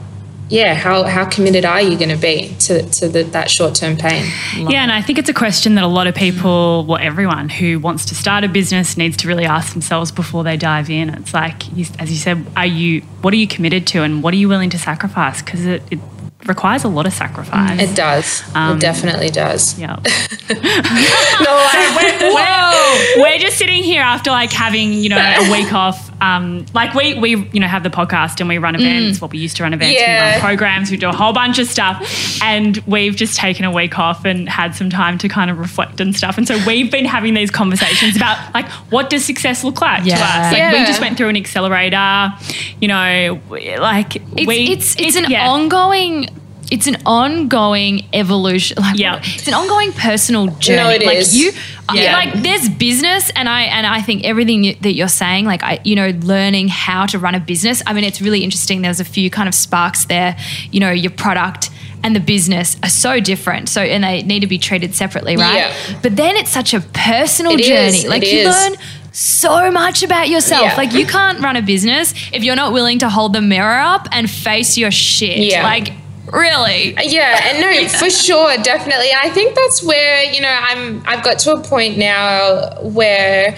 yeah, 0.53 0.75
how, 0.75 1.03
how 1.03 1.25
committed 1.25 1.65
are 1.65 1.81
you 1.81 1.97
going 1.97 2.09
to 2.09 2.15
be 2.15 2.55
to, 2.59 2.83
to 2.83 3.09
the, 3.09 3.23
that 3.23 3.49
short 3.49 3.73
term 3.73 3.97
pain? 3.97 4.23
Yeah, 4.55 4.83
and 4.83 4.91
I 4.91 5.01
think 5.01 5.17
it's 5.17 5.29
a 5.29 5.33
question 5.33 5.73
that 5.75 5.83
a 5.83 5.87
lot 5.87 6.05
of 6.05 6.13
people, 6.13 6.85
well, 6.85 6.99
everyone 7.01 7.49
who 7.49 7.79
wants 7.79 8.05
to 8.05 8.15
start 8.15 8.43
a 8.43 8.47
business 8.47 8.95
needs 8.95 9.17
to 9.17 9.27
really 9.27 9.45
ask 9.45 9.73
themselves 9.73 10.11
before 10.11 10.43
they 10.43 10.55
dive 10.55 10.91
in. 10.91 11.09
It's 11.09 11.33
like, 11.33 11.67
as 11.99 12.11
you 12.11 12.17
said, 12.17 12.45
are 12.55 12.67
you, 12.67 13.01
what 13.21 13.33
are 13.33 13.37
you 13.37 13.47
committed 13.47 13.87
to 13.87 14.03
and 14.03 14.21
what 14.21 14.31
are 14.33 14.37
you 14.37 14.47
willing 14.47 14.69
to 14.69 14.77
sacrifice? 14.77 15.41
Because 15.41 15.65
it, 15.65 15.81
it 15.89 15.99
requires 16.45 16.83
a 16.83 16.87
lot 16.87 17.05
of 17.05 17.13
sacrifice. 17.13 17.81
It 17.81 17.95
does. 17.95 18.43
Um, 18.53 18.77
it 18.77 18.81
definitely 18.81 19.29
does. 19.29 19.79
Yeah. 19.79 19.95
no, 20.49 20.55
like, 20.55 21.95
we're, 21.97 22.33
we're, 22.33 23.21
we're, 23.21 23.39
just 23.39 23.57
sitting 23.57 23.83
here 23.83 24.01
after 24.01 24.29
like 24.29 24.51
having 24.51 24.93
you 24.93 25.09
know 25.09 25.17
a 25.17 25.51
week 25.51 25.73
off. 25.73 26.11
Um, 26.21 26.65
like 26.73 26.93
we 26.93 27.13
we 27.15 27.49
you 27.51 27.59
know 27.59 27.67
have 27.67 27.83
the 27.83 27.89
podcast 27.89 28.39
and 28.39 28.49
we 28.49 28.57
run 28.57 28.75
events. 28.75 29.17
Mm. 29.17 29.21
Well, 29.21 29.29
we 29.29 29.39
used 29.39 29.57
to 29.57 29.63
run 29.63 29.73
events. 29.73 29.99
Yeah. 29.99 30.25
We 30.27 30.31
run 30.31 30.41
programs. 30.41 30.91
We 30.91 30.97
do 30.97 31.09
a 31.09 31.13
whole 31.13 31.33
bunch 31.33 31.59
of 31.59 31.67
stuff, 31.67 32.41
and 32.41 32.77
we've 32.87 33.15
just 33.15 33.37
taken 33.37 33.65
a 33.65 33.71
week 33.71 33.97
off 33.99 34.25
and 34.25 34.47
had 34.47 34.75
some 34.75 34.89
time 34.89 35.17
to 35.19 35.27
kind 35.27 35.51
of 35.51 35.59
reflect 35.59 35.99
and 35.99 36.15
stuff. 36.15 36.37
And 36.37 36.47
so 36.47 36.57
we've 36.65 36.91
been 36.91 37.05
having 37.05 37.33
these 37.33 37.51
conversations 37.51 38.15
about 38.15 38.53
like 38.53 38.69
what 38.89 39.09
does 39.09 39.25
success 39.25 39.63
look 39.63 39.81
like 39.81 40.05
yeah. 40.05 40.17
to 40.17 40.23
us. 40.23 40.51
Like 40.51 40.57
yeah. 40.57 40.71
we 40.71 40.85
just 40.85 41.01
went 41.01 41.17
through 41.17 41.29
an 41.29 41.37
accelerator. 41.37 42.33
You 42.81 42.87
know, 42.87 43.41
like 43.49 44.15
it's 44.15 44.47
we, 44.47 44.71
it's, 44.71 44.95
it's, 44.95 45.01
it's 45.01 45.15
an 45.15 45.31
yeah. 45.31 45.49
ongoing 45.49 46.27
it's 46.73 46.87
an 46.87 46.97
ongoing 47.05 48.03
evolution. 48.13 48.77
Like, 48.81 48.97
yeah, 48.97 49.21
it's 49.21 49.47
an 49.47 49.53
ongoing 49.53 49.91
personal 49.91 50.47
journey. 50.47 50.81
No, 50.81 50.89
it 50.89 51.05
like 51.05 51.17
is. 51.17 51.37
you, 51.37 51.51
yeah. 51.93 52.13
like 52.13 52.33
there's 52.41 52.67
business, 52.67 53.29
and 53.35 53.47
I 53.47 53.61
and 53.61 53.85
I 53.85 54.01
think 54.01 54.23
everything 54.23 54.75
that 54.81 54.93
you're 54.93 55.07
saying, 55.07 55.45
like 55.45 55.61
I, 55.61 55.79
you 55.83 55.95
know, 55.95 56.09
learning 56.23 56.69
how 56.69 57.05
to 57.05 57.19
run 57.19 57.35
a 57.35 57.39
business. 57.39 57.83
I 57.85 57.93
mean, 57.93 58.03
it's 58.03 58.21
really 58.21 58.43
interesting. 58.43 58.81
There's 58.81 58.99
a 58.99 59.05
few 59.05 59.29
kind 59.29 59.47
of 59.47 59.53
sparks 59.53 60.05
there. 60.05 60.35
You 60.71 60.79
know, 60.79 60.89
your 60.89 61.11
product 61.11 61.69
and 62.03 62.15
the 62.15 62.19
business 62.19 62.75
are 62.81 62.89
so 62.89 63.19
different. 63.19 63.69
So 63.69 63.81
and 63.81 64.03
they 64.03 64.23
need 64.23 64.39
to 64.39 64.47
be 64.47 64.57
treated 64.57 64.95
separately, 64.95 65.37
right? 65.37 65.55
Yeah. 65.55 65.99
But 66.01 66.15
then 66.15 66.35
it's 66.35 66.49
such 66.49 66.73
a 66.73 66.81
personal 66.81 67.51
it 67.51 67.65
journey. 67.65 67.99
Is. 67.99 68.05
Like 68.05 68.23
it 68.23 68.33
you 68.33 68.39
is. 68.39 68.55
learn 68.55 68.75
so 69.11 69.69
much 69.69 70.01
about 70.01 70.27
yourself. 70.27 70.63
Yeah. 70.63 70.75
Like 70.75 70.93
you 70.93 71.05
can't 71.05 71.39
run 71.39 71.55
a 71.55 71.61
business 71.61 72.15
if 72.33 72.43
you're 72.43 72.55
not 72.55 72.73
willing 72.73 72.97
to 72.99 73.09
hold 73.09 73.33
the 73.33 73.41
mirror 73.41 73.79
up 73.79 74.07
and 74.11 74.27
face 74.27 74.75
your 74.75 74.89
shit. 74.89 75.37
Yeah. 75.37 75.61
Like 75.61 75.93
really 76.31 76.95
yeah 77.03 77.49
and 77.49 77.59
no 77.59 77.69
yeah. 77.69 77.87
for 77.87 78.09
sure 78.09 78.55
definitely 78.63 79.09
and 79.09 79.19
i 79.21 79.29
think 79.29 79.55
that's 79.55 79.83
where 79.83 80.23
you 80.23 80.39
know 80.41 80.57
i'm 80.61 81.03
i've 81.05 81.23
got 81.23 81.37
to 81.37 81.51
a 81.51 81.61
point 81.61 81.97
now 81.97 82.79
where 82.81 83.55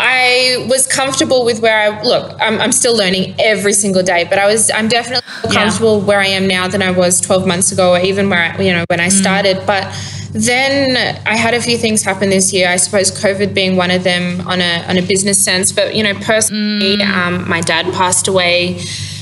I 0.00 0.64
was 0.70 0.86
comfortable 0.86 1.44
with 1.44 1.60
where 1.60 1.76
I 1.76 2.02
look. 2.02 2.36
I'm, 2.40 2.60
I'm 2.60 2.70
still 2.70 2.96
learning 2.96 3.34
every 3.40 3.72
single 3.72 4.02
day, 4.04 4.24
but 4.30 4.38
I 4.38 4.46
was. 4.46 4.70
I'm 4.70 4.86
definitely 4.86 5.28
more 5.42 5.52
comfortable 5.52 5.98
yeah. 5.98 6.04
where 6.04 6.20
I 6.20 6.26
am 6.26 6.46
now 6.46 6.68
than 6.68 6.82
I 6.82 6.92
was 6.92 7.20
12 7.20 7.48
months 7.48 7.72
ago, 7.72 7.94
or 7.94 7.98
even 7.98 8.30
where 8.30 8.38
I, 8.38 8.62
you 8.62 8.72
know 8.72 8.84
when 8.88 9.00
I 9.00 9.08
mm. 9.08 9.12
started. 9.12 9.60
But 9.66 9.92
then 10.30 10.96
I 11.26 11.36
had 11.36 11.54
a 11.54 11.60
few 11.60 11.76
things 11.76 12.04
happen 12.04 12.30
this 12.30 12.52
year. 12.52 12.68
I 12.68 12.76
suppose 12.76 13.10
COVID 13.10 13.54
being 13.54 13.76
one 13.76 13.90
of 13.90 14.04
them 14.04 14.46
on 14.46 14.60
a 14.60 14.84
on 14.88 14.98
a 14.98 15.02
business 15.02 15.42
sense, 15.42 15.72
but 15.72 15.96
you 15.96 16.04
know 16.04 16.14
personally, 16.14 16.98
mm. 16.98 17.08
um, 17.08 17.48
my 17.48 17.60
dad 17.60 17.92
passed 17.92 18.28
away 18.28 18.78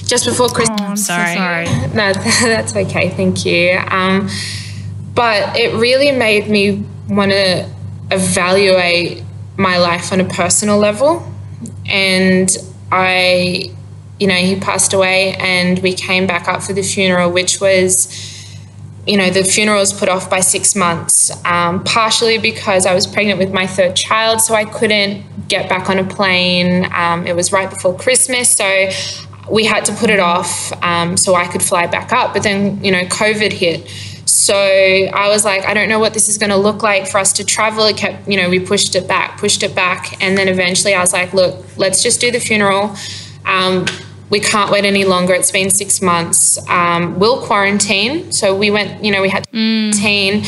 just 0.06 0.24
before 0.24 0.48
Christmas. 0.48 0.80
Oh, 0.80 0.84
I'm 0.84 0.96
sorry. 0.96 1.34
So 1.34 1.72
sorry. 1.72 1.88
No, 1.94 2.12
that's 2.42 2.74
okay. 2.74 3.10
Thank 3.10 3.44
you. 3.44 3.78
Um, 3.88 4.28
but 5.14 5.56
it 5.56 5.74
really 5.74 6.12
made 6.12 6.48
me 6.48 6.84
want 7.08 7.32
to 7.32 7.68
evaluate 8.10 9.22
my 9.56 9.78
life 9.78 10.12
on 10.12 10.20
a 10.20 10.24
personal 10.24 10.78
level. 10.78 11.26
And 11.86 12.54
I, 12.92 13.72
you 14.20 14.26
know, 14.26 14.34
he 14.34 14.56
passed 14.56 14.92
away 14.92 15.34
and 15.38 15.78
we 15.80 15.94
came 15.94 16.26
back 16.26 16.48
up 16.48 16.62
for 16.62 16.72
the 16.72 16.82
funeral, 16.82 17.30
which 17.30 17.60
was, 17.60 18.08
you 19.06 19.16
know, 19.16 19.30
the 19.30 19.44
funeral 19.44 19.78
was 19.78 19.92
put 19.92 20.08
off 20.08 20.28
by 20.28 20.40
six 20.40 20.74
months, 20.76 21.30
um, 21.44 21.82
partially 21.84 22.38
because 22.38 22.86
I 22.86 22.94
was 22.94 23.06
pregnant 23.06 23.38
with 23.38 23.52
my 23.52 23.66
third 23.66 23.96
child, 23.96 24.40
so 24.40 24.54
I 24.54 24.64
couldn't 24.64 25.48
get 25.48 25.68
back 25.68 25.88
on 25.88 25.98
a 25.98 26.04
plane. 26.04 26.88
Um, 26.92 27.26
it 27.26 27.34
was 27.34 27.52
right 27.52 27.70
before 27.70 27.96
Christmas, 27.96 28.50
so 28.50 28.88
we 29.50 29.64
had 29.64 29.84
to 29.84 29.94
put 29.94 30.10
it 30.10 30.18
off 30.18 30.72
um, 30.82 31.16
so 31.16 31.34
I 31.34 31.46
could 31.46 31.62
fly 31.62 31.86
back 31.86 32.12
up. 32.12 32.34
But 32.34 32.42
then, 32.42 32.82
you 32.82 32.90
know, 32.90 33.02
COVID 33.04 33.52
hit. 33.52 33.88
So 34.28 34.54
I 34.54 35.28
was 35.28 35.44
like, 35.44 35.64
I 35.64 35.74
don't 35.74 35.88
know 35.88 35.98
what 35.98 36.14
this 36.14 36.28
is 36.28 36.36
going 36.36 36.50
to 36.50 36.56
look 36.56 36.82
like 36.82 37.06
for 37.06 37.18
us 37.18 37.32
to 37.34 37.44
travel. 37.44 37.84
It 37.86 37.96
kept, 37.96 38.28
you 38.28 38.36
know, 38.36 38.50
we 38.50 38.58
pushed 38.58 38.94
it 38.96 39.06
back, 39.06 39.38
pushed 39.38 39.62
it 39.62 39.74
back. 39.74 40.22
And 40.22 40.36
then 40.36 40.48
eventually 40.48 40.94
I 40.94 41.00
was 41.00 41.12
like, 41.12 41.32
look, 41.32 41.64
let's 41.76 42.02
just 42.02 42.20
do 42.20 42.30
the 42.30 42.40
funeral. 42.40 42.94
Um, 43.44 43.86
we 44.28 44.40
can't 44.40 44.72
wait 44.72 44.84
any 44.84 45.04
longer. 45.04 45.34
It's 45.34 45.52
been 45.52 45.70
six 45.70 46.02
months. 46.02 46.58
Um, 46.68 47.18
we'll 47.18 47.40
quarantine. 47.46 48.32
So 48.32 48.56
we 48.56 48.70
went, 48.70 49.04
you 49.04 49.12
know, 49.12 49.22
we 49.22 49.28
had 49.28 49.44
to 49.44 49.50
mm. 49.50 49.92
quarantine 49.92 50.44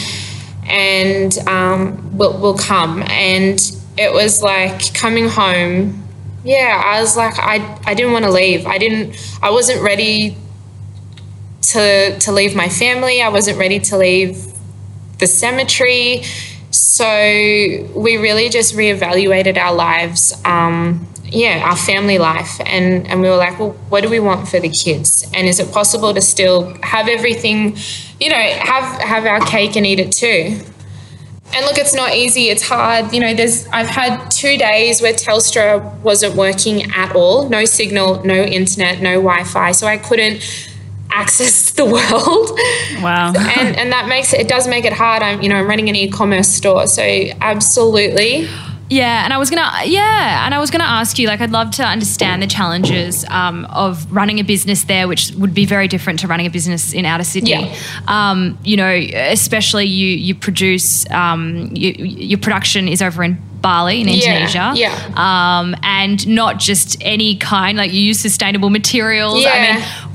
and 0.69 1.39
um, 1.49 2.19
we'll, 2.19 2.39
we'll 2.41 2.59
come. 2.59 3.03
And 3.05 3.61
it 3.97 4.13
was 4.13 4.43
like 4.43 4.93
coming 4.95 5.29
home 5.29 6.08
yeah, 6.49 6.83
I 6.83 7.01
was 7.03 7.15
like, 7.15 7.39
I, 7.39 7.79
I 7.85 7.93
didn't 7.93 8.13
want 8.13 8.25
to 8.25 8.31
leave. 8.31 8.67
I 8.67 8.79
didn't, 8.79 9.17
I 9.43 9.51
wasn't 9.51 9.83
ready 9.83 10.35
to, 11.61 12.19
to 12.19 12.33
leave 12.33 12.57
my 12.57 12.71
family. 12.71 13.21
I 13.21 13.29
wasn't 13.29 13.59
ready 13.59 13.79
to 13.81 13.99
leave 13.99 14.47
the 15.19 15.27
cemetery. 15.27 16.23
So 16.71 17.05
we 17.95 18.17
really 18.17 18.49
just 18.49 18.75
reevaluated 18.75 19.59
our 19.59 19.75
lives. 19.75 20.33
Um, 20.47 21.07
yeah, 21.31 21.69
our 21.69 21.77
family 21.77 22.17
life, 22.17 22.59
and 22.65 23.07
and 23.07 23.21
we 23.21 23.29
were 23.29 23.37
like, 23.37 23.59
well, 23.59 23.73
what 23.91 24.01
do 24.01 24.09
we 24.09 24.19
want 24.19 24.49
for 24.49 24.59
the 24.61 24.71
kids? 24.71 25.27
And 25.35 25.47
is 25.47 25.61
it 25.61 25.71
possible 25.71 26.15
to 26.15 26.23
still 26.23 26.75
have 26.83 27.07
everything, 27.07 27.77
you 28.19 28.31
know, 28.31 28.37
have 28.37 28.99
have 29.03 29.27
our 29.27 29.41
cake 29.41 29.77
and 29.77 29.85
eat 29.85 30.01
it 30.01 30.11
too? 30.11 30.59
And 31.55 31.65
look, 31.65 31.79
it's 31.79 31.95
not 31.95 32.15
easy. 32.15 32.49
It's 32.51 32.63
hard. 32.63 33.13
You 33.13 33.21
know, 33.21 33.35
there's 33.35 33.67
I've 33.69 33.89
had 33.89 34.31
two 34.31 34.59
days 34.59 35.01
where 35.01 35.13
Telstra 35.13 35.99
wasn't 36.01 36.37
working 36.37 36.91
at 36.93 37.15
all. 37.17 37.49
No 37.49 37.65
signal, 37.65 38.23
no 38.25 38.35
internet, 38.35 39.01
no 39.01 39.15
Wi-Fi. 39.15 39.73
So 39.73 39.87
I 39.87 39.97
couldn't 39.99 40.43
access 41.11 41.71
the 41.81 41.85
world. 41.85 42.59
Wow. 43.03 43.33
and 43.59 43.77
and 43.77 43.93
that 43.93 44.09
makes 44.09 44.33
it 44.33 44.41
it 44.41 44.49
does 44.49 44.69
make 44.69 44.85
it 44.85 44.93
hard. 44.93 45.23
I'm 45.23 45.41
you 45.43 45.49
know, 45.49 45.57
I'm 45.57 45.67
running 45.67 45.89
an 45.89 45.97
e-commerce 45.97 46.49
store. 46.49 46.87
So 46.87 47.03
absolutely 47.41 48.49
yeah, 48.91 49.25
and 49.25 49.33
I 49.33 49.39
was 49.39 49.51
gonna 49.51 49.71
yeah, 49.85 50.45
and 50.47 50.55
I 50.55 50.59
was 50.59 50.71
gonna 50.71 50.85
ask 50.85 51.19
you 51.19 51.27
like 51.27 51.41
I'd 51.41 51.51
love 51.51 51.71
to 51.73 51.85
understand 51.85 52.43
the 52.43 52.47
challenges 52.47 53.25
um, 53.29 53.65
of 53.67 54.11
running 54.11 54.39
a 54.39 54.45
business 54.45 54.85
there, 54.85 55.07
which 55.09 55.31
would 55.33 55.55
be 55.55 55.67
very 55.67 55.89
different 55.89 56.21
to 56.21 56.27
running 56.27 56.47
a 56.47 56.51
business 56.51 56.93
in 56.93 57.05
outer 57.05 57.25
Sydney. 57.25 57.51
Yeah. 57.51 57.77
Um, 58.07 58.59
you 58.65 58.77
know, 58.77 58.91
especially 58.91 59.87
you 59.87 60.09
you 60.09 60.35
produce 60.35 61.09
um, 61.11 61.71
you, 61.75 61.93
your 61.93 62.39
production 62.39 62.89
is 62.89 63.03
over 63.03 63.23
in 63.23 63.48
Bali 63.61 64.01
in 64.01 64.09
Indonesia. 64.09 64.73
Yeah, 64.77 64.95
Um, 65.17 65.75
and 65.83 66.27
not 66.29 66.59
just 66.59 66.97
any 67.01 67.37
kind, 67.37 67.77
like 67.77 67.93
you 67.93 68.01
use 68.01 68.21
sustainable 68.21 68.71
materials. 68.71 69.43
Yeah. 69.43 69.51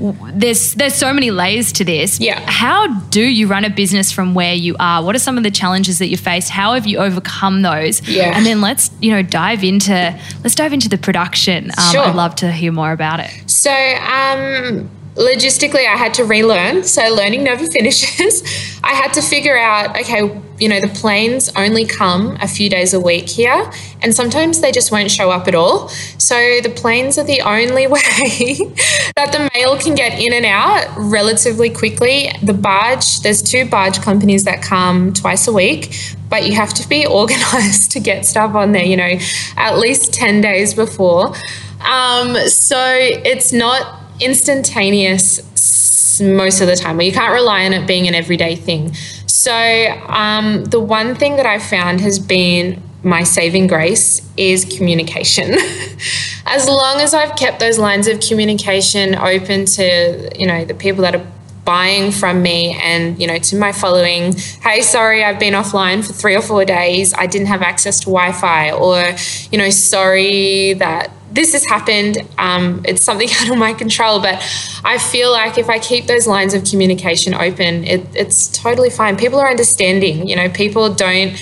mean, 0.00 0.16
there's 0.38 0.74
there's 0.74 0.94
so 0.94 1.12
many 1.12 1.30
layers 1.30 1.72
to 1.72 1.84
this. 1.84 2.18
Yeah. 2.20 2.40
How 2.46 2.88
do 3.10 3.20
you 3.22 3.46
run 3.46 3.64
a 3.64 3.70
business 3.70 4.10
from 4.10 4.34
where 4.34 4.54
you 4.54 4.76
are? 4.80 5.02
What 5.04 5.14
are 5.14 5.18
some 5.18 5.36
of 5.36 5.42
the 5.44 5.50
challenges 5.50 5.98
that 5.98 6.08
you 6.08 6.16
face? 6.16 6.48
How 6.48 6.72
have 6.74 6.86
you 6.86 6.98
overcome 6.98 7.62
those? 7.62 8.00
Yeah. 8.08 8.32
And 8.36 8.46
then 8.46 8.60
let's, 8.60 8.90
you 9.00 9.10
know, 9.10 9.22
dive 9.22 9.62
into 9.62 10.18
let's 10.42 10.54
dive 10.54 10.72
into 10.72 10.88
the 10.88 10.98
production. 10.98 11.70
Um, 11.78 11.92
Sure. 11.92 12.02
I'd 12.06 12.16
love 12.16 12.34
to 12.36 12.50
hear 12.50 12.72
more 12.72 12.92
about 12.92 13.20
it. 13.20 13.30
So, 13.46 13.70
um, 13.70 14.88
logistically, 15.16 15.86
I 15.86 15.96
had 15.96 16.14
to 16.14 16.24
relearn. 16.24 16.82
So, 16.84 17.02
learning 17.14 17.44
never 17.44 17.66
finishes. 17.66 18.42
I 18.84 18.94
had 18.94 19.12
to 19.14 19.22
figure 19.22 19.56
out 19.58 19.96
okay, 20.00 20.22
you 20.58 20.68
know, 20.68 20.80
the 20.80 20.88
planes 20.88 21.50
only 21.56 21.84
come 21.84 22.36
a 22.40 22.48
few 22.48 22.70
days 22.70 22.94
a 22.94 23.00
week 23.00 23.28
here, 23.28 23.70
and 24.02 24.14
sometimes 24.14 24.60
they 24.60 24.72
just 24.72 24.92
won't 24.92 25.10
show 25.10 25.30
up 25.30 25.48
at 25.48 25.54
all. 25.54 25.88
So, 26.18 26.60
the 26.62 26.70
planes 26.70 27.18
are 27.18 27.24
the 27.24 27.40
only 27.40 27.86
way 27.88 28.72
that 29.16 29.32
the 29.32 29.50
mail 29.54 29.78
can 29.78 29.94
get 29.94 30.20
in 30.20 30.32
and 30.32 30.46
out 30.46 30.86
relatively 30.96 31.70
quickly. 31.70 32.30
The 32.42 32.54
barge, 32.54 33.20
there's 33.20 33.42
two 33.42 33.68
barge 33.68 34.00
companies 34.00 34.44
that 34.44 34.62
come 34.62 35.12
twice 35.12 35.48
a 35.48 35.52
week. 35.52 35.94
But 36.30 36.46
you 36.46 36.54
have 36.54 36.74
to 36.74 36.88
be 36.88 37.06
organized 37.20 37.92
to 37.92 38.00
get 38.00 38.26
stuff 38.26 38.54
on 38.54 38.72
there, 38.72 38.84
you 38.84 38.96
know, 38.96 39.18
at 39.56 39.78
least 39.78 40.12
10 40.12 40.40
days 40.40 40.74
before. 40.74 41.34
Um, 41.80 42.34
so 42.48 42.82
it's 42.88 43.52
not 43.52 44.00
instantaneous 44.20 45.40
most 46.20 46.60
of 46.60 46.66
the 46.66 46.76
time. 46.76 46.96
Well, 46.96 47.06
you 47.06 47.12
can't 47.12 47.32
rely 47.32 47.64
on 47.66 47.72
it 47.72 47.86
being 47.86 48.08
an 48.08 48.14
everyday 48.14 48.56
thing. 48.56 48.94
So 49.44 49.52
um, 50.08 50.64
the 50.64 50.80
one 50.80 51.14
thing 51.14 51.36
that 51.36 51.44
I 51.44 51.58
found 51.58 52.00
has 52.00 52.18
been 52.18 52.82
my 53.02 53.24
saving 53.24 53.66
grace 53.66 54.26
is 54.38 54.64
communication. 54.64 55.50
as 56.46 56.66
long 56.66 57.02
as 57.02 57.12
I've 57.12 57.36
kept 57.36 57.60
those 57.60 57.78
lines 57.78 58.08
of 58.08 58.20
communication 58.20 59.14
open 59.14 59.66
to 59.66 60.30
you 60.38 60.46
know 60.46 60.64
the 60.64 60.72
people 60.72 61.02
that 61.02 61.14
are 61.14 61.26
buying 61.66 62.10
from 62.10 62.40
me 62.40 62.78
and 62.82 63.20
you 63.20 63.26
know 63.26 63.36
to 63.36 63.56
my 63.56 63.72
following 63.72 64.34
hey 64.62 64.82
sorry 64.82 65.24
i've 65.24 65.40
been 65.40 65.54
offline 65.54 66.06
for 66.06 66.12
three 66.12 66.36
or 66.36 66.42
four 66.42 66.62
days 66.62 67.14
i 67.14 67.26
didn't 67.26 67.46
have 67.46 67.62
access 67.62 68.00
to 68.00 68.04
wi-fi 68.04 68.70
or 68.70 69.16
you 69.50 69.56
know 69.56 69.70
sorry 69.70 70.74
that 70.74 71.10
this 71.34 71.52
has 71.52 71.64
happened 71.64 72.18
um, 72.38 72.80
it's 72.84 73.02
something 73.02 73.28
out 73.40 73.50
of 73.50 73.58
my 73.58 73.72
control 73.74 74.20
but 74.20 74.36
i 74.84 74.98
feel 74.98 75.30
like 75.32 75.58
if 75.58 75.68
i 75.68 75.78
keep 75.78 76.06
those 76.06 76.26
lines 76.26 76.54
of 76.54 76.64
communication 76.64 77.34
open 77.34 77.84
it, 77.84 78.06
it's 78.14 78.48
totally 78.48 78.90
fine. 78.90 79.16
People 79.16 79.38
are 79.40 79.50
understanding 79.50 80.26
you 80.26 80.36
know 80.36 80.48
people 80.48 80.92
don't 80.92 81.32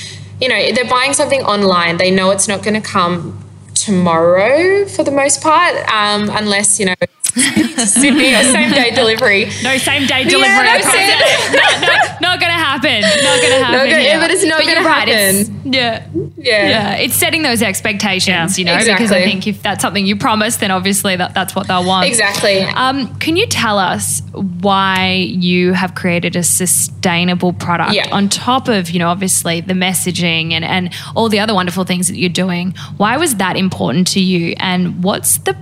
you 0.40 0.48
know 0.48 0.72
they're 0.72 0.88
buying 0.88 1.12
something 1.12 1.42
online 1.42 1.96
they 1.98 2.10
know 2.10 2.30
it's 2.30 2.48
not 2.48 2.62
going 2.62 2.80
to 2.80 2.86
come 2.86 3.38
tomorrow 3.74 4.86
for 4.86 5.02
the 5.02 5.10
most 5.10 5.42
part 5.42 5.74
um, 5.88 6.30
unless 6.32 6.78
you 6.78 6.86
know 6.86 6.94
Sydney 7.34 8.34
same 8.42 8.70
day 8.72 8.90
delivery 8.90 9.46
No 9.62 9.76
same 9.78 10.06
day 10.06 10.24
delivery. 10.24 10.66
that's 10.66 10.86
it. 10.92 11.80
no, 11.80 11.86
no, 11.86 12.18
not 12.20 12.40
gonna 12.40 12.52
happen. 12.52 13.00
Not 13.00 13.40
gonna 13.40 13.64
happen. 13.64 13.90
gonna- 13.90 13.98
here. 14.02 14.18
but 14.20 14.30
it's 14.30 14.44
not 14.44 14.60
gonna 14.60 14.72
you're 14.72 14.84
right, 14.84 15.08
it's- 15.08 15.48
happen. 15.48 15.72
yeah, 15.72 16.06
Yeah. 16.36 16.68
yeah. 16.68 16.94
It's 16.96 17.14
setting 17.14 17.42
those 17.42 17.62
expectations, 17.62 18.58
you 18.58 18.64
know, 18.64 18.76
because 18.78 19.12
I 19.12 19.22
think 19.22 19.46
if 19.46 19.62
that's 19.62 19.80
something 19.82 20.04
you 20.04 20.16
promise, 20.16 20.56
then 20.56 20.70
obviously 20.70 21.16
that, 21.16 21.32
that's 21.34 21.54
what 21.54 21.68
they'll 21.68 21.84
want. 21.86 22.06
exactly 22.06 22.60
Um, 22.60 23.14
can 23.18 23.36
you 23.36 23.46
tell 23.46 23.78
us 23.78 24.20
why 24.60 25.12
you 25.14 25.72
have 25.72 25.94
created 25.94 26.36
a 26.36 26.42
sustainable 26.42 27.52
product 27.54 27.94
Yeah. 27.94 28.08
on 28.12 28.28
top 28.28 28.68
of, 28.68 28.90
you 28.90 28.98
know, 28.98 29.08
obviously 29.08 29.60
the 29.60 29.74
messaging 29.74 30.52
and, 30.52 30.64
and 30.64 30.90
all 31.16 31.28
the 31.28 31.40
other 31.40 31.54
wonderful 31.54 31.84
things 31.84 32.08
that 32.08 32.16
you're 32.16 32.28
doing? 32.28 32.74
Why 32.98 33.16
was 33.16 33.36
that 33.36 33.56
important 33.56 34.06
to 34.08 34.20
you? 34.20 34.54
And 34.58 35.02
what's 35.02 35.38
the 35.38 35.56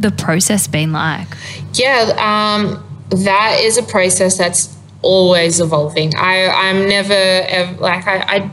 the 0.00 0.10
process 0.10 0.66
been 0.66 0.92
like? 0.92 1.28
Yeah, 1.74 2.14
um, 2.18 2.84
that 3.10 3.58
is 3.60 3.76
a 3.78 3.82
process 3.82 4.38
that's 4.38 4.76
always 5.02 5.60
evolving. 5.60 6.14
I, 6.16 6.48
I'm 6.48 6.88
never 6.88 7.12
ever, 7.12 7.80
like 7.80 8.06
I, 8.06 8.16
I, 8.18 8.50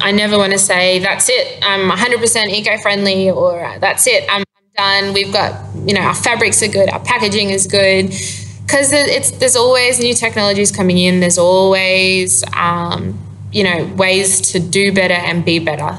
I 0.00 0.12
never 0.12 0.38
want 0.38 0.52
to 0.52 0.58
say 0.58 0.98
that's 0.98 1.28
it. 1.28 1.58
I'm 1.62 1.90
100% 1.90 2.46
eco-friendly 2.48 3.30
or 3.30 3.76
that's 3.80 4.06
it. 4.06 4.24
I'm 4.30 4.44
done. 4.76 5.12
We've 5.12 5.32
got 5.32 5.52
you 5.86 5.94
know 5.94 6.00
our 6.00 6.14
fabrics 6.14 6.62
are 6.62 6.68
good, 6.68 6.90
our 6.90 7.00
packaging 7.00 7.50
is 7.50 7.66
good, 7.66 8.06
because 8.06 8.92
it's 8.92 9.32
there's 9.32 9.56
always 9.56 9.98
new 9.98 10.14
technologies 10.14 10.72
coming 10.72 10.98
in. 10.98 11.20
There's 11.20 11.38
always 11.38 12.42
um, 12.54 13.18
you 13.52 13.64
know 13.64 13.84
ways 13.96 14.40
to 14.52 14.60
do 14.60 14.92
better 14.92 15.14
and 15.14 15.44
be 15.44 15.58
better. 15.58 15.98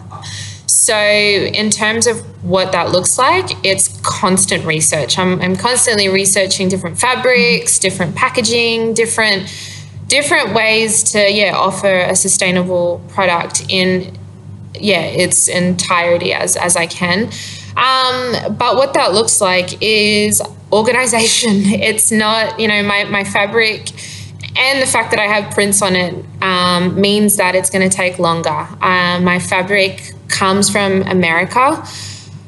So, 0.84 0.98
in 0.98 1.70
terms 1.70 2.08
of 2.08 2.18
what 2.44 2.74
that 2.74 2.92
looks 2.92 3.18
like, 3.18 3.52
it's 3.66 3.98
constant 4.02 4.66
research. 4.66 5.18
I'm, 5.18 5.42
I'm 5.42 5.56
constantly 5.56 6.10
researching 6.10 6.68
different 6.68 7.00
fabrics, 7.00 7.80
different 7.80 8.18
packaging, 8.18 8.94
different 8.94 9.48
different 10.08 10.54
ways 10.54 11.02
to 11.14 11.32
yeah 11.32 11.56
offer 11.56 12.00
a 12.00 12.18
sustainable 12.18 13.02
product 13.08 13.66
in 13.70 14.14
yeah 14.74 15.04
its 15.04 15.48
entirety 15.48 16.34
as 16.34 16.58
as 16.58 16.76
I 16.76 16.88
can. 16.88 17.30
Um, 17.78 18.58
but 18.58 18.76
what 18.76 18.94
that 18.96 19.14
looks 19.14 19.40
like 19.40 19.82
is 19.82 20.42
organization. 20.74 21.62
It's 21.90 22.12
not 22.12 22.60
you 22.60 22.68
know 22.68 22.84
my 22.84 23.06
my 23.06 23.24
fabric 23.24 23.90
and 24.58 24.82
the 24.82 24.86
fact 24.86 25.12
that 25.12 25.20
I 25.20 25.28
have 25.28 25.54
prints 25.54 25.82
on 25.82 25.96
it 25.96 26.14
um, 26.42 27.00
means 27.00 27.38
that 27.38 27.56
it's 27.56 27.70
going 27.70 27.90
to 27.90 27.96
take 27.96 28.20
longer. 28.20 28.68
Uh, 28.82 29.20
my 29.22 29.40
fabric 29.40 30.14
comes 30.34 30.70
from 30.70 31.04
America 31.04 31.82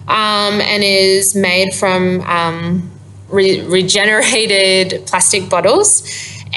um, 0.07 0.59
and 0.61 0.83
is 0.83 1.35
made 1.35 1.73
from 1.73 2.21
um, 2.21 2.91
re- 3.29 3.61
regenerated 3.61 5.03
plastic 5.07 5.49
bottles. 5.49 6.03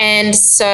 And 0.01 0.35
so 0.35 0.67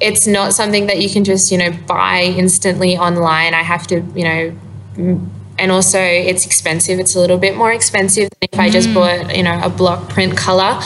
it's 0.00 0.26
not 0.26 0.54
something 0.54 0.86
that 0.86 1.00
you 1.00 1.10
can 1.10 1.24
just, 1.24 1.50
you 1.50 1.58
know, 1.58 1.72
buy 1.86 2.22
instantly 2.22 2.96
online. 2.96 3.54
I 3.54 3.62
have 3.62 3.86
to, 3.88 4.00
you 4.14 4.24
know, 4.24 4.56
m- 4.96 5.30
and 5.58 5.70
also 5.70 5.98
it's 6.00 6.46
expensive. 6.46 6.98
It's 6.98 7.14
a 7.14 7.20
little 7.20 7.38
bit 7.38 7.56
more 7.56 7.72
expensive 7.72 8.30
than 8.30 8.48
if 8.52 8.58
I 8.58 8.70
just 8.70 8.94
bought, 8.94 9.36
you 9.36 9.42
know, 9.42 9.60
a 9.62 9.68
block 9.68 10.08
print 10.08 10.36
color. 10.36 10.80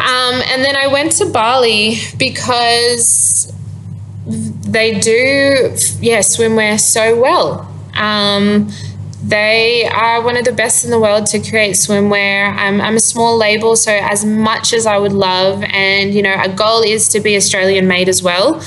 Um, 0.00 0.42
and 0.50 0.62
then 0.64 0.76
I 0.76 0.88
went 0.88 1.12
to 1.12 1.26
Bali 1.26 1.96
because 2.18 3.52
they 4.26 4.98
do, 5.00 5.74
yeah, 6.00 6.18
swimwear 6.18 6.78
so 6.78 7.18
well. 7.18 7.77
Um, 7.98 8.70
they 9.22 9.84
are 9.86 10.22
one 10.22 10.36
of 10.36 10.44
the 10.44 10.52
best 10.52 10.84
in 10.84 10.90
the 10.90 10.98
world 10.98 11.26
to 11.26 11.40
create 11.40 11.74
swimwear. 11.74 12.54
I'm, 12.56 12.80
I'm 12.80 12.96
a 12.96 13.00
small 13.00 13.36
label, 13.36 13.74
so 13.76 13.92
as 13.92 14.24
much 14.24 14.72
as 14.72 14.86
I 14.86 14.96
would 14.96 15.12
love, 15.12 15.62
and 15.64 16.14
you 16.14 16.22
know, 16.22 16.36
a 16.40 16.48
goal 16.48 16.82
is 16.82 17.08
to 17.08 17.20
be 17.20 17.36
Australian 17.36 17.88
made 17.88 18.08
as 18.08 18.22
well. 18.22 18.62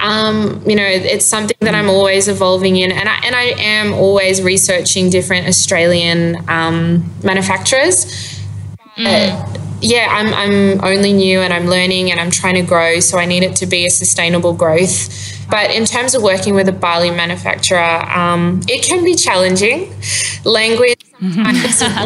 Um, 0.00 0.62
you 0.66 0.76
know, 0.76 0.86
it's 0.86 1.26
something 1.26 1.56
that 1.60 1.74
I'm 1.74 1.90
always 1.90 2.28
evolving 2.28 2.76
in, 2.76 2.92
and 2.92 3.08
I 3.08 3.20
and 3.24 3.34
I 3.34 3.52
am 3.58 3.92
always 3.92 4.40
researching 4.40 5.10
different 5.10 5.48
Australian 5.48 6.36
um, 6.48 7.12
manufacturers. 7.22 8.38
But, 8.96 9.60
yeah, 9.82 10.08
I'm, 10.10 10.34
I'm 10.34 10.84
only 10.84 11.12
new 11.12 11.40
and 11.40 11.52
I'm 11.52 11.66
learning 11.66 12.10
and 12.10 12.20
I'm 12.20 12.30
trying 12.30 12.54
to 12.56 12.62
grow, 12.62 13.00
so 13.00 13.18
I 13.18 13.24
need 13.24 13.42
it 13.42 13.56
to 13.56 13.66
be 13.66 13.86
a 13.86 13.90
sustainable 13.90 14.52
growth. 14.52 15.08
But 15.50 15.70
in 15.70 15.84
terms 15.84 16.14
of 16.14 16.22
working 16.22 16.54
with 16.54 16.68
a 16.68 16.72
Bali 16.72 17.10
manufacturer, 17.10 18.04
um, 18.08 18.60
it 18.68 18.84
can 18.84 19.04
be 19.04 19.14
challenging. 19.14 19.92
Language 20.44 21.04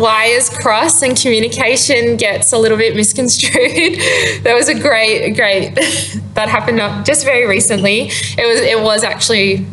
wires 0.00 0.50
cross 0.50 1.02
and 1.02 1.16
communication 1.16 2.16
gets 2.16 2.52
a 2.52 2.58
little 2.58 2.78
bit 2.78 2.96
misconstrued. 2.96 3.52
that 4.42 4.54
was 4.54 4.68
a 4.68 4.78
great, 4.78 5.34
great 5.34 5.74
that 6.34 6.48
happened 6.48 6.78
not 6.78 7.06
just 7.06 7.24
very 7.24 7.46
recently. 7.46 8.08
It 8.38 8.46
was 8.46 8.60
it 8.60 8.80
was 8.80 9.04
actually 9.04 9.66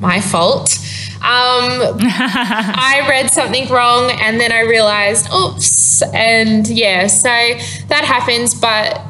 my 0.00 0.20
fault. 0.20 0.78
Um, 1.18 1.98
I 2.00 3.04
read 3.08 3.30
something 3.30 3.68
wrong 3.68 4.10
and 4.20 4.40
then 4.40 4.52
I 4.52 4.60
realized, 4.60 5.28
oops. 5.32 6.02
And 6.14 6.66
yeah, 6.68 7.08
so 7.08 7.28
that 7.28 8.04
happens. 8.04 8.54
But 8.54 9.00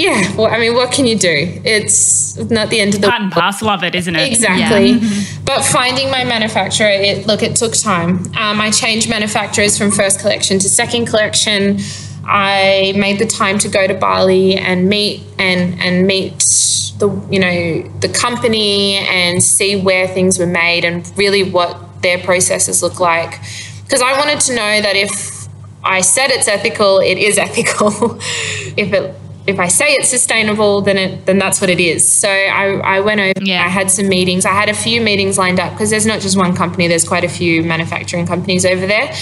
yeah, 0.00 0.34
well, 0.34 0.46
I 0.46 0.58
mean, 0.58 0.74
what 0.74 0.92
can 0.92 1.06
you 1.06 1.18
do? 1.18 1.60
It's 1.64 2.36
not 2.36 2.70
the 2.70 2.80
end 2.80 2.94
of 2.94 3.02
the 3.02 3.08
part 3.08 3.20
and 3.20 3.30
parcel 3.30 3.68
of 3.68 3.84
it, 3.84 3.94
isn't 3.94 4.16
it? 4.16 4.32
Exactly. 4.32 4.92
Yeah. 4.92 5.24
but 5.44 5.62
finding 5.62 6.10
my 6.10 6.24
manufacturer, 6.24 6.88
it 6.88 7.26
look, 7.26 7.42
it 7.42 7.54
took 7.54 7.74
time. 7.74 8.24
Um, 8.36 8.60
I 8.60 8.70
changed 8.70 9.10
manufacturers 9.10 9.76
from 9.76 9.90
first 9.90 10.20
collection 10.20 10.58
to 10.60 10.68
second 10.68 11.06
collection. 11.06 11.78
I 12.24 12.94
made 12.96 13.18
the 13.18 13.26
time 13.26 13.58
to 13.58 13.68
go 13.68 13.86
to 13.86 13.94
Bali 13.94 14.56
and 14.56 14.88
meet 14.88 15.22
and 15.38 15.78
and 15.80 16.06
meet 16.06 16.38
the 16.98 17.08
you 17.30 17.38
know 17.38 17.82
the 18.00 18.08
company 18.08 18.96
and 18.96 19.42
see 19.42 19.80
where 19.80 20.08
things 20.08 20.38
were 20.38 20.46
made 20.46 20.84
and 20.84 21.10
really 21.16 21.42
what 21.42 22.02
their 22.02 22.18
processes 22.18 22.82
look 22.82 23.00
like 23.00 23.38
because 23.84 24.00
I 24.00 24.16
wanted 24.16 24.40
to 24.40 24.54
know 24.54 24.80
that 24.80 24.96
if 24.96 25.48
I 25.82 26.00
said 26.02 26.30
it's 26.30 26.46
ethical, 26.46 27.00
it 27.00 27.18
is 27.18 27.38
ethical. 27.46 28.18
if 28.76 28.92
it 28.92 29.14
if 29.50 29.60
I 29.60 29.68
say 29.68 29.92
it's 29.92 30.08
sustainable, 30.08 30.80
then 30.80 30.96
it 30.96 31.26
then 31.26 31.38
that's 31.38 31.60
what 31.60 31.70
it 31.70 31.80
is. 31.80 32.10
So 32.10 32.28
I, 32.28 32.96
I 32.96 33.00
went 33.00 33.20
over. 33.20 33.32
Yeah. 33.42 33.64
I 33.64 33.68
had 33.68 33.90
some 33.90 34.08
meetings. 34.08 34.44
I 34.44 34.52
had 34.52 34.68
a 34.68 34.74
few 34.74 35.00
meetings 35.00 35.36
lined 35.38 35.60
up 35.60 35.72
because 35.72 35.90
there's 35.90 36.06
not 36.06 36.20
just 36.20 36.36
one 36.36 36.54
company. 36.56 36.88
There's 36.88 37.06
quite 37.06 37.24
a 37.24 37.28
few 37.28 37.62
manufacturing 37.62 38.26
companies 38.26 38.64
over 38.64 38.86
there. 38.86 39.12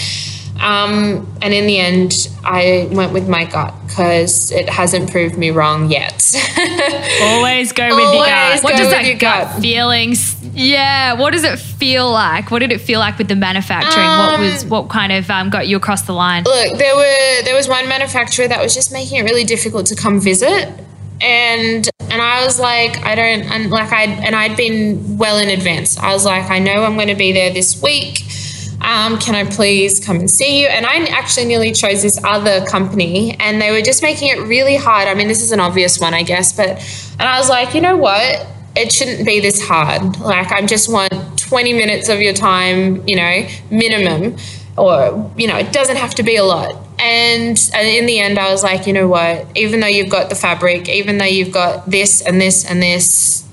Um, 0.61 1.25
and 1.41 1.53
in 1.53 1.67
the 1.67 1.79
end, 1.79 2.29
I 2.43 2.89
went 2.91 3.13
with 3.13 3.29
my 3.29 3.45
gut 3.45 3.73
because 3.87 4.51
it 4.51 4.67
hasn't 4.69 5.09
proved 5.09 5.37
me 5.37 5.51
wrong 5.51 5.89
yet. 5.89 6.33
Always 7.21 7.71
go 7.71 7.95
with 7.95 8.05
Always 8.05 8.17
your 8.17 8.25
gut. 8.25 8.63
What 8.63 8.75
does 8.77 8.89
that 8.89 9.19
gut, 9.19 9.47
gut 9.47 9.61
feelings? 9.61 10.35
Yeah, 10.53 11.13
what 11.13 11.31
does 11.31 11.43
it 11.43 11.57
feel 11.57 12.11
like? 12.11 12.51
What 12.51 12.59
did 12.59 12.71
it 12.71 12.81
feel 12.81 12.99
like 12.99 13.17
with 13.17 13.29
the 13.29 13.35
manufacturing? 13.35 14.05
Um, 14.05 14.19
what 14.19 14.39
was 14.39 14.65
what 14.65 14.89
kind 14.89 15.11
of 15.13 15.29
um, 15.29 15.49
got 15.49 15.67
you 15.67 15.77
across 15.77 16.01
the 16.01 16.13
line? 16.13 16.43
Look, 16.43 16.77
there 16.77 16.95
were 16.95 17.43
there 17.43 17.55
was 17.55 17.67
one 17.69 17.87
manufacturer 17.87 18.47
that 18.47 18.61
was 18.61 18.73
just 18.73 18.91
making 18.91 19.19
it 19.19 19.23
really 19.23 19.45
difficult 19.45 19.85
to 19.87 19.95
come 19.95 20.19
visit 20.19 20.69
and 21.21 21.89
and 22.11 22.21
I 22.21 22.43
was 22.43 22.59
like, 22.59 23.05
I 23.05 23.13
don't, 23.15 23.43
and 23.43 23.69
like 23.69 23.91
I 23.91 24.03
and 24.03 24.35
I'd 24.35 24.57
been 24.57 25.17
well 25.17 25.37
in 25.37 25.49
advance. 25.49 25.97
I 25.97 26.13
was 26.13 26.25
like, 26.25 26.49
I 26.49 26.59
know 26.59 26.83
I'm 26.83 26.95
going 26.95 27.09
to 27.09 27.15
be 27.15 27.31
there 27.31 27.53
this 27.53 27.81
week 27.81 28.23
um, 28.81 29.19
can 29.19 29.35
I 29.35 29.43
please 29.49 29.99
come 29.99 30.17
and 30.17 30.31
see 30.31 30.61
you? 30.61 30.67
And 30.67 30.85
I 30.85 31.05
actually 31.07 31.45
nearly 31.45 31.71
chose 31.71 32.01
this 32.01 32.19
other 32.23 32.65
company, 32.65 33.35
and 33.39 33.61
they 33.61 33.71
were 33.71 33.81
just 33.81 34.01
making 34.01 34.29
it 34.29 34.39
really 34.47 34.77
hard. 34.77 35.07
I 35.07 35.13
mean, 35.15 35.27
this 35.27 35.41
is 35.41 35.51
an 35.51 35.59
obvious 35.59 35.99
one, 35.99 36.13
I 36.13 36.23
guess, 36.23 36.53
but 36.53 36.69
and 37.19 37.23
I 37.23 37.37
was 37.37 37.49
like, 37.49 37.73
you 37.73 37.81
know 37.81 37.97
what? 37.97 38.47
It 38.75 38.93
shouldn't 38.93 39.25
be 39.25 39.41
this 39.41 39.67
hard. 39.67 40.19
Like, 40.19 40.51
I 40.51 40.65
just 40.65 40.91
want 40.91 41.11
20 41.37 41.73
minutes 41.73 42.07
of 42.07 42.21
your 42.21 42.33
time, 42.33 43.05
you 43.07 43.17
know, 43.17 43.47
minimum, 43.69 44.37
or 44.77 45.29
you 45.35 45.47
know, 45.47 45.57
it 45.57 45.73
doesn't 45.73 45.97
have 45.97 46.15
to 46.15 46.23
be 46.23 46.37
a 46.37 46.43
lot. 46.45 46.73
And, 46.99 47.57
and 47.73 47.87
in 47.87 48.05
the 48.05 48.19
end, 48.19 48.39
I 48.39 48.51
was 48.51 48.63
like, 48.63 48.87
you 48.87 48.93
know 48.93 49.07
what? 49.07 49.45
Even 49.57 49.81
though 49.81 49.87
you've 49.87 50.09
got 50.09 50.29
the 50.29 50.35
fabric, 50.35 50.87
even 50.87 51.17
though 51.17 51.25
you've 51.25 51.53
got 51.53 51.89
this 51.89 52.21
and 52.21 52.39
this 52.39 52.65
and 52.65 52.81
this, 52.81 53.45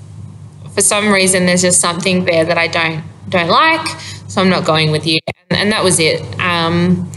for 0.73 0.81
some 0.81 1.11
reason, 1.11 1.45
there's 1.45 1.63
just 1.63 1.81
something 1.81 2.23
there 2.23 2.45
that 2.45 2.57
I 2.57 2.67
don't 2.67 3.03
don't 3.29 3.49
like 3.49 3.85
so 4.27 4.41
I'm 4.41 4.49
not 4.49 4.65
going 4.65 4.91
with 4.91 5.05
you. 5.05 5.19
And, 5.49 5.59
and 5.59 5.71
that 5.71 5.83
was 5.83 5.99
it. 5.99 6.21
Um, 6.39 7.11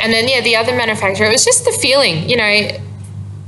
and 0.00 0.12
then 0.12 0.28
yeah, 0.28 0.40
the 0.40 0.56
other 0.56 0.76
manufacturer, 0.76 1.26
it 1.26 1.32
was 1.32 1.44
just 1.44 1.64
the 1.64 1.72
feeling, 1.72 2.28
you 2.28 2.36
know, 2.36 2.68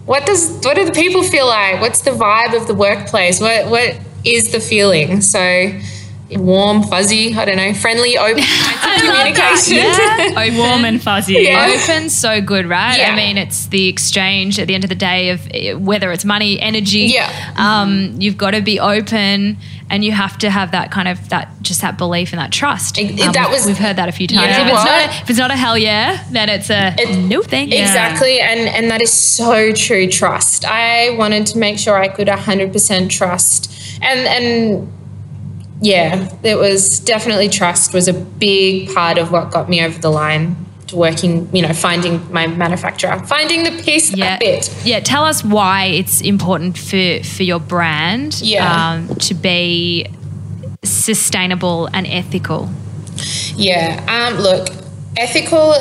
what 0.06 0.26
does 0.26 0.60
what 0.62 0.76
do 0.76 0.84
the 0.84 0.92
people 0.92 1.22
feel 1.22 1.46
like? 1.46 1.80
What's 1.80 2.02
the 2.02 2.10
vibe 2.10 2.54
of 2.54 2.66
the 2.66 2.74
workplace? 2.74 3.40
What 3.40 3.68
what 3.70 3.98
is 4.24 4.52
the 4.52 4.60
feeling? 4.60 5.20
So 5.20 5.72
warm, 6.30 6.82
fuzzy, 6.82 7.34
I 7.34 7.44
don't 7.44 7.56
know, 7.56 7.74
friendly, 7.74 8.16
open 8.16 8.42
communication. 8.98 9.76
Yeah. 9.76 10.56
warm 10.58 10.84
and 10.84 11.02
fuzzy. 11.02 11.34
Yeah. 11.34 11.74
Open, 11.74 12.10
so 12.10 12.40
good, 12.40 12.66
right? 12.66 12.98
Yeah. 12.98 13.12
I 13.12 13.16
mean, 13.16 13.38
it's 13.38 13.66
the 13.66 13.88
exchange 13.88 14.58
at 14.58 14.66
the 14.66 14.74
end 14.74 14.84
of 14.84 14.90
the 14.90 14.96
day 14.96 15.30
of 15.30 15.46
eh, 15.52 15.74
whether 15.74 16.12
it's 16.12 16.24
money, 16.24 16.60
energy. 16.60 17.10
Yeah. 17.12 17.54
Um, 17.56 18.14
you've 18.20 18.38
got 18.38 18.52
to 18.52 18.62
be 18.62 18.80
open 18.80 19.58
and 19.90 20.04
you 20.04 20.12
have 20.12 20.38
to 20.38 20.50
have 20.50 20.72
that 20.72 20.90
kind 20.90 21.08
of 21.08 21.28
that 21.28 21.48
just 21.62 21.80
that 21.82 21.98
belief 21.98 22.32
and 22.32 22.40
that 22.40 22.52
trust. 22.52 22.98
Um, 22.98 23.16
that 23.16 23.48
was 23.50 23.66
we've 23.66 23.78
heard 23.78 23.96
that 23.96 24.08
a 24.08 24.12
few 24.12 24.26
times. 24.26 24.56
if, 24.56 24.66
it's 24.66 24.84
not 24.84 24.88
a, 24.88 25.22
if 25.22 25.30
it's 25.30 25.38
not 25.38 25.50
a 25.50 25.56
hell 25.56 25.76
yeah, 25.76 26.24
then 26.30 26.48
it's 26.48 26.70
a 26.70 26.94
it, 26.98 27.18
no 27.28 27.42
thing. 27.42 27.72
Exactly, 27.72 28.38
yeah. 28.38 28.50
and 28.50 28.60
and 28.60 28.90
that 28.90 29.02
is 29.02 29.12
so 29.12 29.72
true. 29.72 30.08
Trust. 30.08 30.64
I 30.64 31.10
wanted 31.10 31.46
to 31.48 31.58
make 31.58 31.78
sure 31.78 31.96
I 31.96 32.08
could 32.08 32.28
hundred 32.28 32.72
percent 32.72 33.10
trust, 33.10 33.70
and 34.02 34.20
and 34.20 34.92
yeah, 35.80 36.34
it 36.42 36.56
was 36.56 37.00
definitely 37.00 37.48
trust 37.48 37.92
was 37.92 38.08
a 38.08 38.14
big 38.14 38.92
part 38.94 39.18
of 39.18 39.30
what 39.30 39.50
got 39.50 39.68
me 39.68 39.84
over 39.84 39.98
the 39.98 40.10
line 40.10 40.56
working, 40.94 41.54
you 41.54 41.62
know, 41.62 41.72
finding 41.72 42.32
my 42.32 42.46
manufacturer, 42.46 43.18
finding 43.26 43.64
the 43.64 43.82
piece 43.82 44.14
yeah. 44.14 44.38
fit. 44.38 44.74
Yeah, 44.84 45.00
tell 45.00 45.24
us 45.24 45.44
why 45.44 45.86
it's 45.86 46.20
important 46.20 46.78
for 46.78 47.22
for 47.24 47.42
your 47.42 47.60
brand 47.60 48.40
yeah. 48.40 48.92
Um, 48.92 49.14
to 49.16 49.34
be 49.34 50.06
sustainable 50.82 51.88
and 51.92 52.06
ethical. 52.06 52.70
Yeah, 53.54 54.04
um, 54.08 54.40
look, 54.40 54.68
ethical 55.16 55.74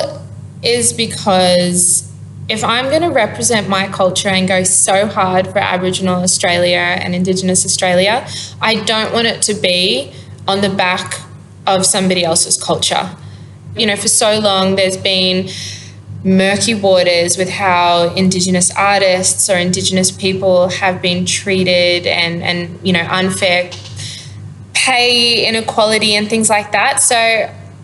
is 0.62 0.92
because 0.92 2.10
if 2.48 2.62
I'm 2.62 2.86
going 2.90 3.02
to 3.02 3.10
represent 3.10 3.68
my 3.68 3.88
culture 3.88 4.28
and 4.28 4.46
go 4.46 4.64
so 4.64 5.06
hard 5.06 5.46
for 5.48 5.58
Aboriginal 5.58 6.22
Australia 6.22 6.78
and 6.78 7.14
Indigenous 7.14 7.64
Australia, 7.64 8.26
I 8.60 8.76
don't 8.84 9.12
want 9.12 9.26
it 9.26 9.42
to 9.42 9.54
be 9.54 10.12
on 10.46 10.60
the 10.60 10.68
back 10.68 11.20
of 11.66 11.86
somebody 11.86 12.24
else's 12.24 12.62
culture. 12.62 13.16
You 13.76 13.86
know, 13.86 13.96
for 13.96 14.08
so 14.08 14.38
long 14.38 14.76
there's 14.76 14.96
been 14.96 15.48
murky 16.24 16.74
waters 16.74 17.36
with 17.36 17.50
how 17.50 18.14
Indigenous 18.14 18.74
artists 18.74 19.50
or 19.50 19.56
Indigenous 19.56 20.10
people 20.10 20.68
have 20.68 21.02
been 21.02 21.26
treated 21.26 22.06
and, 22.06 22.42
and 22.42 22.84
you 22.86 22.92
know, 22.92 23.06
unfair 23.10 23.70
pay 24.72 25.46
inequality 25.46 26.14
and 26.14 26.28
things 26.28 26.48
like 26.48 26.72
that. 26.72 27.02
So 27.02 27.16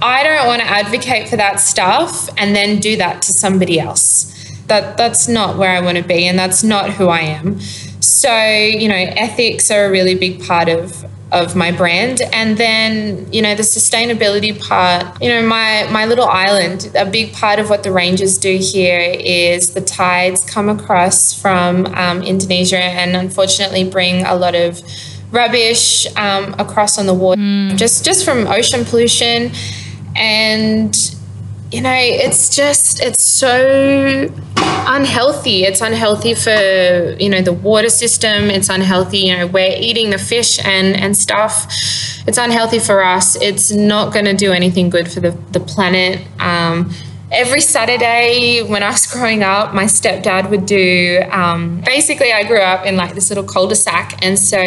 I 0.03 0.23
don't 0.23 0.47
want 0.47 0.63
to 0.63 0.69
advocate 0.69 1.29
for 1.29 1.37
that 1.37 1.61
stuff 1.61 2.29
and 2.37 2.55
then 2.55 2.79
do 2.79 2.97
that 2.97 3.23
to 3.23 3.33
somebody 3.33 3.79
else 3.79 4.31
that 4.71 4.97
that's 4.97 5.29
not 5.29 5.59
where 5.59 5.71
I 5.71 5.81
want 5.81 5.99
to 5.99 6.05
be 6.05 6.27
and 6.27 6.39
that's 6.39 6.63
not 6.63 6.91
who 6.91 7.09
I 7.09 7.21
am. 7.21 7.61
So, 8.01 8.33
you 8.33 8.89
know, 8.89 8.95
ethics 8.95 9.71
are 9.71 9.85
a 9.85 9.91
really 9.91 10.15
big 10.15 10.43
part 10.47 10.69
of 10.69 11.05
of 11.33 11.57
my 11.57 11.71
brand. 11.73 12.21
And 12.33 12.57
then 12.57 13.33
you 13.33 13.43
know 13.43 13.55
the 13.55 13.63
sustainability 13.63 14.59
part 14.61 15.21
you 15.23 15.29
know 15.29 15.47
my 15.47 15.87
my 15.91 16.05
little 16.05 16.27
island 16.27 16.91
a 16.95 17.05
big 17.05 17.33
part 17.33 17.59
of 17.59 17.71
what 17.71 17.83
the 17.83 17.93
rangers 17.93 18.39
do 18.39 18.57
here 18.57 19.01
is 19.01 19.75
the 19.75 19.81
tides 19.81 20.45
come 20.45 20.69
across 20.69 21.33
from 21.33 21.87
um, 21.95 22.23
indonesia 22.23 22.79
and 22.79 23.17
unfortunately 23.17 23.89
bring 23.89 24.25
a 24.27 24.35
lot 24.35 24.55
of 24.55 24.81
rubbish 25.31 26.07
um, 26.17 26.55
across 26.59 26.99
on 26.99 27.07
the 27.07 27.15
water. 27.15 27.41
Mm. 27.41 27.77
just 27.77 28.05
just 28.05 28.25
from 28.25 28.47
ocean 28.47 28.85
pollution. 28.85 29.53
And 30.17 30.95
you 31.73 31.81
know, 31.81 31.95
it's 31.95 32.55
just, 32.55 33.01
it's 33.01 33.23
so 33.23 34.29
unhealthy. 34.87 35.65
It's 35.65 35.81
unhealthy 35.81 36.35
for, 36.35 37.17
you 37.19 37.29
know, 37.29 37.43
the 37.43 37.53
water 37.53 37.89
system. 37.89 38.51
It's 38.51 38.69
unhealthy, 38.69 39.19
you 39.19 39.37
know, 39.37 39.47
we're 39.47 39.77
eating 39.77 40.11
the 40.11 40.19
fish 40.19 40.59
and, 40.65 40.97
and 40.97 41.17
stuff. 41.17 41.67
It's 42.27 42.39
unhealthy 42.39 42.79
for 42.79 43.03
us. 43.03 43.37
It's 43.41 43.71
not 43.71 44.13
going 44.13 44.27
to 44.27 44.35
do 44.35 44.53
anything 44.53 44.91
good 44.91 45.11
for 45.11 45.21
the, 45.21 45.31
the 45.53 45.61
planet. 45.61 46.27
Um, 46.41 46.93
every 47.33 47.61
Saturday 47.61 48.63
when 48.63 48.83
I 48.83 48.91
was 48.91 49.07
growing 49.13 49.43
up, 49.43 49.75
my 49.75 49.85
stepdad 49.85 50.51
would 50.51 50.67
do. 50.67 51.23
Um, 51.31 51.81
basically, 51.85 52.33
I 52.33 52.45
grew 52.45 52.61
up 52.61 52.85
in 52.87 52.97
like 52.97 53.15
this 53.15 53.31
little 53.31 53.45
cul-de-sac, 53.45 54.25
and 54.25 54.39
so 54.39 54.59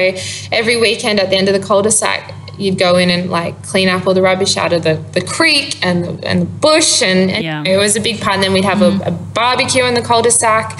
every 0.52 0.80
weekend 0.80 1.20
at 1.20 1.30
the 1.30 1.36
end 1.36 1.48
of 1.48 1.60
the 1.60 1.66
cul-de-sac, 1.66 2.34
you'd 2.64 2.80
go 2.80 2.98
in 2.98 3.10
and 3.10 3.30
like 3.30 3.62
clean 3.64 3.90
up 3.90 4.08
all 4.08 4.14
the 4.14 4.22
rubbish 4.22 4.58
out 4.58 4.74
of 4.74 4.84
the, 4.84 4.96
the 5.14 5.22
creek 5.22 5.78
and 5.86 6.06
the, 6.06 6.28
and 6.28 6.42
the 6.42 6.46
bush 6.46 7.02
and, 7.02 7.30
and 7.30 7.44
yeah. 7.44 7.64
it 7.66 7.78
was 7.78 7.96
a 7.96 8.02
big 8.02 8.20
part 8.20 8.36
and 8.36 8.44
then 8.44 8.54
we'd 8.54 8.66
have 8.66 8.80
mm. 8.80 9.02
a, 9.06 9.10
a, 9.10 9.12
barbecue 9.12 9.84
in 9.84 9.94
the 9.94 10.02
cul-de-sac 10.02 10.80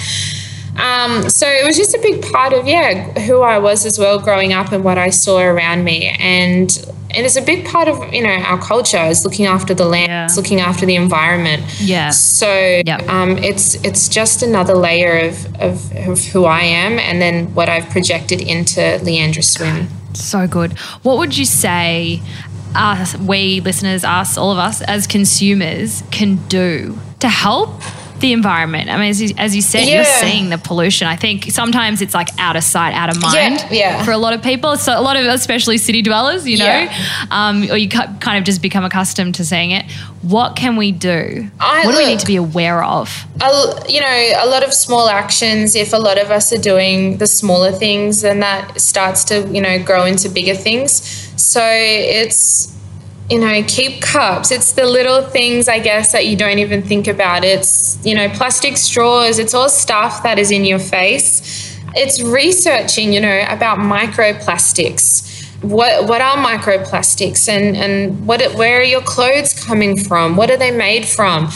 um, 0.76 1.28
so 1.28 1.46
it 1.46 1.64
was 1.64 1.76
just 1.76 1.94
a 1.94 2.00
big 2.00 2.22
part 2.32 2.52
of 2.52 2.66
yeah 2.66 3.12
who 3.20 3.42
I 3.42 3.58
was 3.58 3.86
as 3.86 3.98
well 3.98 4.18
growing 4.18 4.52
up 4.52 4.72
and 4.72 4.82
what 4.82 4.98
I 4.98 5.10
saw 5.10 5.38
around 5.38 5.84
me 5.84 6.08
and 6.18 6.70
and 7.14 7.24
it's 7.24 7.36
a 7.36 7.42
big 7.42 7.64
part 7.64 7.88
of 7.88 8.12
you 8.12 8.22
know 8.22 8.28
our 8.28 8.60
culture 8.60 8.98
is 8.98 9.24
looking 9.24 9.46
after 9.46 9.72
the 9.72 9.84
land, 9.84 10.08
yeah. 10.08 10.28
looking 10.36 10.60
after 10.60 10.84
the 10.84 10.96
environment. 10.96 11.62
Yeah. 11.80 12.10
So 12.10 12.82
yep. 12.84 13.08
um, 13.08 13.38
it's 13.38 13.76
it's 13.76 14.08
just 14.08 14.42
another 14.42 14.74
layer 14.74 15.28
of, 15.28 15.60
of, 15.60 15.96
of 16.08 16.24
who 16.24 16.44
I 16.44 16.62
am, 16.62 16.98
and 16.98 17.22
then 17.22 17.54
what 17.54 17.68
I've 17.68 17.88
projected 17.90 18.40
into 18.40 18.80
Liandra 18.80 19.44
Swim. 19.44 19.88
So 20.14 20.46
good. 20.46 20.72
What 21.02 21.18
would 21.18 21.36
you 21.36 21.44
say 21.44 22.22
us, 22.74 23.16
we 23.16 23.60
listeners, 23.60 24.04
us, 24.04 24.36
all 24.36 24.50
of 24.50 24.58
us 24.58 24.82
as 24.82 25.06
consumers 25.06 26.02
can 26.10 26.36
do 26.48 26.98
to 27.20 27.28
help 27.28 27.82
the 28.24 28.32
environment. 28.32 28.88
I 28.88 28.96
mean, 28.96 29.10
as 29.10 29.20
you, 29.20 29.34
as 29.36 29.54
you 29.54 29.60
said, 29.60 29.86
Yeah. 29.86 29.96
you're 29.96 30.04
seeing 30.04 30.48
the 30.48 30.56
pollution. 30.56 31.06
I 31.06 31.14
think 31.16 31.50
sometimes 31.50 32.00
it's 32.00 32.14
like 32.14 32.30
out 32.38 32.56
of 32.56 32.64
sight, 32.64 32.94
out 32.94 33.10
of 33.10 33.20
mind 33.20 33.58
Yeah, 33.70 33.72
yeah. 33.98 34.02
for 34.04 34.12
a 34.12 34.16
lot 34.16 34.32
of 34.32 34.40
people. 34.42 34.78
So 34.78 34.98
a 34.98 35.02
lot 35.02 35.16
of, 35.18 35.26
especially 35.26 35.76
city 35.76 36.00
dwellers, 36.00 36.48
you 36.48 36.56
know, 36.56 36.88
um, 37.30 37.70
or 37.70 37.76
you 37.76 37.86
kind 37.90 38.38
of 38.38 38.44
just 38.44 38.62
become 38.62 38.82
accustomed 38.82 39.34
to 39.34 39.44
seeing 39.44 39.72
it. 39.72 39.84
What 40.22 40.56
can 40.56 40.76
we 40.76 40.90
do? 40.90 41.50
I- 41.60 41.84
what 41.84 41.92
do 41.92 41.98
we 41.98 42.06
need 42.06 42.18
to 42.20 42.26
be 42.26 42.36
aware 42.36 42.82
of? 42.82 43.26
a, 43.42 43.84
you 43.90 44.00
know, 44.00 44.16
a 44.42 44.46
lot 44.46 44.62
of 44.64 44.72
small 44.72 45.10
actions, 45.10 45.76
if 45.76 45.92
a 45.92 45.98
lot 45.98 46.16
of 46.18 46.30
us 46.30 46.50
are 46.50 46.62
doing 46.72 47.18
the 47.18 47.26
smaller 47.26 47.72
things, 47.72 48.22
then 48.22 48.40
that 48.40 48.80
starts 48.80 49.22
to, 49.24 49.46
you 49.52 49.60
know, 49.60 49.78
grow 49.82 50.06
into 50.06 50.30
bigger 50.30 50.54
things. 50.54 50.90
So 51.36 51.60
it's, 51.62 52.72
you 53.30 53.38
know, 53.38 53.62
keep 53.66 54.02
cups. 54.02 54.50
It's 54.50 54.72
the 54.72 54.84
little 54.84 55.22
things, 55.22 55.68
I 55.68 55.78
guess, 55.78 56.12
that 56.12 56.26
you 56.26 56.36
don't 56.36 56.58
even 56.58 56.82
think 56.82 57.08
about. 57.08 57.44
It's, 57.44 58.04
you 58.04 58.14
know, 58.14 58.28
plastic 58.28 58.76
straws. 58.76 59.38
It's 59.38 59.54
all 59.54 59.68
stuff 59.68 60.22
that 60.22 60.38
is 60.38 60.50
in 60.50 60.64
your 60.64 60.78
face. 60.78 61.78
It's 61.94 62.20
researching, 62.22 63.12
you 63.12 63.20
know, 63.20 63.44
about 63.48 63.78
microplastics. 63.78 65.32
What, 65.62 66.06
what 66.08 66.20
are 66.20 66.36
microplastics 66.36 67.48
and, 67.48 67.74
and 67.76 68.26
what 68.26 68.42
where 68.56 68.80
are 68.80 68.84
your 68.84 69.00
clothes 69.00 69.54
coming 69.64 69.96
from? 69.96 70.36
What 70.36 70.50
are 70.50 70.58
they 70.58 70.70
made 70.70 71.06
from? 71.06 71.48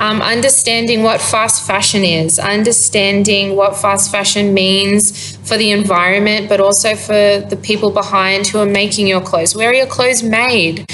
Um, 0.00 0.20
understanding 0.22 1.02
what 1.02 1.20
fast 1.20 1.66
fashion 1.66 2.04
is, 2.04 2.38
understanding 2.38 3.56
what 3.56 3.76
fast 3.76 4.10
fashion 4.10 4.54
means 4.54 5.36
for 5.48 5.56
the 5.56 5.70
environment, 5.70 6.48
but 6.48 6.60
also 6.60 6.94
for 6.94 7.12
the 7.12 7.58
people 7.62 7.90
behind 7.90 8.46
who 8.46 8.58
are 8.58 8.66
making 8.66 9.06
your 9.06 9.20
clothes. 9.20 9.54
Where 9.54 9.70
are 9.70 9.74
your 9.74 9.86
clothes 9.86 10.22
made? 10.22 10.86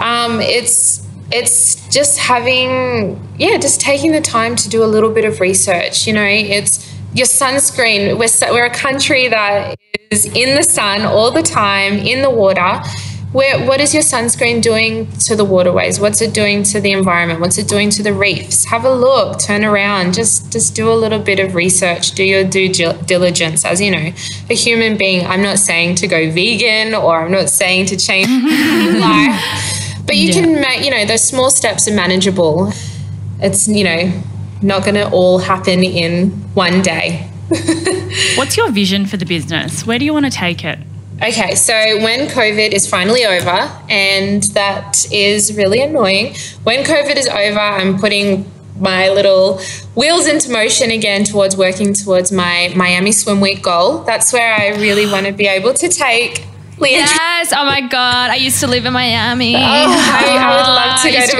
Um, 0.00 0.40
it's 0.40 1.06
it's 1.30 1.86
just 1.88 2.18
having 2.18 3.20
yeah, 3.38 3.58
just 3.58 3.80
taking 3.80 4.12
the 4.12 4.20
time 4.20 4.56
to 4.56 4.68
do 4.68 4.82
a 4.82 4.86
little 4.86 5.10
bit 5.10 5.24
of 5.24 5.40
research. 5.40 6.06
You 6.06 6.14
know, 6.14 6.24
it's 6.24 6.94
your 7.14 7.26
sunscreen. 7.26 8.18
We're 8.18 8.52
we're 8.52 8.66
a 8.66 8.74
country 8.74 9.28
that 9.28 9.76
is 10.10 10.24
in 10.26 10.56
the 10.56 10.62
sun 10.62 11.02
all 11.02 11.30
the 11.30 11.42
time, 11.42 11.94
in 11.94 12.22
the 12.22 12.30
water 12.30 12.80
where 13.32 13.66
what 13.66 13.80
is 13.80 13.92
your 13.92 14.02
sunscreen 14.02 14.62
doing 14.62 15.10
to 15.26 15.36
the 15.36 15.44
waterways? 15.44 16.00
What's 16.00 16.22
it 16.22 16.32
doing 16.32 16.62
to 16.64 16.80
the 16.80 16.92
environment? 16.92 17.40
What's 17.40 17.58
it 17.58 17.68
doing 17.68 17.90
to 17.90 18.02
the 18.02 18.12
reefs? 18.12 18.64
Have 18.66 18.84
a 18.84 18.92
look 18.92 19.38
turn 19.38 19.64
around 19.64 20.14
just 20.14 20.50
just 20.50 20.74
do 20.74 20.90
a 20.90 20.94
little 20.94 21.18
bit 21.18 21.38
of 21.38 21.54
research 21.54 22.12
do 22.12 22.24
your 22.24 22.44
due 22.44 22.72
diligence. 22.72 23.64
As 23.64 23.80
you 23.80 23.90
know 23.90 24.12
a 24.50 24.54
human 24.54 24.96
being 24.96 25.26
i'm 25.26 25.42
not 25.42 25.58
saying 25.58 25.94
to 25.94 26.06
go 26.06 26.30
vegan 26.30 26.94
or 26.94 27.20
i'm 27.20 27.30
not 27.30 27.50
saying 27.50 27.84
to 27.86 27.96
change 27.96 28.28
life 29.00 29.68
but 30.08 30.16
you 30.16 30.32
can 30.32 30.60
ma- 30.60 30.82
you 30.82 30.90
know 30.90 31.04
those 31.04 31.22
small 31.22 31.50
steps 31.50 31.86
are 31.86 31.94
manageable. 31.94 32.72
It's 33.40 33.68
you 33.68 33.84
know 33.84 34.22
not 34.62 34.82
going 34.82 34.96
to 34.96 35.08
all 35.10 35.38
happen 35.38 35.84
in 35.84 36.30
one 36.54 36.82
day. 36.82 37.30
What's 38.36 38.56
your 38.56 38.70
vision 38.72 39.06
for 39.06 39.18
the 39.18 39.26
business? 39.26 39.86
Where 39.86 39.98
do 39.98 40.04
you 40.04 40.12
want 40.12 40.24
to 40.24 40.32
take 40.32 40.64
it? 40.64 40.78
Okay, 41.22 41.54
so 41.56 41.72
when 42.02 42.28
COVID 42.28 42.70
is 42.72 42.88
finally 42.88 43.24
over, 43.26 43.68
and 43.90 44.42
that 44.54 45.04
is 45.12 45.56
really 45.56 45.80
annoying, 45.80 46.34
when 46.62 46.84
COVID 46.84 47.16
is 47.16 47.26
over, 47.26 47.58
I'm 47.58 47.98
putting 47.98 48.48
my 48.78 49.08
little 49.08 49.58
wheels 49.96 50.28
into 50.28 50.52
motion 50.52 50.92
again 50.92 51.24
towards 51.24 51.56
working 51.56 51.92
towards 51.92 52.30
my 52.30 52.72
Miami 52.76 53.10
Swim 53.10 53.40
Week 53.40 53.60
goal. 53.62 53.98
That's 54.04 54.32
where 54.32 54.54
I 54.54 54.68
really 54.80 55.06
want 55.10 55.26
to 55.26 55.32
be 55.32 55.46
able 55.48 55.74
to 55.74 55.88
take 55.88 56.44
Liandra. 56.76 56.90
Yes. 56.92 57.52
Oh 57.52 57.64
my 57.64 57.80
God. 57.80 58.30
I 58.30 58.36
used 58.36 58.60
to 58.60 58.68
live 58.68 58.86
in 58.86 58.92
Miami. 58.92 59.56
Oh, 59.56 59.58
I, 59.60 60.36
I 60.38 60.56
would 60.56 60.68
love 60.68 61.02
to 61.02 61.10
go 61.10 61.18
used 61.18 61.32
to 61.32 61.38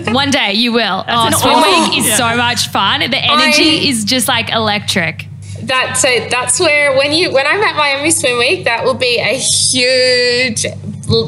Miami. 0.00 0.14
One 0.14 0.30
day 0.30 0.54
you 0.54 0.72
will. 0.72 1.04
Oh, 1.06 1.26
an 1.26 1.32
Swim 1.34 1.56
Week 1.90 1.98
is 1.98 2.06
Yeah. 2.08 2.16
so 2.16 2.36
much 2.38 2.68
fun. 2.68 3.00
The 3.00 3.18
energy 3.18 3.68
I- 3.86 3.88
is 3.90 4.04
just 4.04 4.28
like 4.28 4.50
electric. 4.50 5.25
That 5.66 5.94
so 5.98 6.08
that's 6.30 6.58
where 6.60 6.96
when 6.96 7.12
you 7.12 7.32
when 7.32 7.46
I'm 7.46 7.62
at 7.62 7.76
Miami 7.76 8.10
Swim 8.10 8.38
Week, 8.38 8.64
that 8.64 8.84
will 8.84 8.94
be 8.94 9.18
a 9.18 9.34
huge 9.38 10.62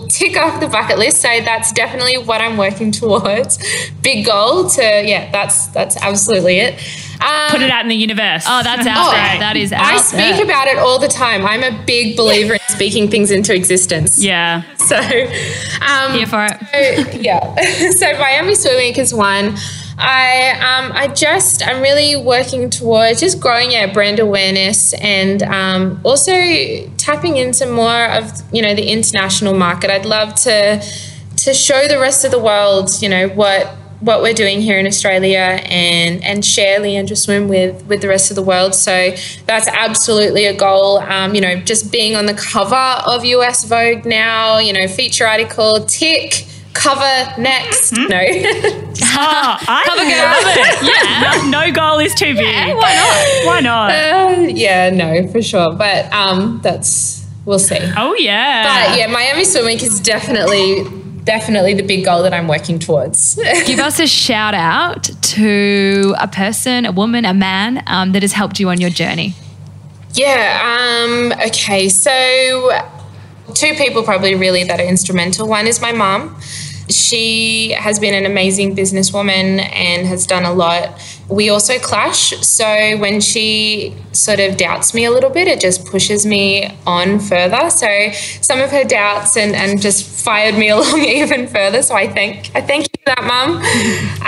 tick 0.09 0.36
off 0.36 0.61
the 0.61 0.68
bucket 0.68 0.99
list. 0.99 1.20
So 1.22 1.28
that's 1.45 1.72
definitely 1.72 2.18
what 2.18 2.41
I'm 2.41 2.57
working 2.57 2.91
towards. 3.01 3.59
Big 4.03 4.26
goal 4.26 4.68
to 4.70 4.82
yeah, 4.82 5.30
that's 5.30 5.66
that's 5.68 5.97
absolutely 5.99 6.59
it. 6.59 6.74
Um, 7.20 7.51
Put 7.51 7.62
it 7.62 7.70
out 7.70 7.82
in 7.82 7.89
the 7.89 7.97
universe. 7.97 8.45
Oh, 8.47 8.62
that's 8.62 8.86
out 8.86 9.09
Oh, 9.09 9.11
there. 9.11 9.39
That 9.41 9.57
is 9.57 9.72
out 9.72 9.82
I 9.82 9.97
speak 9.99 10.18
there. 10.36 10.45
about 10.45 10.68
it 10.68 10.78
all 10.78 11.01
the 11.01 11.09
time. 11.09 11.45
I'm 11.45 11.64
a 11.64 11.84
big 11.84 12.16
believer 12.16 12.55
in 12.55 12.61
speaking 12.68 13.11
things 13.11 13.32
into 13.32 13.53
existence. 13.55 14.22
yeah. 14.22 14.62
So, 14.76 14.97
um, 14.97 16.12
Here 16.12 16.26
for 16.26 16.47
it. 16.47 17.05
so, 17.05 17.18
yeah. 17.18 17.91
so 17.91 18.12
Miami 18.20 18.55
Swim 18.55 18.76
Week 18.76 18.99
is 18.99 19.12
one. 19.12 19.57
I 19.99 20.51
um, 20.51 20.92
I 20.94 21.09
just 21.09 21.66
I'm 21.66 21.82
really 21.82 22.14
working 22.14 22.70
towards 22.70 23.20
just 23.20 23.40
growing 23.40 23.74
our 23.74 23.92
brand 23.92 24.20
awareness 24.20 24.94
and 24.94 25.42
um, 25.42 26.01
also 26.05 26.32
tapping 26.96 27.36
into 27.36 27.66
more 27.66 28.07
of 28.07 28.30
you 28.53 28.62
know 28.62 28.74
the 28.74 28.90
international 28.90 29.55
market. 29.55 29.90
I'd 29.90 30.07
love 30.07 30.34
to 30.42 30.80
to 31.38 31.55
show 31.55 31.88
the 31.88 31.99
rest 31.99 32.24
of 32.24 32.30
the 32.30 32.38
world 32.38 32.90
you 33.03 33.09
know 33.09 33.28
what 33.28 33.74
what 34.01 34.22
we're 34.22 34.34
doing 34.34 34.61
here 34.61 34.78
in 34.78 34.86
Australia 34.86 35.61
and 35.64 36.22
and 36.24 36.44
share 36.44 36.78
Liandra 36.78 37.16
Swim 37.16 37.49
with 37.49 37.84
with 37.86 38.01
the 38.01 38.09
rest 38.09 38.30
of 38.30 38.36
the 38.36 38.42
world. 38.42 38.74
So 38.74 39.14
that's 39.46 39.66
absolutely 39.66 40.44
a 40.44 40.57
goal. 40.57 40.99
Um, 40.99 41.34
you 41.34 41.40
know, 41.40 41.57
just 41.57 41.90
being 41.90 42.14
on 42.14 42.26
the 42.26 42.34
cover 42.34 43.03
of 43.05 43.24
US 43.24 43.64
Vogue 43.64 44.07
now. 44.07 44.59
You 44.59 44.72
know, 44.72 44.86
feature 44.86 45.26
article 45.26 45.84
tick. 45.86 46.46
Cover 46.79 47.41
next. 47.41 47.93
No. 47.93 48.07
Oh, 48.07 48.09
I 49.68 49.83
Cover 49.87 50.05
girl. 50.05 51.51
it. 51.51 51.51
No, 51.51 51.61
no 51.66 51.72
goal 51.72 51.99
is 51.99 52.14
too 52.14 52.35
big. 52.35 52.45
Yeah, 52.47 52.74
why 52.74 52.95
not? 52.95 53.47
Why 53.47 53.61
not? 53.61 53.91
Uh, 53.91 54.41
yeah, 54.49 54.91
no, 54.91 55.26
for 55.29 55.43
sure. 55.43 55.72
But 55.74 56.12
um, 56.12 56.61
that's 56.62 57.26
we'll 57.45 57.59
see. 57.59 57.79
oh 57.97 58.14
yeah. 58.14 58.62
But 58.89 58.99
yeah, 58.99 59.07
Miami 59.09 59.45
Swim 59.45 59.66
Week 59.66 59.83
is 59.83 60.01
definitely 60.01 60.85
definitely 61.24 61.74
the 61.74 61.83
big 61.83 62.05
goal 62.05 62.22
that 62.22 62.33
I'm 62.33 62.49
working 62.49 62.79
towards. 62.79 63.35
Give 63.66 63.81
us 63.81 63.99
a 64.01 64.07
shout 64.07 64.55
out 64.55 65.11
to 65.35 66.14
a 66.18 66.26
person, 66.29 66.87
a 66.87 66.93
woman, 66.93 67.24
a 67.26 67.35
man 67.35 67.83
um, 67.87 68.12
that 68.12 68.22
has 68.22 68.33
helped 68.33 68.59
you 68.61 68.70
on 68.70 68.81
your 68.81 68.91
journey. 68.91 69.35
yeah. 70.14 70.62
Um. 71.05 71.33
Okay. 71.49 71.89
So 71.89 72.70
two 73.55 73.74
people 73.74 74.03
probably 74.05 74.35
really 74.35 74.62
that 74.64 74.79
are 74.81 74.85
instrumental. 74.87 75.49
One 75.49 75.66
is 75.66 75.81
my 75.81 75.93
mom. 75.93 76.37
She 76.91 77.72
has 77.72 77.99
been 77.99 78.14
an 78.14 78.24
amazing 78.24 78.74
businesswoman 78.74 79.61
and 79.72 80.07
has 80.07 80.26
done 80.26 80.45
a 80.45 80.53
lot. 80.53 81.01
We 81.28 81.51
also 81.51 81.78
clash. 81.78 82.30
So 82.41 82.97
when 82.99 83.20
she 83.20 83.95
sort 84.12 84.41
of 84.41 84.57
doubts 84.57 84.95
me 84.95 85.05
a 85.05 85.11
little 85.11 85.30
bit, 85.30 85.47
it 85.47 85.61
just 85.61 85.84
pushes 85.86 86.24
me 86.24 86.74
on 86.86 87.18
further. 87.20 87.68
So 87.70 88.11
some 88.41 88.61
of 88.61 88.70
her 88.70 88.84
doubts 88.84 89.36
and, 89.36 89.55
and 89.55 89.80
just 89.80 90.05
fired 90.24 90.57
me 90.57 90.68
along 90.76 91.01
even 91.05 91.47
further. 91.47 91.82
So 91.82 91.95
I 91.95 92.09
thank 92.09 92.51
I 92.55 92.61
thank 92.62 92.84
you 92.84 93.03
for 93.05 93.14
that, 93.14 93.24
mum. 93.24 93.57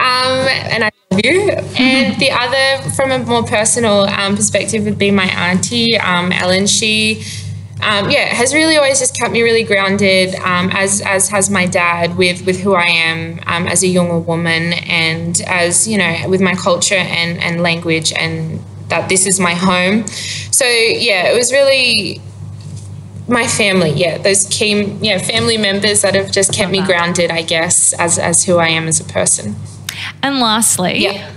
Um, 0.00 0.48
and 0.72 0.84
I 0.84 0.90
love 1.10 1.20
you. 1.24 1.50
And 1.78 2.18
the 2.20 2.30
other, 2.30 2.90
from 2.92 3.10
a 3.10 3.18
more 3.18 3.42
personal 3.42 4.00
um, 4.04 4.36
perspective, 4.36 4.84
would 4.84 4.98
be 4.98 5.10
my 5.10 5.26
auntie, 5.26 5.98
um, 5.98 6.32
Ellen. 6.32 6.66
She 6.66 7.22
um, 7.82 8.10
yeah, 8.10 8.26
has 8.34 8.52
really 8.54 8.76
always 8.76 8.98
just 8.98 9.16
kept 9.18 9.32
me 9.32 9.42
really 9.42 9.64
grounded, 9.64 10.34
um, 10.36 10.70
as 10.72 11.00
as 11.02 11.28
has 11.28 11.50
my 11.50 11.66
dad 11.66 12.16
with 12.16 12.44
with 12.46 12.60
who 12.60 12.74
I 12.74 12.86
am 12.86 13.40
um, 13.46 13.66
as 13.66 13.82
a 13.82 13.86
younger 13.88 14.18
woman, 14.18 14.72
and 14.72 15.40
as 15.42 15.86
you 15.88 15.98
know, 15.98 16.28
with 16.28 16.40
my 16.40 16.54
culture 16.54 16.94
and 16.96 17.38
and 17.42 17.62
language, 17.62 18.12
and 18.12 18.60
that 18.88 19.08
this 19.08 19.26
is 19.26 19.40
my 19.40 19.54
home. 19.54 20.06
So 20.50 20.64
yeah, 20.64 21.30
it 21.30 21.36
was 21.36 21.52
really 21.52 22.20
my 23.28 23.46
family. 23.46 23.90
Yeah, 23.92 24.18
those 24.18 24.46
key 24.48 24.82
yeah 25.00 25.18
family 25.18 25.56
members 25.56 26.02
that 26.02 26.14
have 26.14 26.30
just 26.30 26.52
kept 26.52 26.70
me 26.70 26.82
grounded, 26.82 27.30
I 27.30 27.42
guess, 27.42 27.92
as 27.94 28.18
as 28.18 28.44
who 28.44 28.58
I 28.58 28.68
am 28.68 28.88
as 28.88 29.00
a 29.00 29.04
person. 29.04 29.56
And 30.22 30.40
lastly, 30.40 31.02
Yeah. 31.04 31.30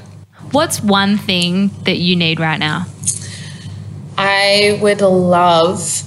what's 0.51 0.81
one 0.81 1.17
thing 1.17 1.71
that 1.85 1.97
you 1.97 2.15
need 2.15 2.39
right 2.39 2.59
now? 2.59 2.85
I 4.17 4.77
would 4.81 5.01
love 5.01 6.03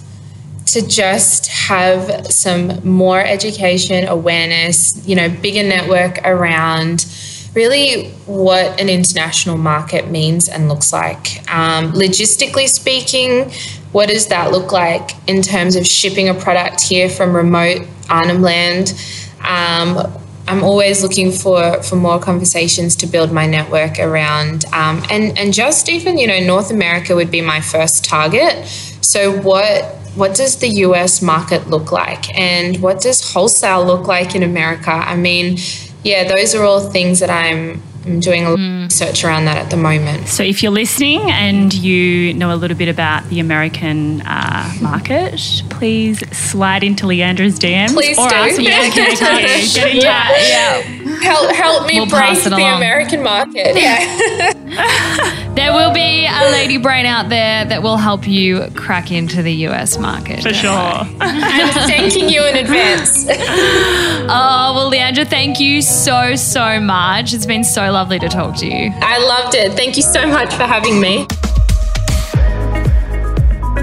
to 0.66 0.86
just 0.86 1.46
have 1.46 2.26
some 2.26 2.86
more 2.86 3.20
education, 3.20 4.06
awareness, 4.08 5.06
you 5.06 5.14
know, 5.14 5.28
bigger 5.28 5.62
network 5.62 6.18
around 6.24 7.06
really 7.54 8.10
what 8.26 8.78
an 8.78 8.90
international 8.90 9.56
market 9.56 10.10
means 10.10 10.48
and 10.48 10.68
looks 10.68 10.92
like. 10.92 11.38
Um, 11.52 11.92
logistically 11.92 12.68
speaking, 12.68 13.50
what 13.92 14.10
does 14.10 14.26
that 14.26 14.52
look 14.52 14.72
like 14.72 15.12
in 15.26 15.40
terms 15.40 15.74
of 15.74 15.86
shipping 15.86 16.28
a 16.28 16.34
product 16.34 16.82
here 16.82 17.08
from 17.08 17.34
remote 17.34 17.86
Arnhem 18.10 18.42
Land? 18.42 18.92
Um, 19.40 20.12
I'm 20.48 20.62
always 20.62 21.02
looking 21.02 21.32
for 21.32 21.82
for 21.82 21.96
more 21.96 22.20
conversations 22.20 22.94
to 22.96 23.06
build 23.06 23.32
my 23.32 23.46
network 23.46 23.98
around, 23.98 24.64
um, 24.66 25.02
and 25.10 25.36
and 25.36 25.52
just 25.52 25.88
even 25.88 26.18
you 26.18 26.26
know 26.28 26.38
North 26.38 26.70
America 26.70 27.16
would 27.16 27.30
be 27.30 27.40
my 27.40 27.60
first 27.60 28.04
target. 28.04 28.66
So 29.00 29.40
what 29.40 29.96
what 30.16 30.34
does 30.34 30.56
the 30.58 30.68
U.S. 30.68 31.22
market 31.22 31.68
look 31.68 31.92
like, 31.92 32.36
and 32.38 32.80
what 32.80 33.00
does 33.00 33.32
wholesale 33.32 33.84
look 33.84 34.06
like 34.06 34.34
in 34.34 34.42
America? 34.42 34.90
I 34.90 35.16
mean, 35.16 35.58
yeah, 36.02 36.24
those 36.32 36.54
are 36.54 36.64
all 36.64 36.90
things 36.90 37.20
that 37.20 37.30
I'm 37.30 37.82
I'm 38.06 38.20
doing 38.20 38.44
a 38.44 38.50
lot 38.50 38.60
of 38.60 38.82
research 38.84 39.24
around 39.24 39.46
that 39.46 39.56
at 39.56 39.70
the 39.70 39.76
moment. 39.76 40.28
So, 40.28 40.44
if 40.44 40.62
you're 40.62 40.70
listening 40.70 41.20
and 41.30 41.74
you 41.74 42.32
know 42.34 42.54
a 42.54 42.56
little 42.56 42.76
bit 42.76 42.88
about 42.88 43.28
the 43.30 43.40
American 43.40 44.22
uh, 44.22 44.72
market, 44.80 45.40
please 45.70 46.20
slide 46.36 46.84
into 46.84 47.06
Liandra's 47.06 47.58
DMs. 47.58 47.94
Please 47.94 48.16
or 48.16 48.28
do. 48.28 48.36
Us. 48.36 48.58
Yeah, 48.60 48.88
get, 48.90 49.18
get, 49.18 49.18
get 49.74 49.94
in 49.94 50.02
touch. 50.02 50.48
Yeah. 50.48 50.80
Help, 51.22 51.50
help 51.50 51.86
me 51.86 51.98
We'll 51.98 52.08
break 52.08 52.42
the. 52.44 52.54
American 52.54 53.22
market. 53.22 53.74
Yeah. 53.76 55.42
There 55.56 55.72
will 55.72 55.92
be 55.92 56.26
a 56.26 56.50
lady 56.52 56.76
brain 56.76 57.06
out 57.06 57.30
there 57.30 57.64
that 57.64 57.82
will 57.82 57.96
help 57.96 58.28
you 58.28 58.68
crack 58.74 59.10
into 59.10 59.42
the 59.42 59.52
US 59.68 59.98
market. 59.98 60.42
For 60.42 60.52
sure. 60.52 60.70
I'm 60.70 61.88
thanking 61.88 62.28
you 62.28 62.44
in 62.44 62.56
advance. 62.56 63.26
Oh, 64.28 64.72
well, 64.74 64.90
Liandra, 64.90 65.24
thank 65.26 65.60
you 65.60 65.80
so, 65.80 66.34
so 66.34 66.80
much. 66.80 67.32
It's 67.32 67.46
been 67.46 67.62
so 67.62 67.92
lovely 67.92 68.18
to 68.18 68.28
talk 68.28 68.56
to 68.56 68.66
you. 68.66 68.90
I 68.96 69.18
loved 69.18 69.54
it. 69.54 69.72
Thank 69.74 69.96
you 69.96 70.02
so 70.02 70.26
much 70.26 70.52
for 70.52 70.64
having 70.64 71.00
me. 71.00 71.28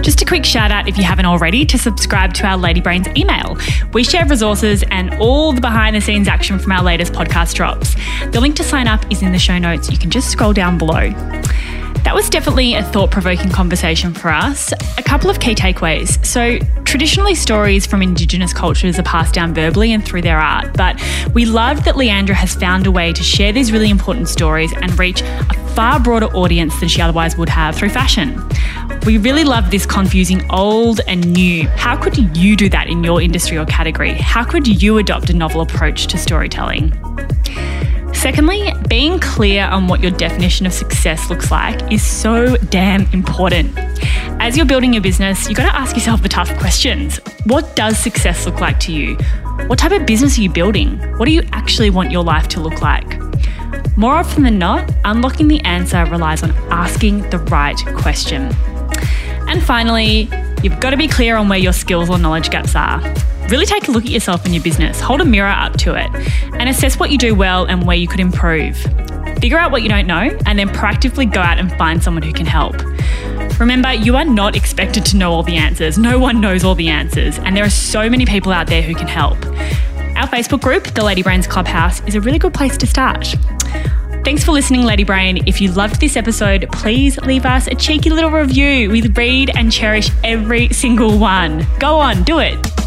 Just 0.03 0.21
a 0.21 0.25
quick 0.25 0.43
shout 0.43 0.69
out 0.69 0.89
if 0.89 0.97
you 0.97 1.03
haven't 1.05 1.25
already 1.25 1.65
to 1.65 1.77
subscribe 1.77 2.33
to 2.33 2.45
our 2.45 2.57
Lady 2.57 2.81
Brains 2.81 3.07
email. 3.15 3.57
We 3.93 4.03
share 4.03 4.25
resources 4.27 4.83
and 4.91 5.13
all 5.13 5.53
the 5.53 5.61
behind 5.61 5.95
the 5.95 6.01
scenes 6.01 6.27
action 6.27 6.59
from 6.59 6.73
our 6.73 6.83
latest 6.83 7.13
podcast 7.13 7.53
drops. 7.53 7.95
The 8.31 8.41
link 8.41 8.57
to 8.57 8.65
sign 8.65 8.89
up 8.89 9.09
is 9.09 9.21
in 9.21 9.31
the 9.31 9.39
show 9.39 9.57
notes. 9.57 9.89
You 9.89 9.97
can 9.97 10.09
just 10.09 10.29
scroll 10.29 10.51
down 10.51 10.77
below. 10.77 11.13
That 12.03 12.13
was 12.13 12.29
definitely 12.29 12.73
a 12.75 12.83
thought 12.83 13.11
provoking 13.11 13.49
conversation 13.49 14.13
for 14.13 14.29
us. 14.29 14.73
A 14.97 15.03
couple 15.03 15.29
of 15.29 15.39
key 15.39 15.55
takeaways. 15.55 16.23
So, 16.25 16.59
traditionally, 16.83 17.33
stories 17.33 17.85
from 17.85 18.01
Indigenous 18.01 18.53
cultures 18.53 18.99
are 18.99 19.03
passed 19.03 19.33
down 19.33 19.53
verbally 19.53 19.93
and 19.93 20.05
through 20.05 20.21
their 20.21 20.37
art, 20.37 20.73
but 20.75 21.01
we 21.33 21.45
love 21.45 21.85
that 21.85 21.95
Liandra 21.95 22.33
has 22.33 22.55
found 22.55 22.87
a 22.87 22.91
way 22.91 23.13
to 23.13 23.23
share 23.23 23.53
these 23.53 23.71
really 23.71 23.89
important 23.89 24.27
stories 24.27 24.73
and 24.73 24.99
reach 24.99 25.21
a 25.21 25.53
far 25.75 25.99
broader 25.99 26.27
audience 26.35 26.77
than 26.81 26.89
she 26.89 27.01
otherwise 27.01 27.37
would 27.37 27.49
have 27.49 27.75
through 27.75 27.89
fashion. 27.89 28.37
We 29.05 29.17
really 29.17 29.43
love 29.43 29.71
this 29.71 29.85
confusing 29.85 30.45
old 30.51 30.99
and 31.07 31.33
new. 31.33 31.67
How 31.69 31.95
could 31.95 32.37
you 32.37 32.55
do 32.55 32.69
that 32.69 32.87
in 32.87 33.03
your 33.03 33.21
industry 33.21 33.57
or 33.57 33.65
category? 33.65 34.13
How 34.13 34.43
could 34.43 34.81
you 34.81 34.97
adopt 34.97 35.29
a 35.29 35.33
novel 35.33 35.61
approach 35.61 36.07
to 36.07 36.17
storytelling? 36.17 36.91
Secondly, 38.23 38.73
being 38.87 39.19
clear 39.19 39.65
on 39.65 39.89
what 39.89 39.99
your 39.99 40.11
definition 40.11 40.65
of 40.65 40.71
success 40.71 41.29
looks 41.29 41.51
like 41.51 41.91
is 41.91 42.01
so 42.01 42.55
damn 42.55 43.01
important. 43.11 43.77
As 44.39 44.55
you're 44.55 44.65
building 44.65 44.93
your 44.93 45.01
business, 45.01 45.49
you've 45.49 45.57
got 45.57 45.69
to 45.69 45.75
ask 45.77 45.93
yourself 45.93 46.23
the 46.23 46.29
tough 46.29 46.57
questions. 46.57 47.17
What 47.43 47.75
does 47.75 47.99
success 47.99 48.45
look 48.45 48.61
like 48.61 48.79
to 48.79 48.93
you? 48.93 49.17
What 49.67 49.77
type 49.77 49.91
of 49.91 50.05
business 50.05 50.37
are 50.37 50.41
you 50.41 50.49
building? 50.49 50.99
What 51.17 51.25
do 51.25 51.31
you 51.31 51.43
actually 51.51 51.89
want 51.89 52.11
your 52.11 52.23
life 52.23 52.47
to 52.47 52.61
look 52.61 52.81
like? 52.81 53.19
More 53.97 54.13
often 54.13 54.43
than 54.43 54.57
not, 54.57 54.89
unlocking 55.03 55.49
the 55.49 55.59
answer 55.65 56.05
relies 56.05 56.43
on 56.43 56.51
asking 56.71 57.29
the 57.29 57.39
right 57.39 57.77
question. 57.97 58.43
And 59.49 59.61
finally, 59.61 60.29
you've 60.63 60.79
got 60.79 60.91
to 60.91 60.97
be 60.97 61.09
clear 61.09 61.35
on 61.35 61.49
where 61.49 61.59
your 61.59 61.73
skills 61.73 62.09
or 62.09 62.17
knowledge 62.17 62.49
gaps 62.49 62.73
are. 62.73 63.01
Really 63.53 63.67
take 63.67 63.87
a 63.87 63.91
look 63.91 64.05
at 64.05 64.09
yourself 64.09 64.45
and 64.45 64.55
your 64.55 64.63
business, 64.63 64.99
hold 64.99 65.21
a 65.21 65.25
mirror 65.25 65.47
up 65.47 65.77
to 65.77 65.93
it, 65.93 66.09
and 66.53 66.67
assess 66.67 66.97
what 66.97 67.11
you 67.11 67.19
do 67.19 67.35
well 67.35 67.65
and 67.65 67.85
where 67.85 67.95
you 67.95 68.07
could 68.07 68.19
improve. 68.19 68.75
Figure 69.39 69.59
out 69.59 69.71
what 69.71 69.83
you 69.83 69.89
don't 69.89 70.07
know, 70.07 70.35
and 70.47 70.57
then 70.57 70.69
proactively 70.69 71.31
go 71.31 71.39
out 71.39 71.59
and 71.59 71.71
find 71.77 72.01
someone 72.01 72.23
who 72.23 72.33
can 72.33 72.47
help. 72.47 72.75
Remember, 73.59 73.93
you 73.93 74.15
are 74.15 74.25
not 74.25 74.55
expected 74.55 75.05
to 75.05 75.17
know 75.17 75.31
all 75.31 75.43
the 75.43 75.55
answers. 75.55 75.99
No 75.99 76.17
one 76.17 76.41
knows 76.41 76.63
all 76.63 76.73
the 76.73 76.87
answers, 76.87 77.37
and 77.37 77.55
there 77.55 77.63
are 77.63 77.69
so 77.69 78.09
many 78.09 78.25
people 78.25 78.51
out 78.51 78.65
there 78.65 78.81
who 78.81 78.95
can 78.95 79.07
help. 79.07 79.37
Our 80.17 80.27
Facebook 80.27 80.61
group, 80.61 80.85
the 80.85 81.05
Lady 81.05 81.21
Brains 81.21 81.45
Clubhouse, 81.45 82.01
is 82.07 82.15
a 82.15 82.21
really 82.21 82.39
good 82.39 82.55
place 82.55 82.75
to 82.77 82.87
start. 82.87 83.35
Thanks 84.25 84.43
for 84.43 84.51
listening, 84.51 84.81
Lady 84.81 85.03
Brain. 85.03 85.43
If 85.45 85.61
you 85.61 85.71
loved 85.71 85.99
this 86.01 86.17
episode, 86.17 86.67
please 86.71 87.19
leave 87.19 87.45
us 87.45 87.67
a 87.67 87.75
cheeky 87.75 88.09
little 88.09 88.31
review. 88.31 88.89
We 88.89 89.03
read 89.03 89.51
and 89.55 89.71
cherish 89.71 90.09
every 90.23 90.69
single 90.69 91.19
one. 91.19 91.67
Go 91.77 91.99
on, 91.99 92.23
do 92.23 92.39
it. 92.39 92.82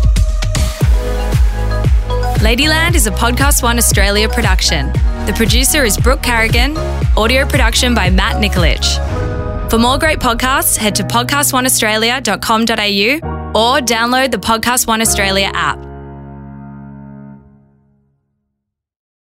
Ladyland 2.46 2.94
is 2.94 3.08
a 3.08 3.10
Podcast 3.10 3.64
One 3.64 3.76
Australia 3.76 4.28
production. 4.28 4.92
The 5.26 5.32
producer 5.34 5.82
is 5.82 5.98
Brooke 5.98 6.22
Carrigan, 6.22 6.76
audio 7.16 7.44
production 7.44 7.92
by 7.92 8.08
Matt 8.08 8.36
Nikolic. 8.36 8.84
For 9.68 9.78
more 9.78 9.98
great 9.98 10.20
podcasts, 10.20 10.76
head 10.76 10.94
to 10.94 11.02
podcastoneaustralia.com.au 11.02 13.48
or 13.48 13.80
download 13.80 14.30
the 14.30 14.38
Podcast 14.38 14.86
One 14.86 15.00
Australia 15.00 15.50
app. 15.54 15.85